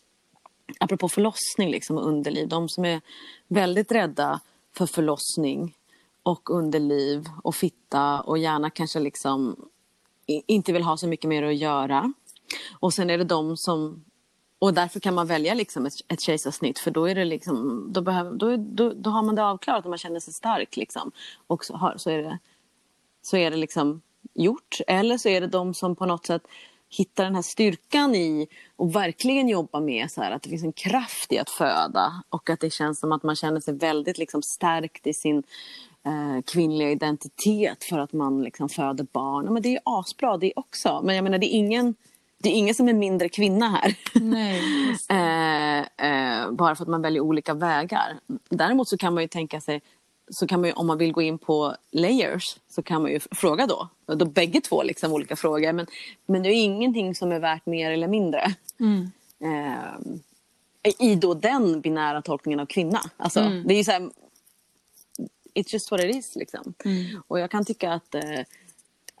apropå 0.80 1.08
förlossning 1.08 1.70
liksom 1.70 1.98
och 1.98 2.06
underliv, 2.08 2.48
de 2.48 2.68
som 2.68 2.84
är 2.84 3.00
väldigt 3.48 3.92
rädda 3.92 4.40
för 4.76 4.86
förlossning 4.86 5.74
och 6.22 6.50
underliv 6.50 7.24
och 7.42 7.54
fitta 7.54 8.20
och 8.20 8.38
gärna 8.38 8.70
kanske 8.70 9.00
liksom 9.00 9.56
inte 10.26 10.72
vill 10.72 10.82
ha 10.82 10.96
så 10.96 11.08
mycket 11.08 11.28
mer 11.28 11.42
att 11.42 11.56
göra. 11.56 12.12
Och 12.80 12.94
sen 12.94 13.10
är 13.10 13.18
det 13.18 13.24
de 13.24 13.56
som 13.56 14.04
och 14.58 14.74
därför 14.74 15.00
kan 15.00 15.14
man 15.14 15.26
välja 15.26 15.54
liksom 15.54 15.86
ett, 15.86 15.92
ett 16.08 16.20
kejsarsnitt 16.20 16.78
för 16.78 16.90
då, 16.90 17.08
är 17.08 17.14
det 17.14 17.24
liksom, 17.24 17.86
då, 17.92 18.00
behöver, 18.00 18.32
då, 18.32 18.46
är- 18.46 18.56
då, 18.56 18.92
då 18.92 19.10
har 19.10 19.22
man 19.22 19.34
det 19.34 19.44
avklarat 19.44 19.84
och 19.84 19.90
man 19.90 19.98
känner 19.98 20.20
sig 20.20 20.34
stark. 20.34 20.76
Liksom. 20.76 21.12
Och 21.46 21.64
så, 21.64 21.76
har, 21.76 21.96
så 21.96 22.10
är 22.10 22.22
det, 22.22 22.38
så 23.22 23.36
är 23.36 23.50
det 23.50 23.56
liksom 23.56 24.00
gjort. 24.34 24.78
Eller 24.86 25.18
så 25.18 25.28
är 25.28 25.40
det 25.40 25.46
de 25.46 25.74
som 25.74 25.96
på 25.96 26.06
något 26.06 26.26
sätt 26.26 26.46
hittar 26.96 27.24
den 27.24 27.34
här 27.34 27.42
styrkan 27.42 28.14
i 28.14 28.48
och 28.76 28.96
verkligen 28.96 29.48
jobbar 29.48 29.80
med 29.80 30.10
så 30.10 30.22
här, 30.22 30.30
att 30.30 30.42
det 30.42 30.48
finns 30.48 30.64
en 30.64 30.72
kraft 30.72 31.32
i 31.32 31.38
att 31.38 31.50
föda 31.50 32.22
och 32.28 32.50
att 32.50 32.60
det 32.60 32.70
känns 32.70 33.00
som 33.00 33.12
att 33.12 33.22
man 33.22 33.36
känner 33.36 33.60
sig 33.60 33.74
väldigt 33.74 34.18
liksom, 34.18 34.42
stärkt 34.42 35.06
i 35.06 35.14
sin 35.14 35.42
eh, 36.06 36.42
kvinnliga 36.46 36.90
identitet 36.90 37.84
för 37.84 37.98
att 37.98 38.12
man 38.12 38.42
liksom, 38.42 38.68
föder 38.68 39.06
barn. 39.12 39.44
Ja, 39.44 39.50
Men 39.50 39.62
det 39.62 39.68
är 39.68 39.72
ju 39.72 39.78
asbra 39.84 40.36
det 40.36 40.52
också. 40.56 41.00
Men 41.04 41.16
jag 41.16 41.22
menar 41.22 41.38
det 41.38 41.54
är 41.54 41.58
ingen, 41.58 41.94
det 42.42 42.48
är 42.48 42.52
ingen 42.52 42.74
som 42.74 42.88
är 42.88 42.92
mindre 42.92 43.28
kvinna 43.28 43.68
här. 43.68 43.94
Nej, 44.14 44.60
eh, 45.08 45.78
eh, 45.78 46.50
bara 46.50 46.74
för 46.74 46.84
att 46.84 46.90
man 46.90 47.02
väljer 47.02 47.22
olika 47.22 47.54
vägar. 47.54 48.18
Däremot 48.48 48.88
så 48.88 48.96
kan 48.96 49.14
man 49.14 49.22
ju 49.22 49.28
tänka 49.28 49.60
sig, 49.60 49.82
så 50.30 50.46
kan 50.46 50.60
man 50.60 50.68
ju, 50.68 50.72
om 50.74 50.86
man 50.86 50.98
vill 50.98 51.12
gå 51.12 51.22
in 51.22 51.38
på 51.38 51.76
layers 51.90 52.56
så 52.68 52.82
kan 52.82 53.02
man 53.02 53.10
ju 53.10 53.20
fråga 53.20 53.66
då. 53.66 53.88
då 54.14 54.24
bägge 54.24 54.60
två 54.60 54.82
liksom 54.82 55.12
olika 55.12 55.36
frågor. 55.36 55.72
Men, 55.72 55.86
men 56.26 56.42
det 56.42 56.48
är 56.48 56.64
ingenting 56.64 57.14
som 57.14 57.32
är 57.32 57.38
värt 57.40 57.66
mer 57.66 57.90
eller 57.90 58.08
mindre. 58.08 58.54
Eh, 59.40 60.12
I 60.98 61.14
då 61.14 61.34
den 61.34 61.80
binära 61.80 62.22
tolkningen 62.22 62.60
av 62.60 62.66
kvinna. 62.66 63.00
Alltså, 63.16 63.40
Det 63.66 63.74
är 63.74 63.78
ju 63.78 63.84
så 63.84 63.92
här, 63.92 64.10
It's 65.54 65.72
just 65.72 65.90
what 65.90 66.00
it 66.00 66.16
is. 66.16 66.36
Liksom. 66.36 66.74
Och 67.26 67.40
jag 67.40 67.50
kan 67.50 67.64
tycka 67.64 67.92
att 67.92 68.14
eh, 68.14 68.40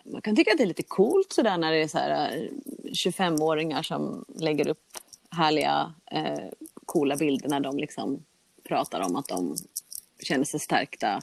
man 0.04 0.22
kan 0.22 0.36
tycka 0.36 0.50
att 0.50 0.58
det 0.58 0.64
är 0.64 0.68
lite 0.68 0.82
coolt 0.82 1.32
sådär 1.32 1.58
när 1.58 1.72
det 1.72 1.78
är 1.82 1.88
så 1.88 1.98
här, 1.98 2.36
eh, 2.36 2.50
25-åringar 2.92 3.82
som 3.82 4.24
lägger 4.38 4.68
upp 4.68 4.82
härliga, 5.30 5.94
eh, 6.10 6.44
coola 6.86 7.16
bilder 7.16 7.48
när 7.48 7.60
de 7.60 7.78
liksom 7.78 8.22
pratar 8.68 9.00
om 9.00 9.16
att 9.16 9.28
de 9.28 9.56
känner 10.24 10.44
sig 10.44 10.60
stärkta 10.60 11.22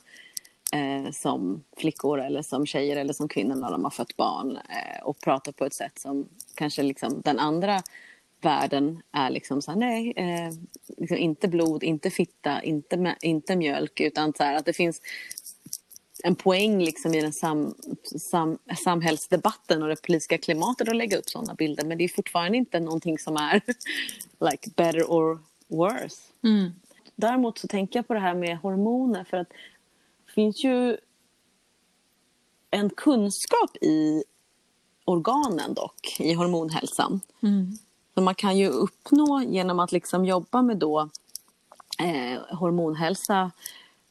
eh, 0.73 1.11
som 1.11 1.63
flickor 1.77 2.21
eller 2.21 2.41
som 2.41 2.65
tjejer 2.65 2.97
eller 2.97 3.13
som 3.13 3.27
kvinnor 3.27 3.55
när 3.55 3.71
de 3.71 3.83
har 3.83 3.91
fött 3.91 4.17
barn 4.17 4.57
eh, 4.57 5.03
och 5.03 5.19
pratar 5.19 5.51
på 5.51 5.65
ett 5.65 5.73
sätt 5.73 5.99
som 5.99 6.27
kanske 6.55 6.83
liksom 6.83 7.21
den 7.21 7.39
andra 7.39 7.81
världen 8.41 9.01
är 9.11 9.29
liksom 9.29 9.61
så 9.61 9.71
här, 9.71 9.79
nej, 9.79 10.13
eh, 10.15 10.53
liksom 10.97 11.17
inte 11.17 11.47
blod, 11.47 11.83
inte 11.83 12.09
fitta, 12.09 12.63
inte, 12.63 13.15
inte 13.21 13.55
mjölk 13.55 13.99
utan 13.99 14.33
så 14.33 14.43
här 14.43 14.55
att 14.55 14.65
det 14.65 14.73
finns 14.73 15.01
en 16.23 16.35
poäng 16.35 16.83
liksom 16.83 17.13
i 17.13 17.21
den 17.21 17.33
sam, 17.33 17.75
sam, 18.19 18.57
samhällsdebatten 18.83 19.83
och 19.83 19.89
det 19.89 20.01
politiska 20.01 20.37
klimatet 20.37 20.89
att 20.89 20.95
lägga 20.95 21.17
upp 21.17 21.29
sådana 21.29 21.53
bilder. 21.53 21.85
Men 21.85 21.97
det 21.97 22.03
är 22.03 22.09
fortfarande 22.09 22.57
inte 22.57 22.79
någonting 22.79 23.19
som 23.19 23.35
är 23.37 23.61
like 24.51 24.69
better 24.75 25.03
or 25.03 25.39
worse. 25.67 26.17
Mm. 26.43 26.71
Däremot 27.15 27.57
så 27.57 27.67
tänker 27.67 27.99
jag 27.99 28.07
på 28.07 28.13
det 28.13 28.19
här 28.19 28.33
med 28.35 28.57
hormoner 28.57 29.23
för 29.23 29.37
att 29.37 29.49
det 30.25 30.31
finns 30.31 30.63
ju 30.63 30.97
en 32.71 32.89
kunskap 32.89 33.77
i 33.81 34.23
organen 35.05 35.73
dock, 35.73 36.19
i 36.19 36.33
hormonhälsan. 36.33 37.21
Som 38.13 38.23
man 38.25 38.35
kan 38.35 38.57
ju 38.57 38.67
uppnå 38.67 39.41
genom 39.41 39.79
att 39.79 39.91
liksom 39.91 40.25
jobba 40.25 40.61
med 40.61 40.77
då 40.77 41.09
eh, 41.99 42.57
hormonhälsa 42.57 43.51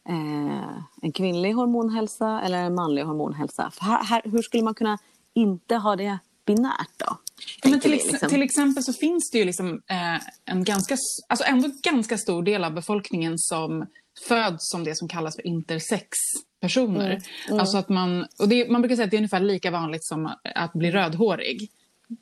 eh, 0.09 0.76
en 1.03 1.12
kvinnlig 1.14 1.53
hormonhälsa 1.53 2.40
eller 2.40 2.59
en 2.59 2.74
manlig 2.74 3.03
hormonhälsa. 3.03 3.72
Här, 3.80 4.05
här, 4.05 4.22
hur 4.24 4.42
skulle 4.42 4.62
man 4.62 4.74
kunna 4.74 4.98
inte 5.34 5.76
ha 5.76 5.96
det 5.96 6.18
binärt 6.44 6.90
då? 6.96 7.16
Men 7.64 7.72
tänker 7.72 7.88
till, 7.88 7.93
ex- 7.99 8.12
liksom. 8.12 8.28
till 8.28 8.43
exempel 8.43 8.82
så 8.82 8.93
finns 8.93 9.30
det 9.30 9.38
ju 9.38 9.45
liksom, 9.45 9.82
eh, 9.91 10.14
en 10.45 10.64
ganska, 10.64 10.97
alltså 11.28 11.45
ändå 11.45 11.70
ganska 11.82 12.18
stor 12.18 12.43
del 12.43 12.64
av 12.64 12.74
befolkningen 12.74 13.38
som 13.38 13.86
föds 14.28 14.70
som 14.70 14.84
det 14.84 14.95
som 14.97 15.09
kallas 15.09 15.36
för 15.36 15.47
intersex-personer. 15.47 17.22
Mm, 17.49 17.61
Alltså 17.61 17.76
att 17.78 17.88
man, 17.88 18.26
och 18.38 18.49
det, 18.49 18.70
man 18.70 18.82
brukar 18.82 18.97
säga 18.97 19.05
att 19.05 19.11
det 19.11 19.16
är 19.16 19.18
ungefär 19.18 19.41
lika 19.41 19.70
vanligt 19.70 20.05
som 20.05 20.32
att 20.55 20.72
bli 20.72 20.91
rödhårig. 20.91 21.70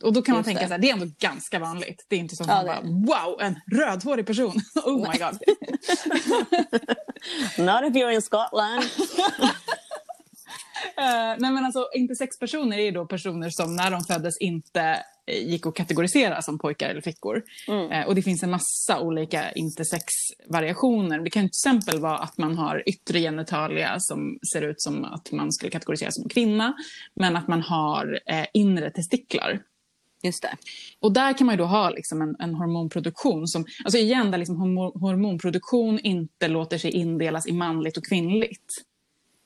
Och 0.02 0.12
då 0.12 0.22
kan 0.22 0.32
man 0.32 0.38
Just 0.40 0.46
tänka 0.46 0.60
det. 0.62 0.66
så 0.68 0.72
här, 0.72 0.78
det 0.80 0.88
är 0.90 0.92
ändå 0.92 1.06
ganska 1.18 1.58
vanligt. 1.58 2.04
Det 2.08 2.16
är 2.16 2.20
inte 2.20 2.36
så 2.36 2.42
att 2.42 2.48
Ja, 2.48 2.54
man 2.54 2.66
det 2.66 3.06
bara, 3.06 3.26
wow, 3.28 3.40
en 3.40 3.54
rödhårig 3.78 4.26
person. 4.26 4.52
Oh 4.84 5.10
my 5.12 5.18
god. 5.18 5.38
Not 7.58 7.84
if 7.84 7.94
you're 7.94 8.10
in 8.14 8.22
Scotland. 8.22 8.84
Eh, 10.96 11.36
nej 11.38 11.52
men 11.52 11.64
alltså 11.64 11.88
intersexpersoner 11.94 12.78
är 12.78 12.82
ju 12.82 12.90
då 12.90 13.06
personer 13.06 13.50
som 13.50 13.76
när 13.76 13.90
de 13.90 14.00
föddes 14.00 14.38
inte 14.38 15.04
eh, 15.26 15.48
gick 15.48 15.66
att 15.66 15.74
kategorisera 15.74 16.42
som 16.42 16.58
pojkar 16.58 16.88
eller 16.88 17.00
flickor. 17.00 17.42
Eh, 17.92 18.06
och 18.06 18.14
det 18.14 18.22
finns 18.22 18.42
en 18.42 18.50
massa 18.50 19.00
olika 19.00 19.52
intersexvariationer. 19.52 21.18
Det 21.18 21.30
kan 21.30 21.42
till 21.42 21.46
exempel 21.46 22.00
vara 22.00 22.18
att 22.18 22.38
man 22.38 22.56
har 22.56 22.82
yttre 22.86 23.20
genitalia 23.20 23.96
som 23.98 24.38
ser 24.52 24.62
ut 24.62 24.80
som 24.80 25.04
att 25.04 25.32
man 25.32 25.52
skulle 25.52 25.70
kategorisera 25.70 26.10
som 26.10 26.28
kvinna. 26.28 26.74
Men 27.14 27.36
att 27.36 27.48
man 27.48 27.62
har 27.62 28.20
eh, 28.26 28.46
inre 28.54 28.90
testiklar. 28.90 29.62
Just 30.22 30.42
det. 30.42 30.56
Och 31.00 31.12
där 31.12 31.38
kan 31.38 31.46
man 31.46 31.54
ju 31.54 31.58
då 31.58 31.64
ha 31.64 31.90
liksom 31.90 32.22
en, 32.22 32.36
en 32.38 32.54
hormonproduktion 32.54 33.46
som, 33.46 33.64
alltså 33.84 33.98
igen 33.98 34.30
där 34.30 34.38
liksom 34.38 34.56
hormo- 34.56 35.00
hormonproduktion 35.00 35.98
inte 35.98 36.48
låter 36.48 36.78
sig 36.78 36.90
indelas 36.90 37.46
i 37.48 37.52
manligt 37.52 37.96
och 37.96 38.06
kvinnligt. 38.06 38.74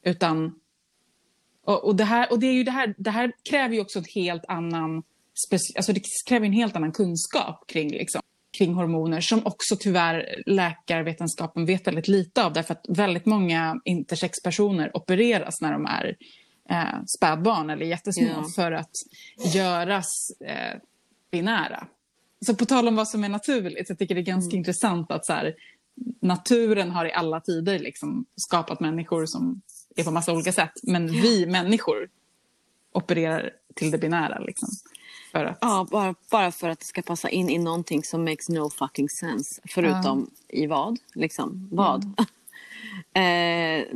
Utan, 0.04 0.54
och, 1.64 1.84
och, 1.84 1.96
det, 1.96 2.04
här, 2.04 2.32
och 2.32 2.38
det 2.40 2.46
är 2.46 2.52
ju 2.52 2.64
det 2.64 2.70
här, 2.70 2.94
det 2.98 3.10
här 3.10 3.32
kräver 3.50 3.74
ju 3.74 3.80
också 3.80 3.98
en 3.98 4.04
helt 4.14 4.44
annan, 4.48 5.02
alltså 5.76 5.92
det 5.92 6.02
kräver 6.28 6.46
en 6.46 6.52
helt 6.52 6.76
annan 6.76 6.92
kunskap 6.92 7.64
kring, 7.68 7.90
liksom, 7.90 8.22
kring 8.58 8.74
hormoner 8.74 9.20
som 9.20 9.46
också 9.46 9.76
tyvärr 9.80 10.42
läkarvetenskapen 10.46 11.66
vet 11.66 11.86
väldigt 11.86 12.08
lite 12.08 12.44
av 12.44 12.52
därför 12.52 12.74
att 12.74 12.86
väldigt 12.88 13.26
många 13.26 13.80
intersexpersoner 13.84 14.96
opereras 14.96 15.60
när 15.60 15.72
de 15.72 15.86
är 15.86 16.16
eh, 16.70 17.02
spädbarn 17.18 17.70
eller 17.70 17.86
jättesmå 17.86 18.28
Ja. 18.28 18.44
för 18.56 18.72
att 18.72 18.90
göras 19.54 20.12
eh, 20.46 20.78
binära. 21.30 21.86
Så 22.46 22.54
på 22.54 22.66
tal 22.66 22.88
om 22.88 22.96
vad 22.96 23.08
som 23.08 23.24
är 23.24 23.28
naturligt, 23.28 23.88
jag 23.88 23.98
tycker 23.98 24.14
det 24.14 24.20
är 24.20 24.22
ganska 24.22 24.56
intressant 24.56 25.12
att 25.12 25.26
så 25.26 25.32
här, 25.32 25.54
naturen 26.20 26.90
har 26.90 27.06
i 27.06 27.12
alla 27.12 27.40
tider 27.40 27.78
liksom 27.78 28.24
skapat 28.36 28.80
människor 28.80 29.26
som 29.26 29.62
är 29.96 30.04
på 30.04 30.10
massa 30.10 30.32
olika 30.32 30.52
sätt. 30.52 30.72
Men 30.82 31.06
vi 31.06 31.46
människor 31.46 32.08
opererar 32.92 33.50
till 33.74 33.90
det 33.90 33.98
binära. 33.98 34.38
Liksom, 34.38 34.68
för 35.32 35.44
att, 35.44 35.58
Ja, 35.60 35.86
bara, 35.90 36.14
bara 36.30 36.52
för 36.52 36.68
att 36.68 36.80
det 36.80 36.86
ska 36.86 37.02
passa 37.02 37.28
in 37.28 37.50
i 37.50 37.58
någonting 37.58 38.04
som 38.04 38.24
makes 38.24 38.48
no 38.48 38.70
fucking 38.70 39.08
sense. 39.08 39.60
Förutom 39.64 40.30
i 40.48 40.66
vad? 40.66 40.98
Liksom, 41.14 41.68
vad? 41.72 42.04
eh, 43.14 43.86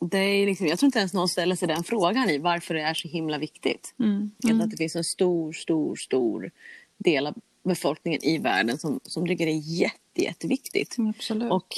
det 0.00 0.18
är 0.18 0.46
liksom, 0.46 0.66
jag 0.66 0.78
tror 0.78 0.86
inte 0.86 0.98
ens 0.98 1.14
någon 1.14 1.28
ställer 1.28 1.56
sig 1.56 1.68
den 1.68 1.84
frågan 1.84 2.30
i 2.30 2.38
varför 2.38 2.74
det 2.74 2.80
är 2.80 2.94
så 2.94 3.08
himla 3.08 3.38
viktigt. 3.38 3.94
Mm. 3.98 4.30
Tror 4.42 4.62
Att 4.62 4.70
det 4.70 4.76
finns 4.76 4.96
en 4.96 5.04
stor, 5.04 5.52
stor, 5.52 5.96
stor 5.96 6.50
del 6.98 7.26
av 7.26 7.34
befolkningen 7.64 8.24
i 8.24 8.38
världen 8.38 8.78
som, 8.78 9.00
som 9.02 9.26
tycker 9.26 9.46
det 9.46 9.52
är 9.52 9.80
jätte, 9.80 10.22
jätteviktigt. 10.22 10.96
Absolut. 11.16 11.52
Och 11.52 11.74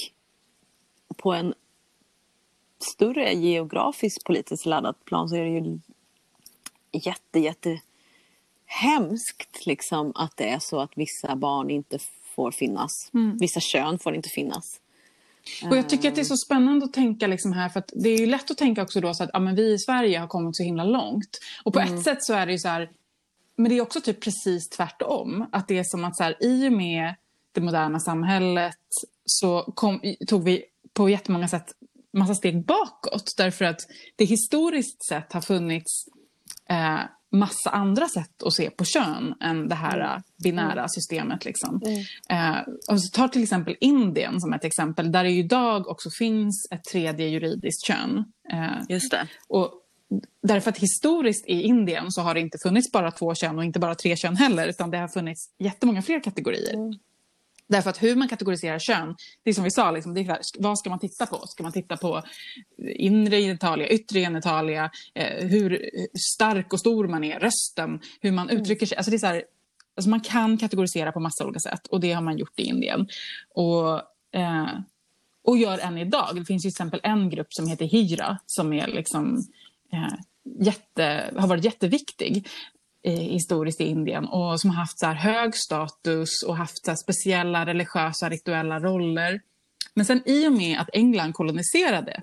på 1.16 1.32
en 1.32 1.54
större 2.82 3.32
geografiskt 3.32 4.24
politiskt 4.24 4.66
laddat 4.66 5.04
plan 5.04 5.28
så 5.28 5.36
är 5.36 5.44
det 5.44 5.50
ju 5.50 5.78
jätte, 6.92 7.38
jätte 7.38 7.80
hemskt 8.66 9.66
liksom 9.66 10.12
att 10.14 10.36
det 10.36 10.48
är 10.48 10.58
så 10.58 10.80
att 10.80 10.92
vissa 10.94 11.36
barn 11.36 11.70
inte 11.70 11.98
får 12.36 12.50
finnas. 12.50 13.10
Vissa 13.40 13.60
kön 13.60 13.98
får 13.98 14.14
inte 14.14 14.28
finnas. 14.28 14.80
Och 15.70 15.76
jag 15.76 15.88
tycker 15.88 16.08
att 16.08 16.14
det 16.14 16.20
är 16.20 16.24
så 16.24 16.36
spännande 16.36 16.84
att 16.84 16.92
tänka 16.92 17.26
liksom 17.26 17.52
här, 17.52 17.68
för 17.68 17.82
det 17.92 18.08
är 18.08 18.26
lätt 18.26 18.50
att 18.50 18.58
tänka 18.58 18.82
också 18.82 19.00
då 19.00 19.14
så 19.14 19.24
att 19.24 19.30
ja, 19.32 19.38
men 19.38 19.54
vi 19.54 19.72
i 19.72 19.78
Sverige 19.78 20.18
har 20.18 20.26
kommit 20.26 20.56
så 20.56 20.62
himla 20.62 20.84
långt. 20.84 21.38
Och 21.64 21.72
på 21.72 21.80
ett 21.80 22.02
sätt 22.02 22.24
så 22.24 22.34
är 22.34 22.46
det 22.46 22.52
ju 22.52 22.58
så 22.58 22.68
här, 22.68 22.90
men 23.56 23.68
det 23.68 23.78
är 23.78 23.80
också 23.80 24.00
typ 24.00 24.20
precis 24.20 24.68
tvärtom. 24.68 25.46
Att 25.52 25.68
det 25.68 25.78
är 25.78 25.84
som 25.84 26.04
att 26.04 26.16
så 26.16 26.22
här, 26.22 26.36
i 26.40 26.68
och 26.68 26.72
med 26.72 27.14
det 27.52 27.60
moderna 27.60 28.00
samhället 28.00 28.76
så 29.24 29.72
kom, 29.74 30.00
tog 30.26 30.44
vi 30.44 30.64
på 30.92 31.08
jättemånga 31.08 31.48
sätt 31.48 31.74
massa 32.12 32.34
steg 32.34 32.64
bakåt. 32.64 33.34
Därför 33.36 33.64
att 33.64 33.80
det 34.16 34.24
historiskt 34.24 35.08
sett 35.08 35.32
har 35.32 35.40
funnits 35.40 36.04
eh, 36.68 37.00
massa 37.32 37.70
andra 37.70 38.08
sätt 38.08 38.42
att 38.42 38.52
se 38.52 38.70
på 38.70 38.84
kön 38.84 39.34
än 39.40 39.68
det 39.68 39.74
här 39.74 40.00
eh, 40.00 40.22
binära 40.44 40.88
systemet. 40.88 41.44
Liksom. 41.44 41.80
Eh, 42.28 42.58
och 42.90 43.02
så 43.02 43.10
tar 43.16 43.28
till 43.28 43.42
exempel 43.42 43.76
Indien 43.80 44.40
som 44.40 44.52
ett 44.52 44.64
exempel, 44.64 45.12
där 45.12 45.24
det 45.24 45.30
idag 45.30 45.88
också 45.88 46.10
finns 46.10 46.68
ett 46.70 46.84
tredje 46.92 47.28
juridiskt 47.28 47.86
kön. 47.86 48.24
Eh, 48.52 48.82
Just 48.88 49.10
det. 49.10 49.28
och 49.48 49.72
därför 50.42 50.70
att 50.70 50.78
historiskt 50.78 51.48
i 51.48 51.62
Indien 51.62 52.10
så 52.10 52.22
har 52.22 52.34
det 52.34 52.40
inte 52.40 52.58
funnits 52.62 52.92
bara 52.92 53.10
två 53.10 53.34
kön 53.34 53.58
och 53.58 53.64
inte 53.64 53.78
bara 53.78 53.94
tre 53.94 54.16
kön 54.16 54.36
heller, 54.36 54.68
utan 54.68 54.90
det 54.90 54.98
har 54.98 55.08
funnits 55.08 55.50
jättemånga 55.58 56.02
fler 56.02 56.20
kategorier. 56.20 56.74
Därför 57.70 57.90
att 57.90 58.02
hur 58.02 58.16
man 58.16 58.28
kategoriserar 58.28 58.78
kön, 58.78 59.16
det 59.42 59.50
är 59.50 59.54
som 59.54 59.64
vi 59.64 59.70
sa, 59.70 59.90
liksom, 59.90 60.14
det 60.14 60.20
är 60.20 60.24
klart, 60.24 60.40
vad 60.58 60.78
ska 60.78 60.90
man 60.90 60.98
titta 60.98 61.26
på? 61.26 61.46
Ska 61.46 61.62
man 61.62 61.72
titta 61.72 61.96
på 61.96 62.22
inre 62.96 63.40
genitalia, 63.40 63.88
yttre 63.88 64.20
genitalia, 64.20 64.90
eh, 65.14 65.48
hur 65.48 65.90
stark 66.34 66.72
och 66.72 66.80
stor 66.80 67.08
man 67.08 67.24
är, 67.24 67.40
rösten, 67.40 68.00
hur 68.20 68.32
man 68.32 68.50
uttrycker 68.50 68.86
sig. 68.86 68.96
Alltså 68.96 69.10
det 69.10 69.16
är 69.16 69.18
så 69.18 69.26
här, 69.26 69.44
alltså 69.96 70.10
man 70.10 70.20
kan 70.20 70.58
kategorisera 70.58 71.12
på 71.12 71.20
massa 71.20 71.44
olika 71.44 71.60
sätt 71.60 71.86
och 71.86 72.00
det 72.00 72.12
har 72.12 72.22
man 72.22 72.38
gjort 72.38 72.60
i 72.60 72.62
Indien. 72.62 73.08
Och, 73.54 73.94
eh, 74.40 74.68
och 75.44 75.58
gör 75.58 75.78
än 75.78 75.98
idag. 75.98 76.28
Det 76.34 76.44
finns 76.44 76.62
till 76.62 76.68
exempel 76.68 77.00
en 77.02 77.30
grupp 77.30 77.54
som 77.54 77.68
heter 77.68 77.84
Hira 77.84 78.38
som 78.46 78.72
är 78.72 78.86
liksom, 78.86 79.44
eh, 79.92 80.14
jätte, 80.60 81.30
har 81.36 81.48
varit 81.48 81.64
jätteviktig 81.64 82.48
historiskt 83.08 83.80
i 83.80 83.84
Indien 83.84 84.24
och 84.24 84.60
som 84.60 84.70
har 84.70 84.76
haft 84.76 84.98
så 84.98 85.06
här 85.06 85.14
hög 85.14 85.56
status 85.56 86.42
och 86.42 86.56
haft 86.56 86.84
så 86.84 86.96
speciella 86.96 87.66
religiösa 87.66 88.28
rituella 88.28 88.80
roller. 88.80 89.40
Men 89.94 90.06
sen 90.06 90.22
i 90.26 90.48
och 90.48 90.52
med 90.52 90.80
att 90.80 90.88
England 90.92 91.32
koloniserade 91.32 92.22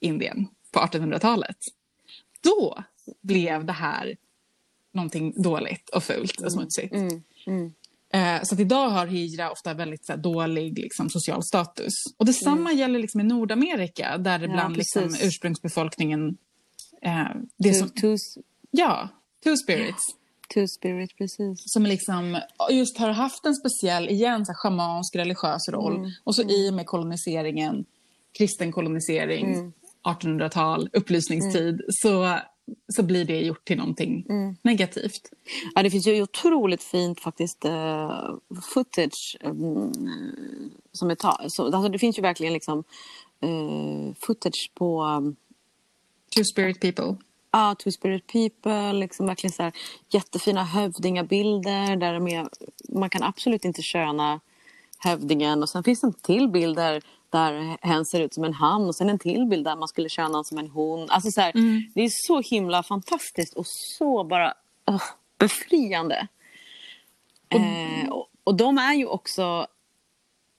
Indien 0.00 0.48
på 0.72 0.80
1800-talet, 0.80 1.56
då 2.42 2.84
blev 3.22 3.64
det 3.64 3.72
här 3.72 4.16
någonting 4.92 5.42
dåligt 5.42 5.88
och 5.88 6.04
fult 6.04 6.40
och 6.40 6.52
smutsigt. 6.52 6.94
Eh, 8.12 8.42
Så 8.42 8.54
att 8.54 8.60
idag 8.60 8.90
har 8.90 9.06
hijra 9.06 9.50
ofta 9.50 9.74
väldigt 9.74 10.06
så 10.06 10.16
dålig 10.16 10.78
liksom, 10.78 11.10
social 11.10 11.42
status. 11.42 11.92
Och 12.16 12.26
detsamma 12.26 12.72
gäller 12.72 12.98
liksom, 12.98 13.20
i 13.20 13.24
Nordamerika 13.24 14.18
där 14.18 14.42
ibland 14.44 14.76
liksom, 14.76 15.02
precis. 15.02 15.26
ursprungsbefolkningen... 15.26 16.36
Eh, 17.02 17.26
det 17.56 17.72
Two, 17.72 18.16
som, 18.16 18.42
ja, 18.70 19.08
two 19.44 19.56
spirits. 19.56 20.02
two 20.54 20.66
spirit, 20.68 21.16
precis. 21.18 21.58
Som 21.66 21.82
liksom 21.86 22.38
just 22.70 22.98
har 22.98 23.08
haft 23.10 23.46
en 23.46 23.54
speciell, 23.54 24.08
igen, 24.08 24.46
så 24.46 24.52
schamansk 24.54 25.16
religiös 25.16 25.68
roll. 25.68 26.12
Och 26.24 26.34
så 26.34 26.42
i 26.42 26.70
och 26.70 26.74
med 26.74 26.86
koloniseringen, 26.86 27.84
kristen 28.38 28.72
kolonisering, 28.72 29.72
1800-tal, 30.08 30.88
upplysningstid, 30.92 31.80
så, 31.88 32.38
så 32.92 33.02
blir 33.02 33.24
det 33.24 33.40
gjort 33.40 33.64
till 33.64 33.76
någonting 33.76 34.24
negativt. 34.62 35.30
Ja, 35.74 35.82
det 35.82 35.90
finns 35.90 36.06
ju 36.06 36.22
otroligt 36.22 36.82
fint 36.82 37.20
faktiskt 37.20 37.64
uh, 37.64 38.34
footage 38.74 39.36
mm, 39.40 39.92
som 40.92 41.10
är 41.10 41.14
ta- 41.14 41.44
så, 41.48 41.64
alltså 41.64 41.88
Det 41.88 41.98
finns 41.98 42.18
ju 42.18 42.22
verkligen 42.22 42.52
liksom 42.52 42.84
eh, 43.40 44.14
footage 44.26 44.70
på 44.74 45.02
um, 45.04 45.36
Two 46.36 46.44
spirit 46.44 46.80
people. 46.80 47.16
Ja, 47.50 47.74
Two 47.78 47.90
Spirit 47.90 48.26
People, 48.26 48.92
liksom 48.92 49.26
verkligen 49.26 49.52
så 49.52 49.62
här, 49.62 49.72
jättefina 50.08 50.64
hövdingabilder 50.64 51.96
där 51.96 52.14
är, 52.14 52.48
man 52.88 53.10
kan 53.10 53.22
absolut 53.22 53.64
inte 53.64 53.82
köna 53.82 54.40
hövdingen. 54.98 55.62
Och 55.62 55.68
sen 55.68 55.84
finns 55.84 56.00
det 56.00 56.06
en 56.06 56.12
till 56.12 56.48
bild 56.48 56.76
där, 56.76 57.02
där 57.30 57.76
hen 57.80 58.04
ser 58.04 58.20
ut 58.20 58.34
som 58.34 58.44
en 58.44 58.54
han 58.54 58.86
och 58.86 58.94
sen 58.94 59.08
en 59.08 59.18
till 59.18 59.46
bild 59.46 59.64
där 59.64 59.76
man 59.76 59.88
skulle 59.88 60.08
köna 60.08 60.28
honom 60.28 60.44
som 60.44 60.58
en 60.58 60.70
hon. 60.70 61.10
Alltså 61.10 61.30
så 61.30 61.40
här, 61.40 61.52
Det 61.94 62.02
är 62.02 62.10
så 62.26 62.40
himla 62.40 62.82
fantastiskt 62.82 63.54
och 63.54 63.66
så 63.66 64.24
bara 64.24 64.54
uh, 64.90 65.02
befriande. 65.38 66.28
Eh, 67.48 68.08
och, 68.10 68.26
och 68.44 68.54
de 68.54 68.78
är 68.78 68.94
ju 68.94 69.06
också 69.06 69.66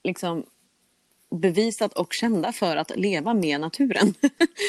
liksom 0.03 0.45
bevisat 1.31 1.93
och 1.93 2.13
kända 2.13 2.51
för 2.51 2.77
att 2.77 2.91
leva 2.95 3.33
med 3.33 3.61
naturen. 3.61 4.13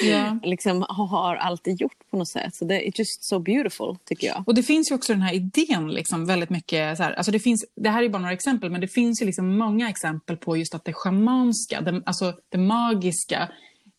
Ja. 0.05 0.39
liksom 0.43 0.85
har 0.89 1.37
alltid 1.37 1.81
gjort 1.81 2.11
på 2.11 2.17
något 2.17 2.29
sätt. 2.29 2.55
Så 2.55 2.65
det 2.65 2.89
är 2.89 2.99
just 2.99 3.25
so 3.25 3.39
beautiful 3.39 3.97
tycker 4.05 4.27
jag. 4.27 4.45
Och 4.47 4.55
det 4.55 4.63
finns 4.63 4.91
ju 4.91 4.95
också 4.95 5.13
den 5.13 5.23
här 5.23 5.35
idén 5.35 5.89
liksom 5.89 6.27
väldigt 6.27 6.51
mycket. 6.51 6.97
Så 6.97 7.03
här, 7.03 7.13
alltså 7.13 7.33
det, 7.33 7.39
finns, 7.39 7.65
det 7.77 7.91
här 7.91 8.03
är 8.03 8.09
bara 8.09 8.23
några 8.23 8.33
exempel, 8.33 8.71
men 8.71 8.81
det 8.81 8.89
finns 8.89 9.23
ju 9.23 9.27
liksom 9.27 9.59
många 9.59 9.89
exempel 9.89 10.37
på 10.37 10.57
just 10.57 10.75
att 10.75 10.85
det 10.85 10.93
schamanska, 10.93 11.81
det, 11.81 12.03
alltså 12.07 12.35
det 12.49 12.59
magiska, 12.59 13.49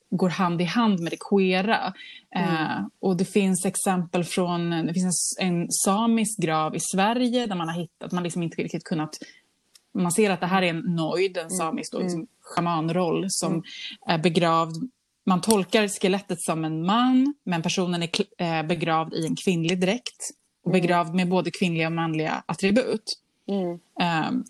går 0.10 0.30
hand 0.30 0.62
i 0.62 0.64
hand 0.64 1.00
med 1.00 1.12
det 1.12 1.18
queera. 1.30 1.94
Eh, 2.36 2.86
och 3.00 3.18
det 3.18 3.26
finns 3.26 3.66
exempel 3.66 4.24
från, 4.24 4.70
det 4.70 4.94
finns 4.94 5.38
en, 5.40 5.62
en 5.62 5.72
samisk 5.72 6.40
grav 6.40 6.76
i 6.76 6.80
Sverige 6.80 7.46
där 7.46 7.56
man 7.56 7.68
har 7.68 7.76
hittat, 7.76 8.12
man 8.12 8.24
liksom 8.24 8.44
inte 8.44 8.62
riktigt 8.62 8.84
kunnat 8.84 9.18
man 9.94 10.12
ser 10.12 10.30
att 10.30 10.40
det 10.40 10.48
här 10.48 10.62
är 10.62 10.68
en 10.68 10.80
noid, 10.80 11.38
en 11.38 11.50
samisk 11.50 11.92
då, 11.92 12.00
liksom, 12.00 12.28
schamanroll 12.44 13.26
som 13.30 13.64
är 14.08 14.18
begravd. 14.18 14.90
Man 15.26 15.42
tolkar 15.42 15.88
skelettet 15.88 16.42
som 16.42 16.66
en 16.66 16.86
man, 16.86 17.34
men 17.46 17.62
personen 17.62 18.04
är 18.04 18.10
eh, 18.38 18.68
begravd 18.68 19.14
i 19.14 19.26
en 19.26 19.36
kvinnlig 19.36 19.82
dräkt. 19.82 20.30
Och 20.66 20.72
begravd 20.72 21.16
med 21.16 21.30
både 21.30 21.52
kvinnliga 21.52 21.88
och 21.88 21.94
manliga 21.94 22.44
attribut. 22.46 23.20
Mm. 23.48 23.80
Ehm, 24.00 24.44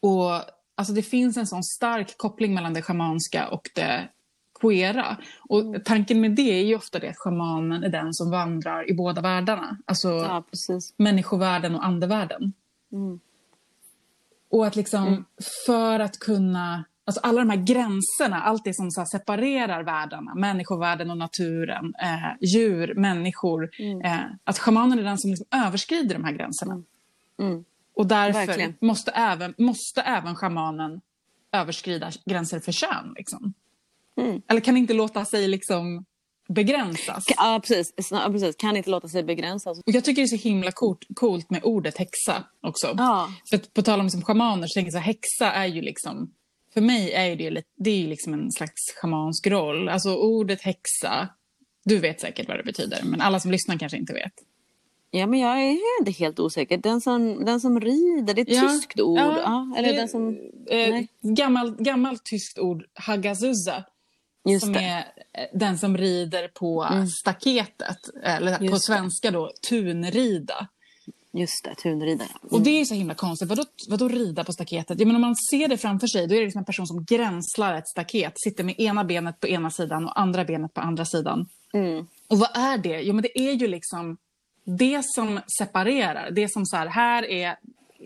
och 0.00 0.42
alltså 0.74 0.94
det 0.94 1.02
finns 1.02 1.36
en 1.36 1.46
sån 1.46 1.64
stark 1.64 2.18
koppling 2.18 2.54
mellan 2.54 2.74
det 2.74 2.82
schamanska 2.82 3.48
och 3.48 3.70
det 3.74 4.08
queera. 4.60 5.16
Och 5.48 5.84
tanken 5.84 6.20
med 6.20 6.30
det 6.30 6.60
är 6.60 6.64
ju 6.64 6.76
ofta 6.76 6.98
det 6.98 7.08
att 7.08 7.16
schamanen 7.16 7.84
är 7.84 7.88
den 7.88 8.14
som 8.14 8.30
vandrar 8.30 8.90
i 8.90 8.94
båda 8.94 9.20
världarna. 9.20 9.78
Alltså 9.84 10.08
Ja, 10.08 10.44
människovärlden 10.96 11.74
och 11.74 11.84
andevärlden. 11.84 12.52
Och 14.50 14.66
att 14.66 14.76
liksom 14.76 15.24
för 15.66 16.00
att 16.00 16.18
kunna, 16.18 16.84
alltså 17.04 17.20
alla 17.20 17.40
de 17.40 17.50
här 17.50 17.64
gränserna, 17.64 18.42
allt 18.42 18.64
det 18.64 18.74
som 18.74 18.90
så 18.90 19.04
separerar 19.04 19.82
världarna, 19.82 20.34
människovärlden 20.34 21.10
och 21.10 21.18
naturen, 21.18 21.94
eh, 22.02 22.48
djur, 22.54 22.94
människor, 22.94 23.70
eh, 24.04 24.20
att 24.44 24.58
shamanen 24.58 24.98
är 24.98 25.02
den 25.02 25.18
som 25.18 25.30
liksom 25.30 25.46
överskrider 25.66 26.14
de 26.14 26.24
här 26.24 26.32
gränserna. 26.32 26.82
Mm. 27.40 27.64
Och 27.96 28.06
därför 28.06 28.46
Verkligen. 28.46 28.74
måste 28.80 29.10
även, 29.10 29.54
måste 29.58 30.00
även 30.00 30.34
shamanen 30.34 31.00
överskrida 31.52 32.10
gränser 32.24 32.60
för 32.60 32.72
kön. 32.72 33.14
Liksom. 33.16 33.54
Mm. 34.20 34.42
Eller 34.48 34.60
kan 34.60 34.76
inte 34.76 34.94
låta 34.94 35.24
sig 35.24 35.48
liksom 35.48 36.04
begränsas. 36.48 37.24
Ja, 37.36 37.60
precis. 37.66 37.92
Ja, 38.10 38.28
precis. 38.32 38.56
Kan 38.56 38.76
inte 38.76 38.90
låta 38.90 39.08
sig 39.08 39.22
begränsas. 39.22 39.78
Och 39.78 39.82
jag 39.92 40.04
tycker 40.04 40.22
det 40.22 40.26
är 40.26 40.38
så 40.38 40.48
himla 40.48 40.72
coolt, 40.72 41.00
coolt 41.14 41.50
med 41.50 41.60
ordet 41.64 41.98
häxa 41.98 42.44
också. 42.60 42.94
Ja. 42.98 43.28
För 43.50 43.56
att 43.56 43.74
på 43.74 43.82
tal 43.82 44.00
om 44.00 44.06
liksom 44.06 44.22
schamaner 44.22 44.66
så 44.66 44.74
tänker 44.74 44.86
jag 44.86 44.92
så 44.92 44.98
här, 44.98 45.04
häxa 45.06 45.52
är 45.52 45.66
ju 45.66 45.82
liksom, 45.82 46.30
för 46.74 46.80
mig 46.80 47.12
är 47.12 47.36
det, 47.36 47.62
det 47.76 47.90
är 47.90 47.96
ju 47.96 48.06
liksom 48.06 48.34
en 48.34 48.52
slags 48.52 48.80
schamansk 49.00 49.46
roll. 49.46 49.88
Alltså 49.88 50.16
ordet 50.16 50.62
häxa, 50.62 51.28
du 51.84 51.98
vet 51.98 52.20
säkert 52.20 52.48
vad 52.48 52.58
det 52.58 52.64
betyder, 52.64 53.00
men 53.04 53.20
alla 53.20 53.40
som 53.40 53.50
lyssnar 53.50 53.78
kanske 53.78 53.98
inte 53.98 54.12
vet. 54.12 54.32
Ja, 55.10 55.26
men 55.26 55.40
jag 55.40 55.62
är 55.62 55.78
inte 56.00 56.10
helt 56.18 56.40
osäker. 56.40 56.78
Den 56.78 57.00
som, 57.00 57.44
den 57.44 57.60
som 57.60 57.80
rider, 57.80 58.34
det 58.34 58.40
är 58.40 58.42
ett 58.42 58.62
Ja. 58.62 58.68
tyskt 58.68 59.00
ord. 59.00 59.18
Ja, 59.18 59.74
eller 59.78 59.88
det- 59.88 59.96
den 59.96 60.08
som... 60.08 60.38
Eh, 60.70 61.00
gammalt, 61.22 61.78
gammalt 61.78 62.24
tyskt 62.24 62.58
ord, 62.58 62.84
hagazuzza, 62.94 63.84
Just 64.46 64.64
som 64.64 64.72
det. 64.72 64.78
Mm. 64.78 64.92
är 64.92 65.42
eh, 65.42 65.48
den 65.58 65.78
som 65.78 65.96
rider 65.96 66.48
på 66.48 66.88
staketet, 67.20 67.98
eller 68.22 68.58
på 68.58 68.64
Just 68.64 68.74
det. 68.74 68.94
svenska 68.94 69.30
då, 69.30 69.52
tunrida. 69.68 70.68
Just 71.32 71.64
det, 71.64 71.74
tunridare. 71.74 72.28
Och 72.50 72.60
det 72.60 72.80
är 72.80 72.84
så 72.84 72.94
himla 72.94 73.14
konstigt. 73.14 73.48
Vadå, 73.48 73.64
vadå 73.88 74.08
rida 74.08 74.44
på 74.44 74.52
staketet? 74.52 74.98
Jag 74.98 75.06
menar, 75.06 75.18
om 75.18 75.22
man 75.22 75.36
ser 75.50 75.68
det 75.68 75.78
framför 75.78 76.06
sig, 76.06 76.26
då 76.26 76.34
är 76.34 76.38
det 76.38 76.44
liksom 76.44 76.58
en 76.58 76.64
person 76.64 76.86
som 76.86 77.04
gränslar 77.04 77.74
ett 77.74 77.88
staket. 77.88 78.32
Sitter 78.36 78.64
med 78.64 78.80
ena 78.80 79.04
benet 79.04 79.40
på 79.40 79.48
ena 79.48 79.70
sidan 79.70 80.04
och 80.04 80.20
andra 80.20 80.44
benet 80.44 80.74
på 80.74 80.80
andra 80.80 81.04
sidan. 81.04 81.48
Mm. 81.74 82.06
Och 82.28 82.38
vad 82.38 82.56
är 82.56 82.78
det? 82.78 83.00
Jo, 83.00 83.14
men 83.14 83.22
det 83.22 83.40
är 83.40 83.52
ju 83.52 83.66
liksom 83.66 84.16
det 84.64 85.02
som 85.04 85.40
separerar. 85.58 86.30
Det 86.30 86.52
som 86.52 86.66
så 86.66 86.76
här, 86.76 86.86
här 86.86 87.30
är 87.30 87.56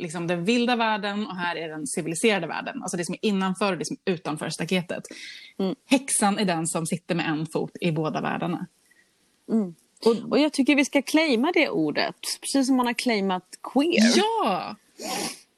liksom 0.00 0.26
den 0.26 0.44
vilda 0.44 0.76
världen 0.76 1.26
och 1.26 1.36
här 1.36 1.56
är 1.56 1.68
den 1.68 1.86
civiliserade 1.86 2.46
världen. 2.46 2.82
Alltså 2.82 2.96
det 2.96 3.04
som 3.04 3.14
är 3.14 3.28
innanför 3.28 3.72
och 3.72 3.78
det 3.78 3.84
som 3.84 3.96
är 4.04 4.12
utanför 4.12 4.48
staketet. 4.48 5.02
Häxan 5.86 6.38
är 6.38 6.44
den 6.44 6.66
som 6.66 6.86
sitter 6.86 7.14
med 7.14 7.26
en 7.28 7.46
fot 7.46 7.70
i 7.80 7.92
båda 7.92 8.20
världarna. 8.20 8.66
Och 10.28 10.38
jag 10.38 10.52
tycker 10.52 10.76
vi 10.76 10.84
ska 10.84 11.02
claima 11.02 11.52
det 11.54 11.68
ordet. 11.68 12.14
Precis 12.40 12.66
som 12.66 12.76
man 12.76 12.86
har 12.86 12.94
claimat 12.94 13.44
queer. 13.72 14.12
Ja! 14.16 14.76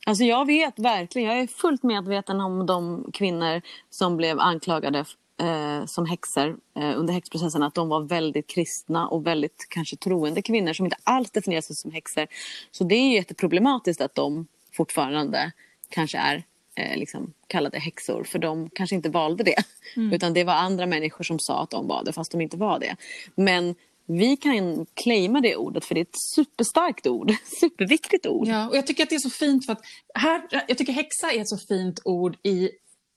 Alltså 0.07 0.24
jag 0.24 0.47
vet 0.47 0.78
verkligen, 0.78 1.28
jag 1.28 1.38
är 1.38 1.47
fullt 1.47 1.82
medveten 1.82 2.40
om 2.40 2.66
de 2.66 3.11
kvinnor 3.12 3.62
som 3.90 4.16
blev 4.16 4.40
anklagade 4.40 5.05
eh, 5.43 5.86
som 5.86 6.07
häxor 6.07 6.57
eh, 6.76 6.99
under 6.99 7.14
häxprocessen. 7.14 7.62
Att 7.62 7.74
de 7.74 7.88
var 7.88 8.01
väldigt 8.01 8.47
kristna 8.47 9.09
och 9.09 9.26
väldigt 9.26 9.66
kanske 9.68 9.97
troende 9.97 10.43
kvinnor 10.43 10.72
som 10.72 10.86
inte 10.86 10.97
alls 11.05 11.30
definierar 11.30 11.61
sig 11.61 11.76
som 11.76 11.90
häxor. 11.90 12.26
Så 12.70 12.84
det 12.84 12.95
är 12.95 13.09
ju 13.09 13.14
jätteproblematiskt 13.14 14.01
att 14.01 14.14
de 14.14 14.47
fortfarande 14.72 15.53
kanske 15.88 16.18
är 16.18 16.45
eh, 16.74 16.97
liksom 16.97 17.32
kallade 17.47 17.78
häxor. 17.78 18.24
För 18.24 18.38
de 18.38 18.70
kanske 18.70 18.97
inte 18.97 19.09
valde 19.09 19.45
det. 19.45 19.62
Utan 19.97 20.34
det 20.34 20.45
var 20.45 20.55
andra 20.55 20.86
människor 20.86 21.24
som 21.24 21.38
sa 21.38 21.62
att 21.62 21.70
de 21.70 21.86
var 21.86 22.05
det 22.05 22.12
fast 22.12 22.32
de 22.32 22.40
inte 22.40 22.57
var 22.57 22.78
det. 22.78 22.97
Men 23.34 23.74
vi 24.07 24.36
kan 24.36 24.86
claima 24.95 25.40
det 25.40 25.57
ordet 25.57 25.84
för 25.84 25.95
det 25.95 26.01
är 26.01 26.03
ett 26.03 26.20
superstarkt 26.34 27.07
ord. 27.07 27.32
Superviktigt 27.61 28.26
ord. 28.26 28.49
Ja, 28.49 28.68
och 28.68 28.76
jag 28.76 28.86
tycker 28.86 29.03
att 29.03 29.11
det 29.11 29.14
är 29.14 29.18
så 29.18 29.30
fint 29.30 29.66
för 29.66 29.72
att 29.72 29.82
här, 30.14 30.64
jag 30.68 30.78
tycker 30.78 30.93
häxa 30.93 31.32
är 31.32 31.40
ett 31.40 31.49
så 31.49 31.59
fint 31.59 32.01
ord 32.05 32.36
i 32.43 32.70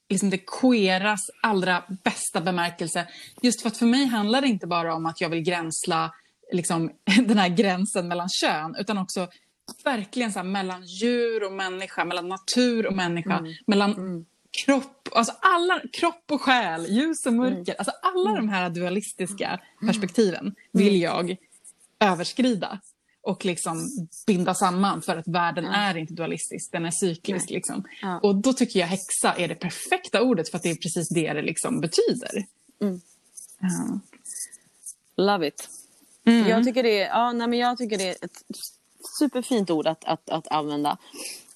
liksom 0.10 0.30
det 0.30 0.38
queeras 0.62 1.20
allra 1.42 1.84
bästa 2.04 2.42
bemärkelse. 2.42 3.08
Just 3.42 3.62
för 3.62 3.68
att 3.68 3.78
för 3.78 3.86
mig 3.86 4.06
handlar 4.06 4.42
det 4.42 4.48
inte 4.48 4.68
bara 4.68 4.94
om 4.94 5.06
att 5.06 5.22
jag 5.22 5.30
vill 5.30 5.42
gränsla 5.42 6.12
liksom, 6.52 6.92
den 7.26 7.38
här 7.38 7.50
gränsen 7.50 8.08
mellan 8.08 8.30
kön, 8.30 8.76
utan 8.80 8.98
också 8.98 9.28
verkligen 9.84 10.34
så 10.34 10.40
här, 10.40 10.44
mellan 10.44 10.86
djur 10.86 11.44
och 11.44 11.52
människa, 11.52 12.06
mellan 12.06 12.28
natur 12.28 12.88
och 12.88 12.94
människa, 12.94 13.46
mellan 13.68 14.26
kropp, 14.66 15.10
alltså 15.12 15.34
alla, 15.40 15.82
kropp 15.94 16.32
och 16.32 16.42
själ, 16.42 16.86
ljus 16.90 17.26
och 17.26 17.34
mörker. 17.34 17.76
Alltså 17.78 17.92
alla 18.02 18.36
de 18.36 18.50
här 18.50 18.70
dualistiska 18.70 19.60
perspektiven 19.86 20.56
vill 20.72 21.02
jag 21.02 21.38
överskrida 22.00 22.80
och 23.26 23.46
liksom 23.46 23.90
binda 24.28 24.54
samman 24.54 25.02
för 25.02 25.18
att 25.18 25.28
världen 25.28 25.66
är 25.66 25.98
inte 25.98 26.14
dualistisk, 26.14 26.72
den 26.72 26.86
är 26.86 26.92
cyklisk. 26.92 27.50
Liksom. 27.50 27.84
Ja. 28.02 28.20
Och 28.24 28.36
då 28.36 28.54
tycker 28.54 28.80
jag 28.80 28.88
häxa 28.88 29.34
är 29.34 29.48
det 29.48 29.56
perfekta 29.56 30.22
ordet 30.22 30.50
för 30.50 30.58
att 30.58 30.64
det 30.64 30.70
är 30.72 30.76
precis 30.76 31.10
det 31.10 31.34
det 31.34 31.42
liksom 31.42 31.82
betyder. 31.82 32.46
Ja. 33.60 34.00
Love 35.18 35.48
it. 35.48 35.70
Jag, 36.24 36.64
tycker 36.64 36.84
det, 36.84 37.02
är- 37.02 37.08
ja, 37.08 37.32
nej, 37.32 37.48
men 37.48 37.60
jag 37.60 37.78
tycker 37.78 37.98
det 37.98 38.10
är 38.10 38.26
ett 38.26 38.42
superfint 39.20 39.70
ord 39.70 39.88
att, 39.88 40.06
att, 40.06 40.30
att 40.30 40.48
använda. 40.48 40.98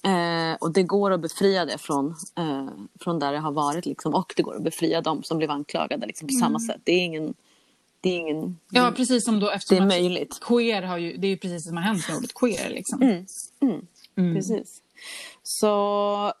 Eh, 0.02 0.54
och 0.60 0.72
det 0.72 0.82
går 0.82 1.10
att 1.10 1.20
befria 1.20 1.64
det 1.64 1.78
från, 1.78 2.14
eh, 2.38 2.68
från 3.00 3.18
där 3.18 3.32
det 3.32 3.38
har 3.38 3.52
varit. 3.52 3.86
Liksom. 3.86 4.14
Och 4.14 4.32
det 4.36 4.42
går 4.42 4.56
att 4.56 4.62
befria 4.62 5.00
dem 5.00 5.22
som 5.22 5.38
blev 5.38 5.50
anklagade 5.50 6.06
liksom, 6.06 6.28
på 6.28 6.34
samma 6.40 6.60
sätt. 6.60 6.80
Det 6.84 6.92
är 6.92 7.04
ingen... 7.04 7.34
Det 8.00 8.08
är 8.10 8.16
ingen 8.18 8.58
Ja, 8.70 8.92
precis 8.96 9.24
som 9.24 9.40
då 9.40 9.50
eftersom 9.50 9.76
Det 9.88 9.94
är 9.94 10.00
möjligt. 10.00 10.38
queer 10.40 10.82
har 10.82 10.98
ju, 10.98 11.16
det 11.16 11.26
är 11.26 11.30
ju 11.30 11.36
precis 11.36 11.64
som 11.64 11.76
har 11.76 11.84
hänt 11.84 12.08
med 12.08 12.16
ordet 12.16 12.34
queer. 12.34 12.70
Liksom. 12.70 13.02
Mm. 13.60 14.34
Precis. 14.34 14.82
Så 15.42 16.32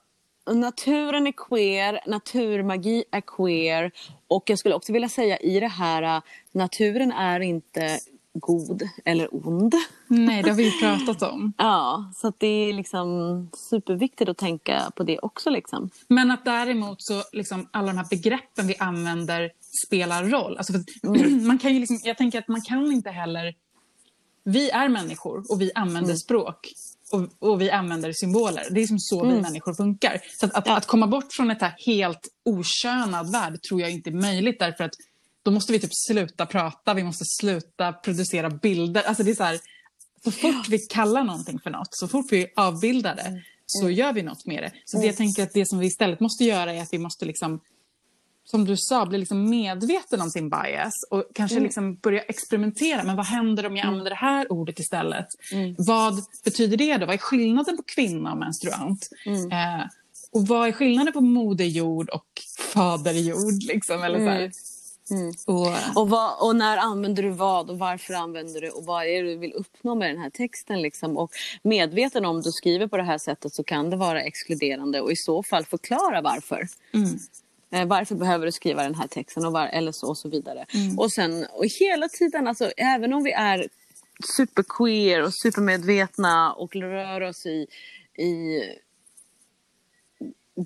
naturen 0.52 1.26
är 1.26 1.32
queer, 1.32 2.00
naturmagi 2.06 3.04
är 3.10 3.20
queer. 3.20 3.92
Och 4.28 4.50
jag 4.50 4.58
skulle 4.58 4.74
också 4.74 4.92
vilja 4.92 5.08
säga 5.08 5.36
i 5.36 5.60
det 5.60 5.68
här, 5.68 6.02
äh, 6.16 6.22
naturen 6.52 7.12
är 7.12 7.40
inte 7.40 7.98
god 8.32 8.82
eller 9.04 9.46
ond. 9.46 9.74
Nej, 10.06 10.42
det 10.42 10.50
har 10.50 10.56
vi 10.56 10.64
ju 10.64 10.70
pratat 10.80 11.32
om. 11.32 11.52
Ja, 11.58 12.12
så 12.16 12.32
det 12.38 12.46
är 12.46 12.72
liksom 12.72 13.48
superviktigt 13.56 14.30
att 14.30 14.38
tänka 14.38 14.90
på 14.96 15.02
det 15.02 15.18
också. 15.18 15.50
Liksom. 15.50 15.90
Men 16.08 16.30
att 16.30 16.44
däremot 16.44 17.02
så 17.02 17.22
liksom 17.32 17.68
alla 17.70 17.86
de 17.86 17.96
här 17.98 18.06
begreppen 18.10 18.66
vi 18.66 18.76
använder 18.78 19.50
spelar 19.86 20.24
roll. 20.24 20.58
Alltså 20.58 20.72
Mm. 21.02 21.46
man 21.46 21.58
kan 21.58 21.72
ju 21.74 21.80
liksom, 21.80 22.00
jag 22.04 22.16
tänker 22.18 22.38
att 22.38 22.48
man 22.48 22.60
kan 22.62 22.92
inte 22.92 23.10
heller... 23.10 23.54
Vi 24.44 24.70
är 24.70 24.88
människor 24.88 25.44
och 25.52 25.60
vi 25.60 25.70
använder 25.74 26.10
Mm. 26.10 26.16
språk 26.16 26.68
och, 27.12 27.50
och 27.50 27.60
vi 27.60 27.70
använder 27.70 28.12
symboler. 28.12 28.66
Det 28.70 28.80
är 28.80 28.86
som 28.86 28.98
så 28.98 29.24
vi 29.24 29.40
människor 29.40 29.74
funkar. 29.74 30.20
Så 30.40 30.46
att, 30.46 30.52
att, 30.54 30.66
Mm. 30.66 30.72
Ja. 30.72 30.76
att 30.78 30.86
komma 30.86 31.06
bort 31.06 31.32
från 31.32 31.50
ett 31.50 31.60
här 31.60 31.74
helt 31.86 32.28
okönad 32.44 33.32
värld 33.32 33.62
tror 33.62 33.80
jag 33.80 33.90
inte 33.90 34.10
är 34.10 34.14
möjligt 34.14 34.58
därför 34.58 34.84
att 34.84 34.92
då 35.42 35.50
måste 35.50 35.72
vi 35.72 35.80
typ 35.80 35.94
sluta 35.94 36.46
prata, 36.46 36.94
vi 36.94 37.02
måste 37.04 37.24
sluta 37.24 37.92
producera 37.92 38.50
bilder. 38.50 39.02
Alltså 39.02 39.22
det 39.22 39.30
är 39.30 39.34
så 39.34 39.44
här, 39.44 39.58
så 40.24 40.30
fort 40.30 40.68
vi 40.68 40.78
kallar 40.78 41.24
någonting 41.24 41.58
för 41.60 41.70
något, 41.70 41.88
så 41.90 42.08
fort 42.08 42.26
vi 42.30 42.46
avbildar 42.56 43.16
det, 43.16 43.42
så 43.66 43.90
gör 43.90 44.12
vi 44.12 44.22
något 44.22 44.46
med 44.46 44.62
det. 44.62 44.72
Så 44.84 44.98
det 44.98 45.06
jag 45.06 45.16
tänker 45.16 45.42
att 45.42 45.52
det 45.52 45.66
som 45.68 45.78
vi 45.78 45.86
istället 45.86 46.20
måste 46.20 46.44
göra 46.44 46.72
är 46.74 46.82
att 46.82 46.92
vi 46.92 46.98
måste 46.98 47.24
liksom, 47.24 47.60
som 48.50 48.64
du 48.64 48.76
sa, 48.76 49.06
bli 49.06 49.18
liksom 49.18 49.50
medveten 49.50 50.20
om 50.20 50.30
sin 50.30 50.50
bias 50.50 50.92
och 51.10 51.24
kanske 51.34 51.56
liksom 51.62 51.94
börja 51.94 52.22
experimentera. 52.22 53.04
Men 53.04 53.16
vad 53.16 53.26
händer 53.26 53.66
om 53.66 53.76
jag 53.76 53.86
använder 53.86 54.10
det 54.10 54.16
här 54.16 54.52
ordet 54.52 54.78
istället? 54.78 55.26
Vad 55.78 56.14
betyder 56.44 56.76
det 56.76 56.96
då? 56.96 57.06
Vad 57.06 57.14
är 57.14 57.18
skillnaden 57.18 57.76
på 57.76 57.82
kvinna 57.82 58.32
och 58.32 58.38
menstruant? 58.38 59.08
Eh, 59.52 59.86
och 60.32 60.46
vad 60.48 60.68
är 60.68 60.72
skillnaden 60.72 61.12
på 61.12 61.20
moderjord 61.20 62.08
och 62.10 62.26
faderjord? 62.74 63.62
Liksom, 63.62 64.02
eller 64.02 64.18
så 64.18 64.24
här. 64.30 64.50
Och, 65.46 65.72
Och, 65.94 66.08
vad, 66.10 66.48
och 66.48 66.56
när 66.56 66.76
använder 66.76 67.22
du 67.22 67.30
vad 67.30 67.70
och 67.70 67.78
varför 67.78 68.14
använder 68.14 68.60
du 68.60 68.70
och 68.70 68.84
vad 68.84 69.04
är 69.06 69.22
det 69.22 69.30
du 69.30 69.36
vill 69.36 69.52
uppnå 69.52 69.94
med 69.94 70.10
den 70.10 70.18
här 70.22 70.30
texten? 70.30 70.82
Liksom? 70.82 71.16
Och 71.16 71.30
medveten 71.62 72.24
om 72.24 72.42
du 72.42 72.52
skriver 72.52 72.86
på 72.86 72.96
det 72.96 73.02
här 73.02 73.18
sättet 73.18 73.54
så 73.54 73.64
kan 73.64 73.90
det 73.90 73.96
vara 73.96 74.22
exkluderande 74.22 75.00
och 75.00 75.12
i 75.12 75.16
så 75.16 75.42
fall 75.42 75.64
förklara 75.64 76.20
varför. 76.22 76.68
Eh, 77.70 77.86
varför 77.86 78.14
behöver 78.14 78.46
du 78.46 78.52
skriva 78.52 78.82
den 78.82 78.94
här 78.94 79.06
texten 79.06 79.44
och 79.44 79.52
var, 79.52 79.66
eller 79.66 79.92
så 79.92 80.08
och 80.08 80.18
så 80.18 80.28
vidare. 80.28 80.66
Och 80.96 81.12
sen 81.12 81.46
och 81.52 81.64
hela 81.80 82.08
tiden, 82.08 82.46
alltså, 82.46 82.72
även 82.76 83.12
om 83.12 83.22
vi 83.22 83.32
är 83.32 83.68
superqueer 84.36 85.22
och 85.22 85.34
supermedvetna 85.34 86.52
och 86.52 86.76
rör 86.76 87.20
oss 87.20 87.46
i, 87.46 87.66
i 88.22 88.62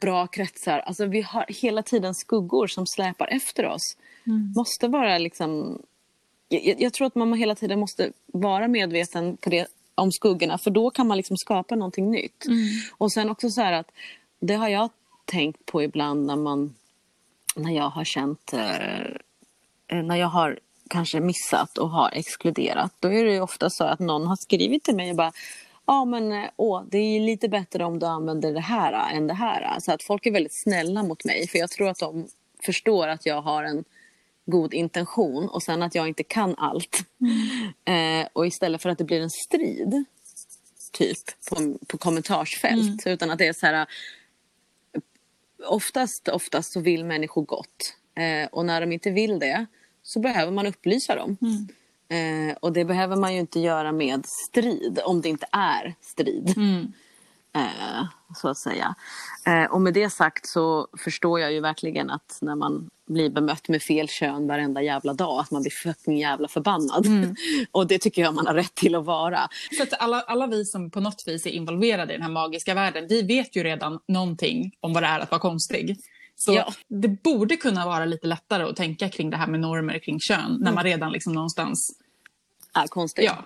bra 0.00 0.26
kretsar. 0.26 0.78
Alltså 0.78 1.06
vi 1.06 1.20
har 1.20 1.44
hela 1.48 1.82
tiden 1.82 2.14
skuggor 2.14 2.66
som 2.66 2.86
släpar 2.86 3.26
efter 3.26 3.66
oss. 3.66 3.96
Måste 4.56 4.88
vara 4.88 5.18
liksom... 5.18 5.82
Jag, 6.48 6.80
jag 6.80 6.92
tror 6.92 7.06
att 7.06 7.14
man 7.14 7.34
hela 7.34 7.54
tiden 7.54 7.80
måste 7.80 8.12
vara 8.26 8.68
medveten 8.68 9.36
på 9.36 9.50
det, 9.50 9.66
om 9.94 10.12
skuggorna 10.12 10.58
för 10.58 10.70
då 10.70 10.90
kan 10.90 11.06
man 11.06 11.16
liksom 11.16 11.36
skapa 11.36 11.74
någonting 11.76 12.10
nytt. 12.10 12.44
Och 12.96 13.12
sen 13.12 13.30
också 13.30 13.50
så 13.50 13.60
här 13.60 13.72
att 13.72 13.90
det 14.40 14.54
har 14.54 14.68
jag 14.68 14.90
tänkt 15.24 15.66
på 15.66 15.82
ibland 15.82 16.26
när 16.26 16.36
man 16.36 16.74
när 17.54 17.72
jag 17.72 17.90
har 17.90 18.04
känt 18.04 18.52
eh, 18.52 20.02
när 20.02 20.16
jag 20.16 20.26
har 20.26 20.58
kanske 20.90 21.20
missat 21.20 21.78
och 21.78 21.90
har 21.90 22.10
exkluderat 22.12 22.92
då 23.00 23.12
är 23.12 23.24
det 23.24 23.32
ju 23.32 23.40
ofta 23.40 23.70
så 23.70 23.84
att 23.84 23.98
någon 23.98 24.26
har 24.26 24.36
skrivit 24.36 24.84
till 24.84 24.96
mig 24.96 25.10
och 25.10 25.16
bara 25.16 25.32
Ja 25.86 26.04
men 26.04 26.32
eh, 26.32 26.50
åh, 26.56 26.82
det 26.90 26.98
är 26.98 27.20
lite 27.20 27.48
bättre 27.48 27.84
om 27.84 27.98
du 27.98 28.06
använder 28.06 28.52
det 28.52 28.60
här 28.60 29.14
än 29.14 29.26
det 29.26 29.34
här. 29.34 29.62
äh." 29.62 29.78
Så 29.78 29.92
att 29.92 30.02
folk 30.02 30.26
är 30.26 30.30
väldigt 30.30 30.62
snälla 30.62 31.02
mot 31.02 31.24
mig 31.24 31.48
för 31.48 31.58
jag 31.58 31.70
tror 31.70 31.88
att 31.88 31.98
de 31.98 32.28
förstår 32.66 33.08
att 33.08 33.26
jag 33.26 33.42
har 33.42 33.64
en 33.64 33.84
god 34.46 34.74
intention 34.74 35.48
och 35.48 35.62
sen 35.62 35.82
att 35.82 35.94
jag 35.94 36.08
inte 36.08 36.22
kan 36.22 36.54
allt. 36.58 36.98
Eh, 37.84 38.28
och 38.32 38.46
istället 38.46 38.82
för 38.82 38.90
att 38.90 38.98
det 38.98 39.04
blir 39.04 39.20
en 39.20 39.30
strid 39.30 40.04
typ 40.92 41.18
på, 41.50 41.78
på 41.86 41.98
kommentarsfält 41.98 43.06
utan 43.06 43.30
att 43.30 43.38
det 43.38 43.46
är 43.46 43.52
så 43.52 43.66
här 43.66 43.86
oftast, 45.66 46.28
oftast 46.28 46.72
så 46.72 46.80
vill 46.80 47.04
människor 47.04 47.42
gott. 47.42 47.96
Eh, 48.16 48.48
och 48.52 48.66
när 48.66 48.80
de 48.80 48.92
inte 48.92 49.10
vill 49.10 49.38
det 49.38 49.66
så 50.02 50.20
behöver 50.20 50.52
man 50.52 50.66
upplysa 50.66 51.14
dem. 51.14 51.36
Eh, 52.08 52.56
och 52.60 52.72
det 52.72 52.84
behöver 52.84 53.16
man 53.16 53.34
ju 53.34 53.40
inte 53.40 53.60
göra 53.60 53.92
med 53.92 54.26
strid 54.26 55.00
om 55.04 55.20
det 55.20 55.28
inte 55.28 55.46
är 55.52 55.94
strid. 56.00 56.54
Eh, 56.56 56.90
så 58.36 58.48
att 58.48 58.58
säga. 58.58 58.94
Eh, 59.46 59.64
och 59.64 59.80
med 59.80 59.94
det 59.94 60.10
sagt 60.10 60.46
så 60.46 60.88
förstår 60.98 61.40
jag 61.40 61.52
ju 61.52 61.60
verkligen 61.60 62.10
att 62.10 62.38
när 62.40 62.54
man 62.54 62.90
blir 63.06 63.30
bemött 63.30 63.68
med 63.68 63.82
fel 63.82 64.08
kön 64.08 64.46
varenda 64.46 64.82
jävla 64.82 65.12
dag 65.14 65.40
att 65.40 65.50
man 65.50 65.62
blir 65.62 65.70
fucking 65.70 66.18
jävla 66.18 66.48
förbannad. 66.48 67.06
och 67.72 67.86
det 67.86 67.98
tycker 67.98 68.22
jag 68.22 68.34
man 68.34 68.46
har 68.46 68.54
rätt 68.54 68.74
till 68.74 68.94
att 68.94 69.04
vara. 69.04 69.48
Så 69.76 69.82
att 69.82 70.00
alla, 70.02 70.20
alla 70.20 70.46
vi 70.46 70.64
som 70.64 70.90
på 70.90 71.00
något 71.00 71.22
vis 71.26 71.46
är 71.46 71.50
involverade 71.50 72.12
i 72.12 72.16
den 72.16 72.22
här 72.22 72.32
magiska 72.32 72.74
världen, 72.74 73.06
vi 73.08 73.22
vet 73.22 73.56
ju 73.56 73.62
redan 73.62 73.98
någonting 74.08 74.72
om 74.80 74.92
vad 74.92 75.02
det 75.02 75.06
är 75.06 75.20
att 75.20 75.30
vara 75.30 75.40
konstig. 75.40 75.96
Så 76.36 76.52
Ja. 76.54 76.72
det 76.88 77.08
borde 77.08 77.56
kunna 77.56 77.86
vara 77.86 78.04
lite 78.04 78.26
lättare 78.26 78.62
att 78.62 78.76
tänka 78.76 79.08
kring 79.08 79.30
det 79.30 79.36
här 79.36 79.46
med 79.46 79.60
normer 79.60 79.98
kring 79.98 80.18
kön 80.20 80.58
när 80.60 80.72
man 80.72 80.84
redan 80.84 81.12
liksom 81.12 81.32
någonstans... 81.32 81.90
Är 82.76 82.86
konstigt. 82.86 83.24
Ja. 83.24 83.44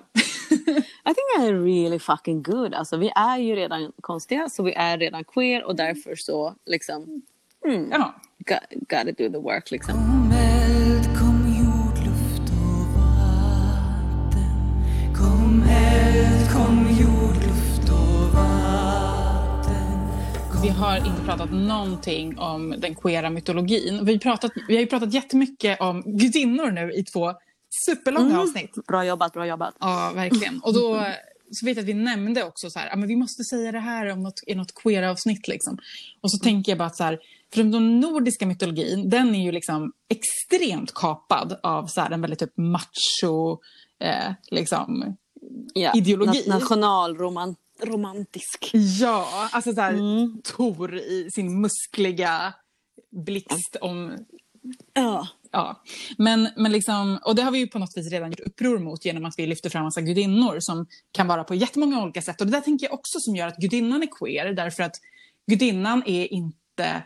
I 1.05 1.14
think 1.14 1.38
I'm 1.38 1.64
really 1.64 1.99
fucking 1.99 2.42
good. 2.42 2.74
Alltså, 2.74 2.96
vi 2.96 3.12
är 3.14 3.38
ju 3.38 3.57
redan 3.57 3.92
konstiga, 4.01 4.49
så 4.49 4.62
vi 4.62 4.72
är 4.72 4.99
redan 4.99 5.24
queer 5.24 5.64
och 5.64 5.76
därför 5.76 6.16
så 6.16 6.55
liksom 6.66 7.22
ja. 7.90 8.14
got, 8.38 8.59
gotta 8.88 9.12
do 9.12 9.30
the 9.30 9.38
work. 9.38 9.70
Liksom. 9.70 9.94
Kom 9.94 10.32
eld, 10.32 11.18
kom 11.18 11.57
jord, 11.61 11.99
luft 12.07 12.51
och 12.51 12.86
vatten 13.01 14.51
Kom 15.16 15.62
eld, 15.70 16.51
kom 16.53 16.86
jord, 17.01 17.36
luft 17.36 17.90
och 17.90 18.34
vatten 18.34 20.09
Vi 20.62 20.68
har 20.68 20.96
inte 20.96 21.22
pratat 21.24 21.53
någonting 21.53 22.38
om 22.38 22.74
den 22.78 22.94
queera 22.94 23.30
mytologin. 23.30 24.05
Vi, 24.05 24.18
pratat, 24.18 24.53
vi 24.68 24.74
har 24.74 24.80
ju 24.80 24.86
pratat 24.86 25.14
jättemycket 25.14 25.80
om 25.80 26.03
gudinnor 26.07 26.70
nu 26.70 26.92
i 26.92 27.05
två 27.05 27.32
superlånga 27.87 28.41
avsnitt. 28.41 28.75
Bra 28.87 29.05
jobbat, 29.05 29.33
bra 29.33 29.47
jobbat. 29.47 29.75
Ja, 29.81 30.12
verkligen. 30.14 30.61
Och 30.61 30.75
då 30.75 31.07
så 31.51 31.66
vet 31.66 31.77
jag 31.77 31.83
att 31.83 31.89
vi 31.89 31.95
nämnde 31.95 32.45
också 32.45 32.71
så 32.71 32.79
här, 32.79 32.89
ja, 32.89 32.97
men 32.97 33.09
vi 33.09 33.16
måste 33.16 33.45
säga 33.45 33.73
det 33.73 33.79
här 33.79 34.07
om 34.12 34.23
något, 34.23 34.41
i 34.47 34.55
något 34.55 34.75
queer-avsnitt. 34.75 35.49
Liksom. 35.49 35.79
Och 36.21 36.31
så 36.31 36.39
tänker 36.39 36.73
jag 36.73 36.79
bara 36.79 36.87
att 36.87 36.97
så 36.97 37.05
här, 37.05 37.19
för 37.55 37.62
den 37.64 38.01
nordiska 38.01 38.47
mytologin, 38.47 39.11
den 39.11 39.35
är 39.35 39.45
ju 39.45 39.53
liksom 39.53 39.93
extremt 40.09 40.95
kapad 40.95 41.61
av 41.62 41.87
så 41.87 42.01
här, 42.01 42.11
en 42.11 42.21
väldigt 42.21 42.39
typ 42.39 42.57
macho, 42.57 43.59
eh, 44.01 44.33
liksom, 44.51 45.16
Ja. 45.75 45.93
Ideologi. 45.95 46.43
Na- 46.47 46.49
nationalromantisk. 46.49 48.71
ja, 49.01 49.49
alltså 49.53 49.73
så 49.73 49.81
här, 49.81 49.95
Tor 50.43 50.95
i 50.97 51.29
sin 51.35 51.61
muskliga 51.61 52.55
blixt 53.11 53.77
om 53.81 54.19
Ja. 54.95 55.29
Ja, 55.51 55.82
men, 56.18 56.49
men 56.57 56.72
liksom, 56.72 57.18
och 57.24 57.34
det 57.34 57.42
har 57.42 57.51
vi 57.51 57.59
ju 57.59 57.66
på 57.66 57.78
något 57.78 57.96
vis 57.96 58.11
redan 58.11 58.30
gjort 58.30 58.40
uppror 58.40 58.78
mot 58.78 59.05
genom 59.05 59.24
att 59.24 59.34
vi 59.38 59.46
lyfter 59.46 59.70
fram 59.70 59.84
massa 59.84 60.01
gudinnor 60.01 60.61
som 60.61 60.86
kan 61.12 61.26
vara 61.26 61.44
på 61.44 61.55
jättemånga 61.55 62.03
olika 62.03 62.22
sätt. 62.22 62.40
Och 62.40 62.46
det 62.46 62.53
där 62.53 62.61
tänker 62.61 62.86
jag 62.86 62.94
också 62.94 63.20
som 63.20 63.36
gör 63.36 63.46
att 63.46 63.57
gudinnan 63.57 64.03
är 64.03 64.09
queer, 64.18 64.53
därför 64.53 64.82
att 64.82 64.96
gudinnan 65.46 66.03
är 66.07 66.32
inte... 66.32 67.03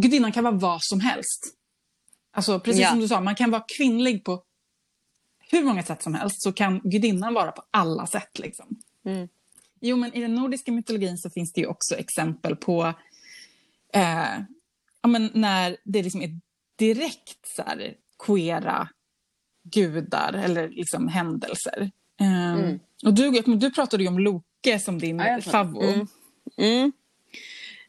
Gudinnan 0.00 0.32
kan 0.32 0.44
vara 0.44 0.54
vad 0.54 0.82
som 0.82 1.00
helst. 1.00 1.54
Alltså 2.32 2.60
precis 2.60 2.82
Ja. 2.82 2.88
som 2.88 3.00
du 3.00 3.08
sa, 3.08 3.20
man 3.20 3.34
kan 3.34 3.50
vara 3.50 3.64
kvinnlig 3.76 4.24
på 4.24 4.42
hur 5.50 5.64
många 5.64 5.82
sätt 5.82 6.02
som 6.02 6.14
helst, 6.14 6.42
så 6.42 6.52
kan 6.52 6.80
gudinnan 6.84 7.34
vara 7.34 7.52
på 7.52 7.62
alla 7.70 8.06
sätt. 8.06 8.38
Liksom. 8.38 8.66
Mm. 9.04 9.28
Jo, 9.80 9.96
men 9.96 10.14
i 10.14 10.20
den 10.20 10.34
nordiska 10.34 10.72
mytologin 10.72 11.18
så 11.18 11.30
finns 11.30 11.52
det 11.52 11.60
ju 11.60 11.66
också 11.66 11.94
exempel 11.94 12.56
på 12.56 12.94
eh, 13.94 14.38
ja, 15.02 15.08
men 15.08 15.30
när 15.34 15.76
det 15.84 16.02
liksom 16.02 16.22
är 16.22 16.40
direkt 16.78 17.46
så 17.56 17.62
här, 17.62 17.94
queera 18.26 18.88
gudar 19.62 20.32
eller 20.32 20.68
liksom 20.68 21.08
händelser. 21.08 21.90
Eh, 22.20 22.74
Och 23.06 23.14
du, 23.14 23.30
du 23.56 23.70
pratade 23.70 24.02
ju 24.02 24.08
om 24.08 24.18
Loke 24.18 24.78
som 24.78 24.98
din 24.98 25.18
Ja, 25.18 25.40
favvo. 25.40 25.82
Mm. 25.82 26.06
Mm. 26.56 26.92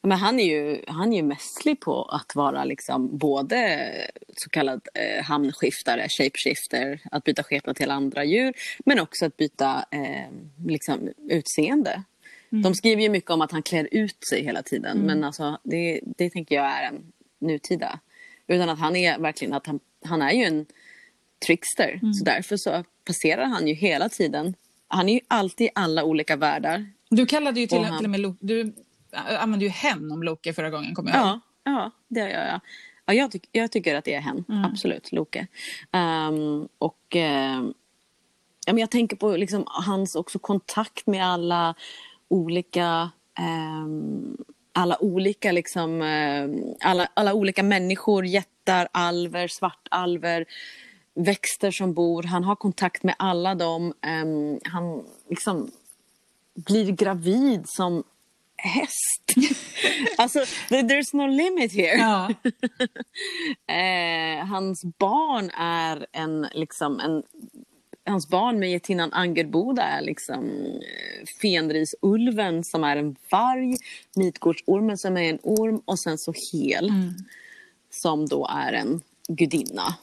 Men 0.01 0.17
han 0.17 0.39
är 0.39 0.43
ju, 0.45 0.83
han 0.87 1.13
är 1.13 1.17
ju 1.17 1.23
mästerlig 1.23 1.79
på 1.79 2.03
att 2.03 2.35
vara 2.35 2.63
liksom 2.63 3.17
både 3.17 3.91
så 4.37 4.49
kallad 4.49 4.81
eh, 4.93 5.23
hamnskiftare, 5.23 6.09
shapeshifter, 6.09 7.01
att 7.11 7.23
byta 7.23 7.43
skepnad 7.43 7.75
till 7.75 7.91
andra 7.91 8.23
djur, 8.23 8.53
men 8.85 8.99
också 8.99 9.25
att 9.25 9.37
byta 9.37 9.85
eh, 9.91 10.29
liksom, 10.65 11.09
utseende. 11.29 12.03
De 12.49 12.75
skriver 12.75 13.01
ju 13.01 13.09
mycket 13.09 13.31
om 13.31 13.41
att 13.41 13.51
han 13.51 13.63
klär 13.63 13.87
ut 13.91 14.27
sig 14.29 14.43
hela 14.43 14.63
tiden, 14.63 14.97
men 14.97 15.23
alltså, 15.23 15.59
det, 15.63 16.01
det 16.17 16.29
tänker 16.29 16.55
jag 16.55 16.65
är 16.65 16.87
en 16.87 17.11
nutida. 17.39 17.99
Utan 18.49 18.69
att 18.69 18.79
han 18.79 18.95
är 18.95 19.19
verkligen 19.19 19.53
att 19.53 19.67
han, 19.67 19.79
han 20.05 20.21
är 20.21 20.31
ju 20.31 20.43
en 20.43 20.65
trickster, 21.45 21.99
så 22.19 22.23
därför 22.25 22.57
så 22.57 22.83
passerar 23.05 23.45
han 23.45 23.67
ju 23.67 23.73
hela 23.73 24.09
tiden. 24.09 24.55
Han 24.87 25.09
är 25.09 25.13
ju 25.13 25.19
alltid 25.27 25.67
i 25.67 25.69
alla 25.75 26.03
olika 26.03 26.35
världar. 26.35 26.85
Du 27.09 27.25
kallade 27.25 27.59
ju 27.59 27.67
till, 27.67 27.77
Och 27.77 27.85
han- 27.85 27.97
till 27.97 28.05
och 28.05 28.09
med 28.11 28.19
Loke, 28.19 28.37
du 28.41 28.73
äh, 29.11 29.43
använde 29.43 29.65
ju 29.65 29.71
hen 29.71 30.11
om 30.11 30.23
Loke 30.23 30.53
förra 30.53 30.69
gången, 30.69 30.95
kommer 30.95 31.11
jag 31.11 31.19
ihåg. 31.19 31.27
Ja, 31.63 31.71
ja 31.71 31.91
det 32.07 32.19
gör 32.19 32.45
jag. 32.45 32.59
Ja, 33.05 33.13
jag, 33.13 33.31
tyck, 33.31 33.49
jag 33.51 33.71
tycker 33.71 33.95
att 33.95 34.05
det 34.05 34.13
är 34.13 34.21
hen. 34.21 34.45
Absolut, 34.71 35.11
Loke. 35.11 35.47
Ehm, 35.91 36.67
och 36.77 37.15
ehm, 37.15 37.73
ja, 38.65 38.73
men 38.73 38.77
jag 38.77 38.91
tänker 38.91 39.15
på 39.15 39.31
liksom 39.37 39.63
hans 39.65 40.15
också 40.15 40.39
kontakt 40.39 41.07
med 41.07 41.25
alla 41.25 41.75
olika 42.27 43.09
ehm, 43.39 44.37
alla 44.79 45.03
olika 45.03 45.51
liksom, 45.51 46.01
ehm, 46.01 46.63
alla, 46.81 47.07
alla 47.13 47.33
olika 47.33 47.63
människor, 47.63 48.25
jättar, 48.25 48.87
alver, 48.91 49.47
svartalver, 49.47 50.45
växter 51.15 51.71
som 51.71 51.93
bor. 51.93 52.23
Han 52.23 52.43
har 52.43 52.55
kontakt 52.55 53.03
med 53.03 53.15
alla 53.19 53.55
dem. 53.55 53.93
Ehm, 54.05 54.59
han 54.63 55.03
liksom 55.29 55.71
blir 56.55 56.91
gravid 56.91 57.63
som 57.65 58.03
häst. 58.57 59.23
alltså, 60.17 60.39
there- 60.39 60.87
there's 60.89 61.13
no 61.15 61.27
limit 61.27 61.73
here. 61.73 61.97
Ja. 61.97 62.29
Eh, 63.67 64.45
hans 64.45 64.85
barn 64.97 65.49
är 65.57 66.05
en, 66.11 66.47
liksom, 66.53 66.99
en 66.99 67.23
Hans 68.09 68.27
barn 68.27 68.59
med 68.59 68.71
getinnan 68.71 69.13
Angerboda 69.13 69.83
är 69.83 70.01
liksom 70.01 70.45
eh, 70.45 71.25
Fenrisulven 71.41 72.63
som 72.63 72.83
är 72.83 72.97
en 72.97 73.15
varg, 73.31 73.77
Midgårdsormen 74.15 74.97
som 74.97 75.17
är 75.17 75.29
en 75.29 75.39
orm 75.43 75.81
och 75.85 75.99
sen 75.99 76.17
så 76.17 76.33
Hel 76.51 76.91
som 77.91 78.25
då 78.25 78.47
är 78.47 78.73
en 78.73 79.01
gudinna. 79.27 79.95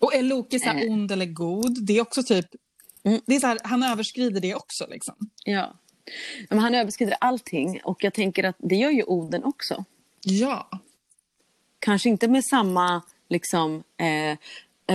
Och 0.00 0.14
är 0.14 0.22
Loke 0.22 0.60
så 0.60 0.68
Eh. 0.68 0.92
ond 0.92 1.12
eller 1.12 1.26
god? 1.26 1.84
Det 1.86 1.98
är 1.98 2.02
också 2.02 2.22
typ... 2.22 2.46
Mm. 3.04 3.20
Det 3.26 3.34
är 3.34 3.40
så 3.40 3.46
här, 3.46 3.58
han 3.64 3.82
överskrider 3.82 4.40
det 4.40 4.54
också. 4.54 4.86
Liksom. 4.90 5.14
Ja. 5.44 5.74
Men 6.48 6.58
han 6.58 6.74
överskrider 6.74 7.16
allting 7.20 7.80
och 7.84 8.04
jag 8.04 8.14
tänker 8.14 8.44
att 8.44 8.56
det 8.58 8.76
gör 8.76 8.90
ju 8.90 9.02
Oden 9.02 9.44
också. 9.44 9.84
Ja. 10.24 10.68
kanske 11.78 12.08
inte 12.08 12.28
med 12.28 12.44
samma 12.44 13.02
liksom, 13.28 13.82
eh, 13.96 14.38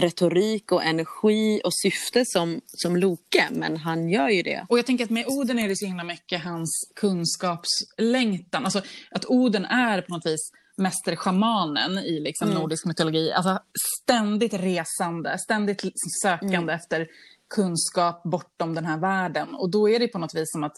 retorik 0.01 0.71
och 0.71 0.83
energi 0.83 1.61
och 1.63 1.73
syfte 1.73 2.23
som, 2.25 2.61
som 2.67 2.95
Loke, 2.97 3.47
men 3.51 3.77
han 3.77 4.09
gör 4.09 4.29
ju 4.29 4.43
det. 4.43 4.65
Och 4.69 4.77
jag 4.77 4.85
tänker 4.85 5.03
att 5.03 5.09
med 5.09 5.25
Oden 5.27 5.59
är 5.59 5.67
det 5.67 5.75
så 5.75 5.85
himla 5.85 6.03
mycket 6.03 6.43
hans 6.43 6.91
kunskapslängtan. 6.95 8.65
Alltså 8.65 8.81
att 9.11 9.25
Oden 9.25 9.65
är 9.65 10.01
på 10.01 10.13
något 10.13 10.25
vis 10.25 10.51
mästerschamanen 10.77 11.97
i 11.97 12.19
liksom 12.19 12.47
Mm. 12.49 12.61
nordisk 12.61 12.85
mytologi. 12.85 13.31
Alltså 13.31 13.59
ständigt 14.03 14.53
resande, 14.53 15.37
ständigt 15.39 15.81
sökande 16.23 16.57
Mm. 16.57 16.69
efter 16.69 17.07
kunskap 17.55 18.23
bortom 18.23 18.73
den 18.75 18.85
här 18.85 18.97
världen. 18.97 19.55
Och 19.55 19.69
då 19.71 19.89
är 19.89 19.99
det 19.99 20.07
på 20.07 20.19
något 20.19 20.35
vis 20.35 20.51
som 20.51 20.63
att 20.63 20.75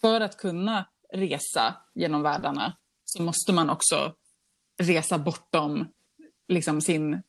för 0.00 0.20
att 0.20 0.36
kunna 0.36 0.86
resa 1.12 1.76
genom 1.94 2.22
världarna 2.22 2.76
så 3.04 3.22
måste 3.22 3.52
man 3.52 3.70
också 3.70 4.14
resa 4.82 5.18
bortom 5.18 5.86
liksom 6.48 6.80
sin 6.80 7.22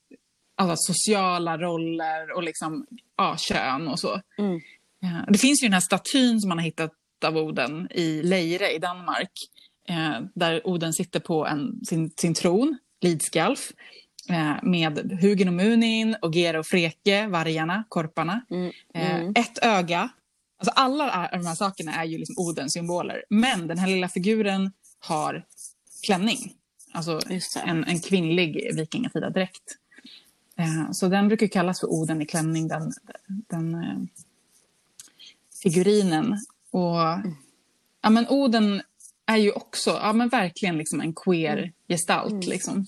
alltså, 0.69 0.93
sociala 0.93 1.57
roller 1.57 2.35
och 2.35 2.43
liksom, 2.43 2.85
ja, 3.17 3.37
kön 3.37 3.87
och 3.87 3.99
så. 3.99 4.21
Mm. 4.37 4.61
Ja, 4.99 5.25
det 5.27 5.37
finns 5.37 5.63
ju 5.63 5.65
den 5.65 5.73
här 5.73 5.81
statyn 5.81 6.41
som 6.41 6.49
man 6.49 6.57
har 6.57 6.65
hittat 6.65 6.91
av 7.25 7.37
Oden 7.37 7.87
i 7.91 8.23
Leire 8.23 8.71
i 8.71 8.79
Danmark. 8.79 9.31
Eh, 9.89 10.21
där 10.35 10.67
Oden 10.67 10.93
sitter 10.93 11.19
på 11.19 11.45
en, 11.47 11.85
sin, 11.85 12.09
sin 12.17 12.33
tron, 12.33 12.77
Lidskalf, 13.01 13.71
eh, 14.29 14.55
med 14.63 15.19
Hugin 15.21 15.47
och 15.47 15.53
Munin, 15.53 16.15
och 16.21 16.33
Gera 16.33 16.59
och 16.59 16.67
Freke, 16.67 17.27
vargarna, 17.27 17.83
korparna. 17.89 18.41
Mm. 18.49 18.71
Eh, 18.93 19.15
Mm. 19.15 19.33
Ett 19.35 19.57
öga. 19.65 20.09
Alltså 20.59 20.71
alla 20.75 21.29
de 21.31 21.45
här 21.45 21.55
sakerna 21.55 21.93
är 21.95 22.05
ju 22.05 22.17
liksom 22.17 22.35
Odens 22.37 22.73
symboler. 22.73 23.23
Men 23.29 23.67
den 23.67 23.77
här 23.77 23.87
lilla 23.87 24.09
figuren 24.09 24.71
har 24.99 25.45
klänning. 26.05 26.37
Alltså 26.93 27.19
en, 27.65 27.83
en 27.83 27.99
kvinnlig 27.99 28.75
vikingatida 28.75 29.29
dräkt. 29.29 29.63
Eh, 30.57 30.91
så 30.91 31.07
den 31.07 31.27
brukar 31.27 31.47
kallas 31.47 31.79
för 31.79 31.87
Oden 31.87 32.21
i 32.21 32.25
klänning, 32.25 32.67
den, 32.67 32.93
den 33.27 33.75
eh, 33.75 33.97
figurinen. 35.63 36.37
Och 36.71 36.97
ja, 38.01 38.09
men 38.09 38.27
Oden 38.29 38.81
är 39.25 39.37
ju 39.37 39.51
också 39.51 39.89
ja, 39.89 40.13
men 40.13 40.29
verkligen 40.29 40.77
liksom 40.77 41.01
en 41.01 41.13
queer 41.13 41.71
gestalt. 41.87 42.45
Liksom. 42.45 42.85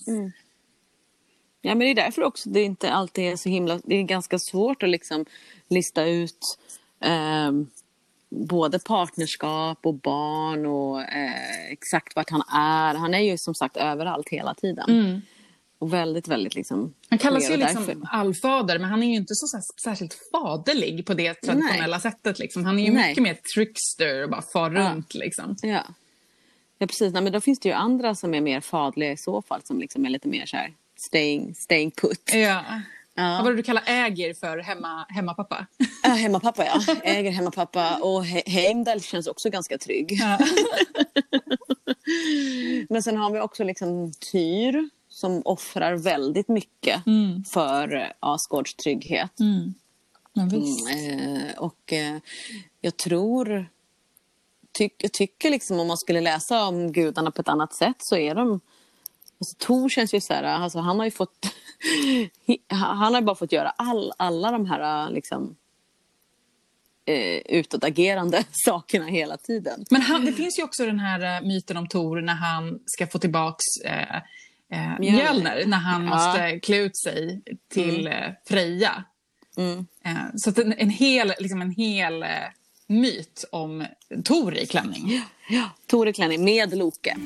Ja, 1.60 1.74
men 1.74 1.78
det 1.78 1.90
är 1.90 1.94
därför 1.94 2.22
också 2.22 2.50
det 2.50 2.62
inte 2.62 2.92
alltid 2.92 3.24
är 3.32 3.36
så 3.36 3.48
himla... 3.48 3.80
Det 3.84 3.94
är 3.94 4.02
ganska 4.02 4.38
svårt 4.38 4.82
att 4.82 4.88
liksom 4.88 5.24
lista 5.68 6.04
ut 6.04 6.58
ehm, 7.00 7.66
både 8.30 8.78
partnerskap 8.78 9.78
och 9.82 9.94
barn 9.94 10.66
och 10.66 11.02
eh, 11.02 11.70
exakt 11.70 12.16
vart 12.16 12.30
han 12.30 12.42
är. 12.52 12.94
Han 12.94 13.14
är 13.14 13.18
ju 13.18 13.38
som 13.38 13.54
sagt 13.54 13.76
överallt 13.76 14.28
hela 14.28 14.54
tiden. 14.54 14.84
Och 15.78 15.92
väldigt, 15.92 16.28
väldigt 16.28 16.54
liksom... 16.54 16.94
Han 17.08 17.18
kallas 17.18 17.50
ju 17.50 17.56
liksom 17.56 17.86
därför- 17.86 18.00
allfader, 18.10 18.78
men 18.78 18.90
han 18.90 19.02
är 19.02 19.06
ju 19.06 19.16
inte 19.16 19.34
så, 19.34 19.46
särskilt 19.84 20.16
faderlig 20.32 21.06
på 21.06 21.14
det 21.14 21.34
traditionella 21.34 22.00
sättet. 22.00 22.38
Liksom. 22.38 22.64
Han 22.64 22.78
är 22.78 22.84
ju 22.84 22.92
Nej. 22.92 23.08
mycket 23.08 23.22
mer 23.22 23.34
trickster 23.54 24.22
och 24.22 24.30
bara 24.30 24.42
far 24.42 24.70
runt. 24.70 25.14
Liksom. 25.14 25.56
Ja. 25.62 25.82
Ja, 26.78 26.86
precis. 26.86 27.12
Nej, 27.12 27.22
men 27.22 27.32
då 27.32 27.40
finns 27.40 27.60
det 27.60 27.68
ju 27.68 27.74
andra 27.74 28.14
som 28.14 28.34
är 28.34 28.40
mer 28.40 28.60
fadliga 28.60 29.12
i 29.12 29.16
så 29.16 29.42
fall. 29.42 29.60
Som 29.64 29.78
liksom 29.80 30.06
är 30.06 30.10
lite 30.10 30.28
mer 30.28 30.46
så 30.46 30.56
här 30.56 30.72
staying, 31.08 31.54
staying 31.54 31.90
put. 31.90 32.30
Ja. 32.32 32.64
Ja. 33.16 33.32
Vad 33.36 33.44
var 33.44 33.50
det 33.50 33.56
du 33.56 33.62
kallar 33.62 33.82
äger 33.86 34.34
för 34.34 34.58
hemma, 34.58 35.06
hemmapappa? 35.08 35.66
Ja, 36.02 36.08
hemmapappa 36.08 36.64
ja. 36.66 36.80
Äger 37.02 37.30
hemmapappa. 37.30 37.96
Och 38.02 38.24
He- 38.24 38.48
Heimdall 38.50 39.00
känns 39.00 39.26
också 39.26 39.50
ganska 39.50 39.78
trygg. 39.78 40.12
Ja. 40.20 40.38
Men 42.88 43.02
sen 43.02 43.16
har 43.16 43.30
vi 43.30 43.40
också 43.40 43.64
liksom 43.64 44.12
Tyr 44.32 44.88
som 45.24 45.42
offrar 45.44 45.96
väldigt 45.96 46.48
mycket 46.48 47.06
Mm. 47.06 47.44
för 47.44 47.94
eh, 47.96 48.08
Asgårds 48.20 48.74
trygghet. 48.74 49.32
Men 50.32 50.48
visst. 50.48 50.90
Eh, 50.90 51.58
och 51.58 51.92
eh, 51.92 52.16
jag 52.80 52.96
tror... 52.96 53.66
Tyck, 54.72 54.94
jag 54.98 55.12
tycker 55.12 55.50
liksom 55.50 55.80
om 55.80 55.86
man 55.86 55.98
skulle 55.98 56.20
läsa 56.20 56.64
om 56.64 56.92
gudarna 56.92 57.30
på 57.30 57.40
ett 57.40 57.48
annat 57.48 57.74
sätt 57.74 57.96
så 57.98 58.16
är 58.16 58.34
de... 58.34 58.60
Alltså, 59.40 59.54
Tor 59.58 59.88
känns 59.88 60.14
ju 60.14 60.20
så 60.20 60.32
här, 60.32 60.42
alltså, 60.42 60.78
han 60.78 60.98
har 60.98 61.04
ju 61.04 61.10
fått... 61.10 61.46
han 62.68 63.14
har 63.14 63.20
bara 63.20 63.36
fått 63.36 63.52
göra 63.52 63.70
all, 63.70 64.12
alla 64.16 64.50
de 64.50 64.66
här 64.66 65.10
liksom 65.10 65.56
eh, 67.04 67.58
utåtagerande 67.58 68.44
sakerna 68.52 69.06
hela 69.06 69.36
tiden. 69.36 69.84
Men 69.90 70.02
han, 70.02 70.24
det 70.24 70.32
finns 70.32 70.58
ju 70.58 70.62
också 70.62 70.86
den 70.86 70.98
här 70.98 71.36
eh, 71.36 71.46
myten 71.48 71.76
om 71.76 71.88
Tor 71.88 72.20
när 72.20 72.34
han 72.34 72.80
ska 72.86 73.06
få 73.06 73.18
tillbaks 73.18 73.64
eh, 73.84 74.22
eh. 74.74 74.98
Mjölner, 75.00 75.66
när 75.66 75.78
han 75.78 76.04
Ja. 76.06 76.10
måste 76.14 76.60
klä 76.60 76.76
ut 76.76 76.96
sig 76.96 77.42
till 77.72 78.06
eh, 78.06 78.12
Freja. 78.48 79.04
Mm. 79.56 79.86
Eh, 80.04 80.12
så 80.36 80.60
en, 80.60 80.72
en 80.78 80.90
hel, 80.90 81.32
liksom 81.38 81.62
en 81.62 81.70
hel 81.70 82.22
eh, 82.22 82.28
myt 82.86 83.44
om 83.52 83.86
Tor 84.24 84.54
i 84.56 84.66
klänning. 84.66 85.20
Ja, 85.48 85.70
Tor 85.86 86.08
i 86.08 86.12
klänning 86.12 86.44
med 86.44 86.76
Loke. 86.78 87.16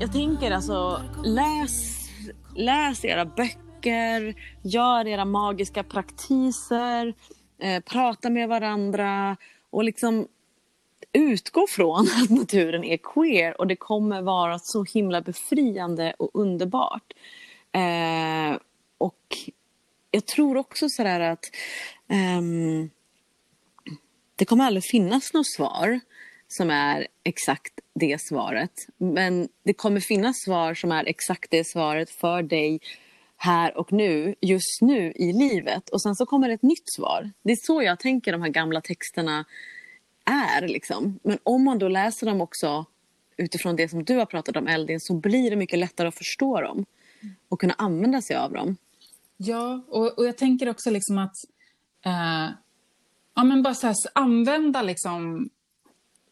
Jag 0.00 0.12
tänker 0.12 0.50
alltså, 0.50 1.02
läs, 1.24 1.98
läs 2.56 3.04
era 3.04 3.24
böcker, 3.24 4.34
gör 4.62 5.06
era 5.06 5.24
magiska 5.24 5.82
praktiser, 5.82 7.14
eh, 7.62 7.82
prata 7.82 8.30
med 8.30 8.48
varandra 8.48 9.36
och 9.70 9.84
liksom 9.84 10.26
utgå 11.12 11.66
från 11.68 12.00
att 12.22 12.30
naturen 12.30 12.84
är 12.84 12.96
queer 12.96 13.60
och 13.60 13.66
det 13.66 13.76
kommer 13.76 14.22
vara 14.22 14.58
så 14.58 14.84
himla 14.84 15.20
befriande 15.20 16.14
och 16.18 16.30
underbart. 16.34 17.12
Eh, 17.72 18.58
och 18.98 19.38
jag 20.10 20.26
tror 20.26 20.56
också 20.56 20.88
sådär 20.88 21.20
att 21.20 21.44
ehm, 22.08 22.90
det 24.36 24.44
kommer 24.44 24.64
aldrig 24.64 24.84
finnas 24.84 25.32
något 25.32 25.46
svar 25.46 26.00
som 26.48 26.70
är 26.70 27.06
exakt 27.24 27.72
det 27.94 28.20
svaret. 28.20 28.72
Men 28.98 29.48
det 29.64 29.72
kommer 29.72 30.00
finnas 30.00 30.36
svar 30.44 30.74
som 30.74 30.92
är 30.92 31.04
exakt 31.04 31.50
det 31.50 31.66
svaret 31.66 32.10
för 32.10 32.42
dig 32.42 32.80
här 33.36 33.78
och 33.78 33.92
nu, 33.92 34.34
just 34.40 34.80
nu 34.80 35.12
i 35.12 35.32
livet. 35.32 35.88
Och 35.88 36.02
sen 36.02 36.14
så 36.16 36.26
kommer 36.26 36.48
ett 36.48 36.62
nytt 36.62 36.92
svar. 36.96 37.30
Det 37.42 37.52
är 37.52 37.58
så 37.60 37.82
jag 37.82 38.00
tänker 38.00 38.32
de 38.32 38.42
här 38.42 38.48
gamla 38.48 38.80
texterna 38.80 39.44
är. 40.30 40.68
Liksom. 40.68 41.18
Men 41.22 41.38
om 41.42 41.64
man 41.64 41.78
då 41.78 41.88
läser 41.88 42.26
dem 42.26 42.40
också 42.40 42.84
utifrån 43.36 43.76
det 43.76 43.88
som 43.88 44.04
du 44.04 44.16
har 44.16 44.26
pratat 44.26 44.56
om 44.56 44.66
Eldin 44.66 45.00
så 45.00 45.14
blir 45.14 45.50
det 45.50 45.56
mycket 45.56 45.78
lättare 45.78 46.08
att 46.08 46.18
förstå 46.18 46.60
dem 46.60 46.86
och 47.48 47.60
kunna 47.60 47.74
använda 47.78 48.22
sig 48.22 48.36
av 48.36 48.52
dem. 48.52 48.76
Ja, 49.36 49.84
och, 49.88 50.18
och 50.18 50.26
jag 50.26 50.38
tänker 50.38 50.68
också 50.68 50.90
liksom 50.90 51.18
att 51.18 51.36
eh, 52.04 52.48
ja, 53.34 53.44
men 53.44 53.62
bara 53.62 53.74
så 53.74 53.86
här, 53.86 53.96
använda 54.14 54.82
liksom 54.82 55.50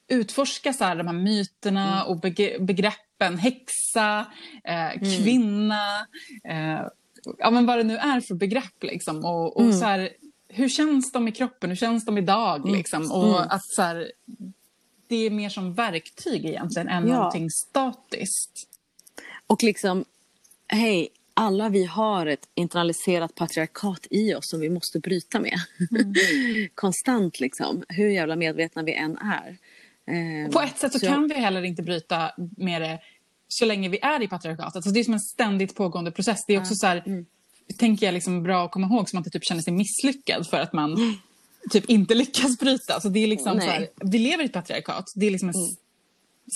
utforska 0.09 0.73
så 0.73 0.85
här, 0.85 0.97
de 0.97 1.07
här 1.07 1.15
myterna 1.15 2.05
och 2.05 2.17
bege- 2.17 2.65
begreppen 2.65 3.39
häxa, 3.39 4.27
eh, 4.65 5.01
kvinna, 5.01 6.07
eh, 6.45 6.87
ja 7.39 7.51
men 7.51 7.67
vad 7.67 7.79
det 7.79 7.85
nu 7.85 7.97
är 7.97 8.21
för 8.21 8.35
begrepp 8.35 8.83
liksom. 8.83 9.25
Och, 9.25 9.57
och 9.57 9.75
så 9.75 9.85
här, 9.85 10.11
hur 10.49 10.69
känns 10.69 11.13
de 11.13 11.29
i 11.29 11.33
kroppen, 11.33 11.71
hur 11.71 11.77
känns 11.77 12.05
de 12.05 12.19
idag 12.19 12.69
liksom? 12.71 13.13
Och 13.13 13.55
att 13.55 13.65
så 13.65 13.83
här, 13.83 14.13
det 15.09 15.17
är 15.17 15.31
mer 15.31 15.49
som 15.49 15.75
verktyg 15.75 16.45
egentligen 16.45 16.89
än 16.89 17.09
Ja. 17.09 17.17
någonting 17.17 17.51
statiskt. 17.51 18.69
Och 19.47 19.63
liksom, 19.63 20.05
hej, 20.69 21.09
alla 21.35 21.69
vi 21.69 21.85
har 21.85 22.27
ett 22.27 22.49
internaliserat 22.55 23.35
patriarkat 23.35 24.07
i 24.11 24.35
oss 24.35 24.51
som 24.51 24.61
vi 24.61 24.71
måste 24.71 24.99
bryta 25.01 25.41
med. 25.41 25.59
Konstant 26.75 27.41
liksom, 27.41 27.85
hur 27.89 28.09
jävla 28.09 28.37
medvetna 28.37 28.83
vi 28.83 28.95
än 28.95 29.17
är. 29.19 29.57
Eh, 30.07 30.51
På 30.53 30.61
ett 30.61 30.79
sätt 30.79 30.93
så 30.93 30.99
så 30.99 31.07
kan 31.07 31.29
vi 31.29 31.35
heller 31.35 31.63
inte 31.63 31.83
bryta 31.83 32.31
med 32.57 32.83
det 32.83 32.99
så 33.49 33.65
länge 33.65 33.89
vi 33.89 33.99
är 34.03 34.23
i 34.23 34.29
patriarkatet. 34.29 34.77
Alltså 34.77 34.91
det 34.91 35.01
är 35.01 35.05
som 35.05 35.15
en 35.15 35.21
ständigt 35.21 35.75
pågående 35.75 36.11
process. 36.11 36.45
Det 36.47 36.55
är 36.55 36.61
också 36.61 36.75
så 36.75 36.87
här, 36.87 37.03
Mm. 37.07 37.27
Tänker 37.77 38.07
jag 38.07 38.13
liksom 38.13 38.43
bra 38.43 38.65
att 38.65 38.71
komma 38.71 38.87
ihåg 38.87 39.09
så 39.09 39.17
man 39.17 39.21
inte 39.21 39.31
typ 39.31 39.45
känner 39.45 39.63
sig 39.63 39.73
misslyckad 39.73 40.47
för 40.47 40.57
att 40.61 40.73
man 40.73 41.19
typ 41.71 41.85
inte 41.91 42.15
lyckas 42.15 42.59
bryta. 42.59 43.01
Så 43.01 43.09
det 43.09 43.21
är 43.21 43.27
liksom 43.27 43.61
så 43.61 43.67
här, 43.67 43.89
vi 43.97 44.19
lever 44.19 44.43
i 44.43 44.47
ett 44.47 44.53
patriarkat. 44.53 45.05
Det 45.15 45.27
är 45.27 45.31
liksom 45.31 45.49
s- 45.49 45.79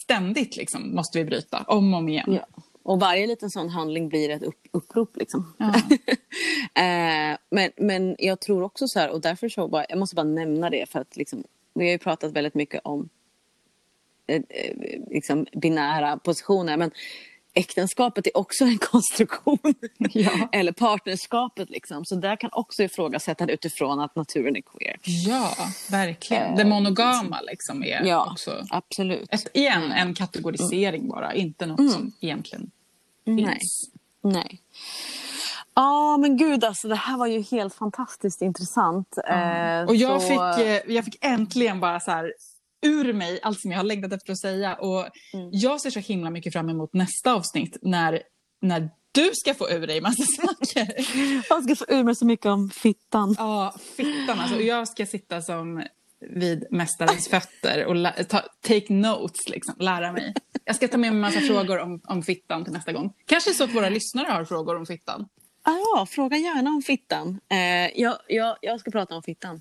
ständigt 0.05 0.57
liksom 0.57 0.95
måste 0.95 1.19
vi 1.19 1.25
bryta 1.25 1.65
om 1.69 1.93
och 1.95 1.99
om 1.99 2.09
igen. 2.09 2.33
Ja. 2.33 2.47
Och 2.83 3.01
varje 3.01 3.27
liten 3.27 3.51
sån 3.51 3.69
handling 3.69 4.09
blir 4.09 4.31
ett 4.31 4.43
upp, 4.43 4.59
upprop. 4.71 5.17
Liksom. 5.17 5.55
Ja. 5.59 5.75
eh, 6.83 7.39
men, 7.51 7.71
men 7.77 8.17
jag 8.19 8.41
tror 8.41 8.63
också 8.63 8.89
så 8.89 8.99
här, 8.99 9.11
och 9.11 9.21
därför 9.21 9.49
så 9.49 9.69
bara, 9.69 9.87
jag 9.89 9.99
måste 9.99 10.17
bara 10.17 10.25
nämna 10.27 10.71
det 10.71 10.91
för 10.91 11.01
att 11.01 11.17
liksom, 11.17 11.45
vi 11.75 11.85
har 11.85 11.93
ju 11.93 11.99
pratat 11.99 12.33
väldigt 12.33 12.55
mycket 12.55 12.81
om 12.85 13.09
eh, 14.27 14.43
eh, 14.49 14.77
liksom 15.11 15.47
binära 15.53 16.17
positioner. 16.17 16.77
Men 16.77 16.91
äktenskapet 17.55 18.27
är 18.27 18.37
också 18.37 18.65
en 18.65 18.79
konstruktion. 18.91 19.59
Ja. 19.99 20.49
Eller 20.53 20.73
partnerskapet 20.73 21.71
liksom. 21.71 22.05
Så 22.05 22.15
där 22.15 22.37
kan 22.37 22.51
också 22.53 22.83
ifrågasättas 22.83 23.49
utifrån 23.49 24.01
att 24.01 24.17
naturen 24.17 24.57
är 24.57 24.61
queer. 24.61 24.97
Ja, 25.05 25.51
verkligen. 25.91 26.57
Det 26.57 26.65
monogama 26.65 27.41
liksom 27.41 27.83
är 27.85 28.01
Eh, 28.03 28.09
Ja, 28.09 28.29
också 28.33 28.65
absolut. 28.71 29.29
ett, 29.33 29.49
igen 29.57 29.93
en 29.93 30.15
kategorisering 30.15 31.09
bara, 31.09 31.35
inte 31.35 31.67
något 31.67 31.93
som 31.93 32.13
egentligen 32.21 32.71
Nej. 33.25 33.45
finns. 33.61 33.91
Nej. 34.23 34.61
Ja, 35.75 36.17
men 36.17 36.37
gud 36.37 36.65
alltså. 36.65 36.89
Det 36.89 36.95
här 36.95 37.17
var 37.19 37.27
ju 37.27 37.43
helt 37.43 37.75
fantastiskt 37.75 38.43
intressant. 38.43 39.19
Eh, 39.29 39.83
Och 39.83 39.97
jag, 39.97 40.23
så- 40.23 40.29
fick, 40.29 40.67
eh, 40.67 40.81
jag 40.95 41.05
fick 41.05 41.19
äntligen 41.25 41.81
bara 41.81 42.01
så 42.01 42.11
här 42.11 42.33
ur 42.83 43.13
mig 43.13 43.39
allt 43.43 43.61
som 43.61 43.71
jag 43.71 43.79
har 43.79 43.85
längtat 43.85 44.13
efter 44.13 44.33
att 44.33 44.41
säga. 44.41 44.75
Och 44.75 45.07
Mm. 45.35 45.49
Jag 45.53 45.81
ser 45.81 45.91
så 45.91 46.01
himla 46.01 46.31
mycket 46.31 46.53
fram 46.53 46.69
emot 46.69 46.95
nästa 46.95 47.33
avsnitt 47.35 47.77
när, 47.83 48.23
när 48.63 48.91
du 49.13 49.31
ska 49.35 49.55
få 49.55 49.71
ur 49.71 49.87
dig 49.87 50.01
massa 50.01 50.23
saker. 50.37 50.95
Jag 51.49 51.65
ska 51.65 51.77
få 51.77 51.85
ur 51.89 52.05
mig 52.05 52.15
så 52.17 52.27
mycket 52.27 52.47
om 52.47 52.71
fittan. 52.71 53.35
Ja, 53.39 53.75
fittan 53.97 54.41
alltså. 54.41 54.57
Och 54.57 54.63
jag 54.63 54.89
ska 54.89 55.07
sitta 55.07 55.43
som 55.43 55.83
vid 56.31 56.67
mästarens 56.71 57.29
fötter 57.29 57.87
och 57.87 58.29
ta, 58.29 58.43
take 58.61 58.93
notes, 58.93 59.49
liksom, 59.49 59.75
lära 59.79 60.13
mig. 60.13 60.35
Jag 60.65 60.77
ska 60.77 60.89
ta 60.89 60.99
med 60.99 61.13
mig 61.13 61.21
massa 61.21 61.41
frågor 61.41 61.79
om, 61.79 62.01
om 62.05 62.23
fittan 62.23 62.65
till 62.65 62.73
nästa 62.73 62.93
gång. 62.93 63.13
Kanske 63.27 63.55
så 63.55 63.65
att 63.65 63.75
våra 63.75 63.89
lyssnare 63.89 64.29
har 64.33 64.45
frågor 64.45 64.77
om 64.77 64.87
fittan. 64.87 65.29
Ah, 65.65 65.77
ja, 65.97 66.07
fråga 66.11 66.37
gärna 66.37 66.71
om 66.71 66.83
fittan. 66.83 67.41
Eh, 67.51 68.01
jag, 68.01 68.17
jag, 68.29 68.57
jag 68.61 68.81
ska 68.81 68.91
prata 68.91 69.15
om 69.15 69.23
fittan. 69.23 69.61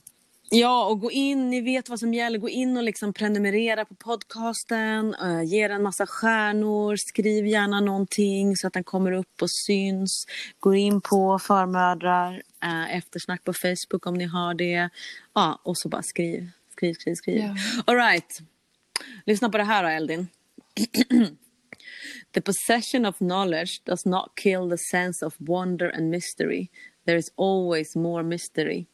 Ja, 0.53 0.85
och 0.85 0.99
gå 0.99 1.11
in, 1.11 1.49
ni 1.49 1.61
vet 1.61 1.89
vad 1.89 1.99
som 1.99 2.13
gäller. 2.13 2.39
Gå 2.39 2.49
in 2.49 2.77
och 2.77 2.83
liksom 2.83 3.13
prenumerera 3.13 3.85
på 3.85 3.95
podcasten. 3.95 5.15
Eh, 5.21 5.43
ge 5.43 5.67
den 5.67 5.77
en 5.77 5.83
massa 5.83 6.07
stjärnor. 6.07 6.95
Skriv 6.95 7.47
gärna 7.47 7.79
någonting 7.79 8.55
så 8.55 8.67
att 8.67 8.73
den 8.73 8.83
kommer 8.83 9.11
upp 9.11 9.41
och 9.41 9.51
syns. 9.51 10.25
Gå 10.59 10.75
in 10.75 11.01
på 11.01 11.39
förmödrar, 11.39 12.41
eh, 12.63 12.95
eftersnack 12.95 13.43
på 13.43 13.53
Facebook 13.53 14.05
om 14.05 14.13
ni 14.13 14.25
har 14.25 14.53
det. 14.53 14.89
Ja, 15.33 15.61
och 15.63 15.77
så 15.77 15.89
bara 15.89 16.03
skriv, 16.03 16.49
skriv, 16.71 16.93
skriv, 16.93 17.15
skriv. 17.15 17.37
Ja. 17.37 17.55
All 17.85 17.95
right. 17.95 18.41
Lyssna 19.25 19.49
på 19.49 19.57
det 19.57 19.63
här 19.63 19.83
då, 19.83 19.89
Eldin. 19.89 20.27
The 22.33 22.41
possession 22.41 23.05
of 23.05 23.17
knowledge 23.17 23.81
does 23.83 24.05
not 24.05 24.31
kill 24.43 24.69
the 24.69 24.77
sense 24.77 25.25
of 25.25 25.35
wonder 25.37 25.91
and 25.97 26.09
mystery. 26.09 26.69
There 27.05 27.17
is 27.17 27.31
always 27.37 27.95
more 27.95 28.23
mystery. 28.23 28.87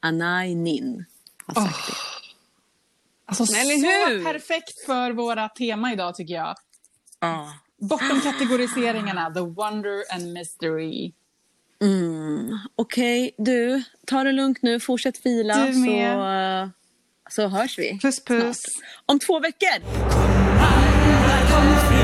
Anai 0.00 0.54
Nin 0.54 1.04
har 1.46 1.54
sagt 1.54 1.86
det. 1.86 1.94
Alltså, 3.26 3.54
Eller 3.56 4.18
så 4.18 4.24
perfekt 4.24 4.84
för 4.86 5.10
våra 5.10 5.48
tema 5.48 5.92
idag 5.92 6.14
tycker 6.14 6.34
jag. 6.34 6.54
Ja. 7.20 7.54
Bortom 7.80 8.20
kategoriseringarna, 8.20 9.30
the 9.34 9.40
wonder 9.40 10.14
and 10.14 10.32
mystery. 10.32 11.12
Mm. 11.82 12.58
Okej, 12.76 13.34
du. 13.38 13.82
Ta 14.06 14.24
det 14.24 14.32
lugnt 14.32 14.62
nu. 14.62 14.80
Fortsätt 14.80 15.18
fila. 15.18 15.66
Du 15.66 15.78
med. 15.78 16.70
Så, 17.28 17.42
så 17.42 17.48
hörs 17.48 17.78
vi. 17.78 17.98
Puss 18.02 18.24
puss. 18.24 18.60
Om 19.06 19.18
två 19.18 19.40
veckor! 19.40 19.80
Kom 21.50 21.99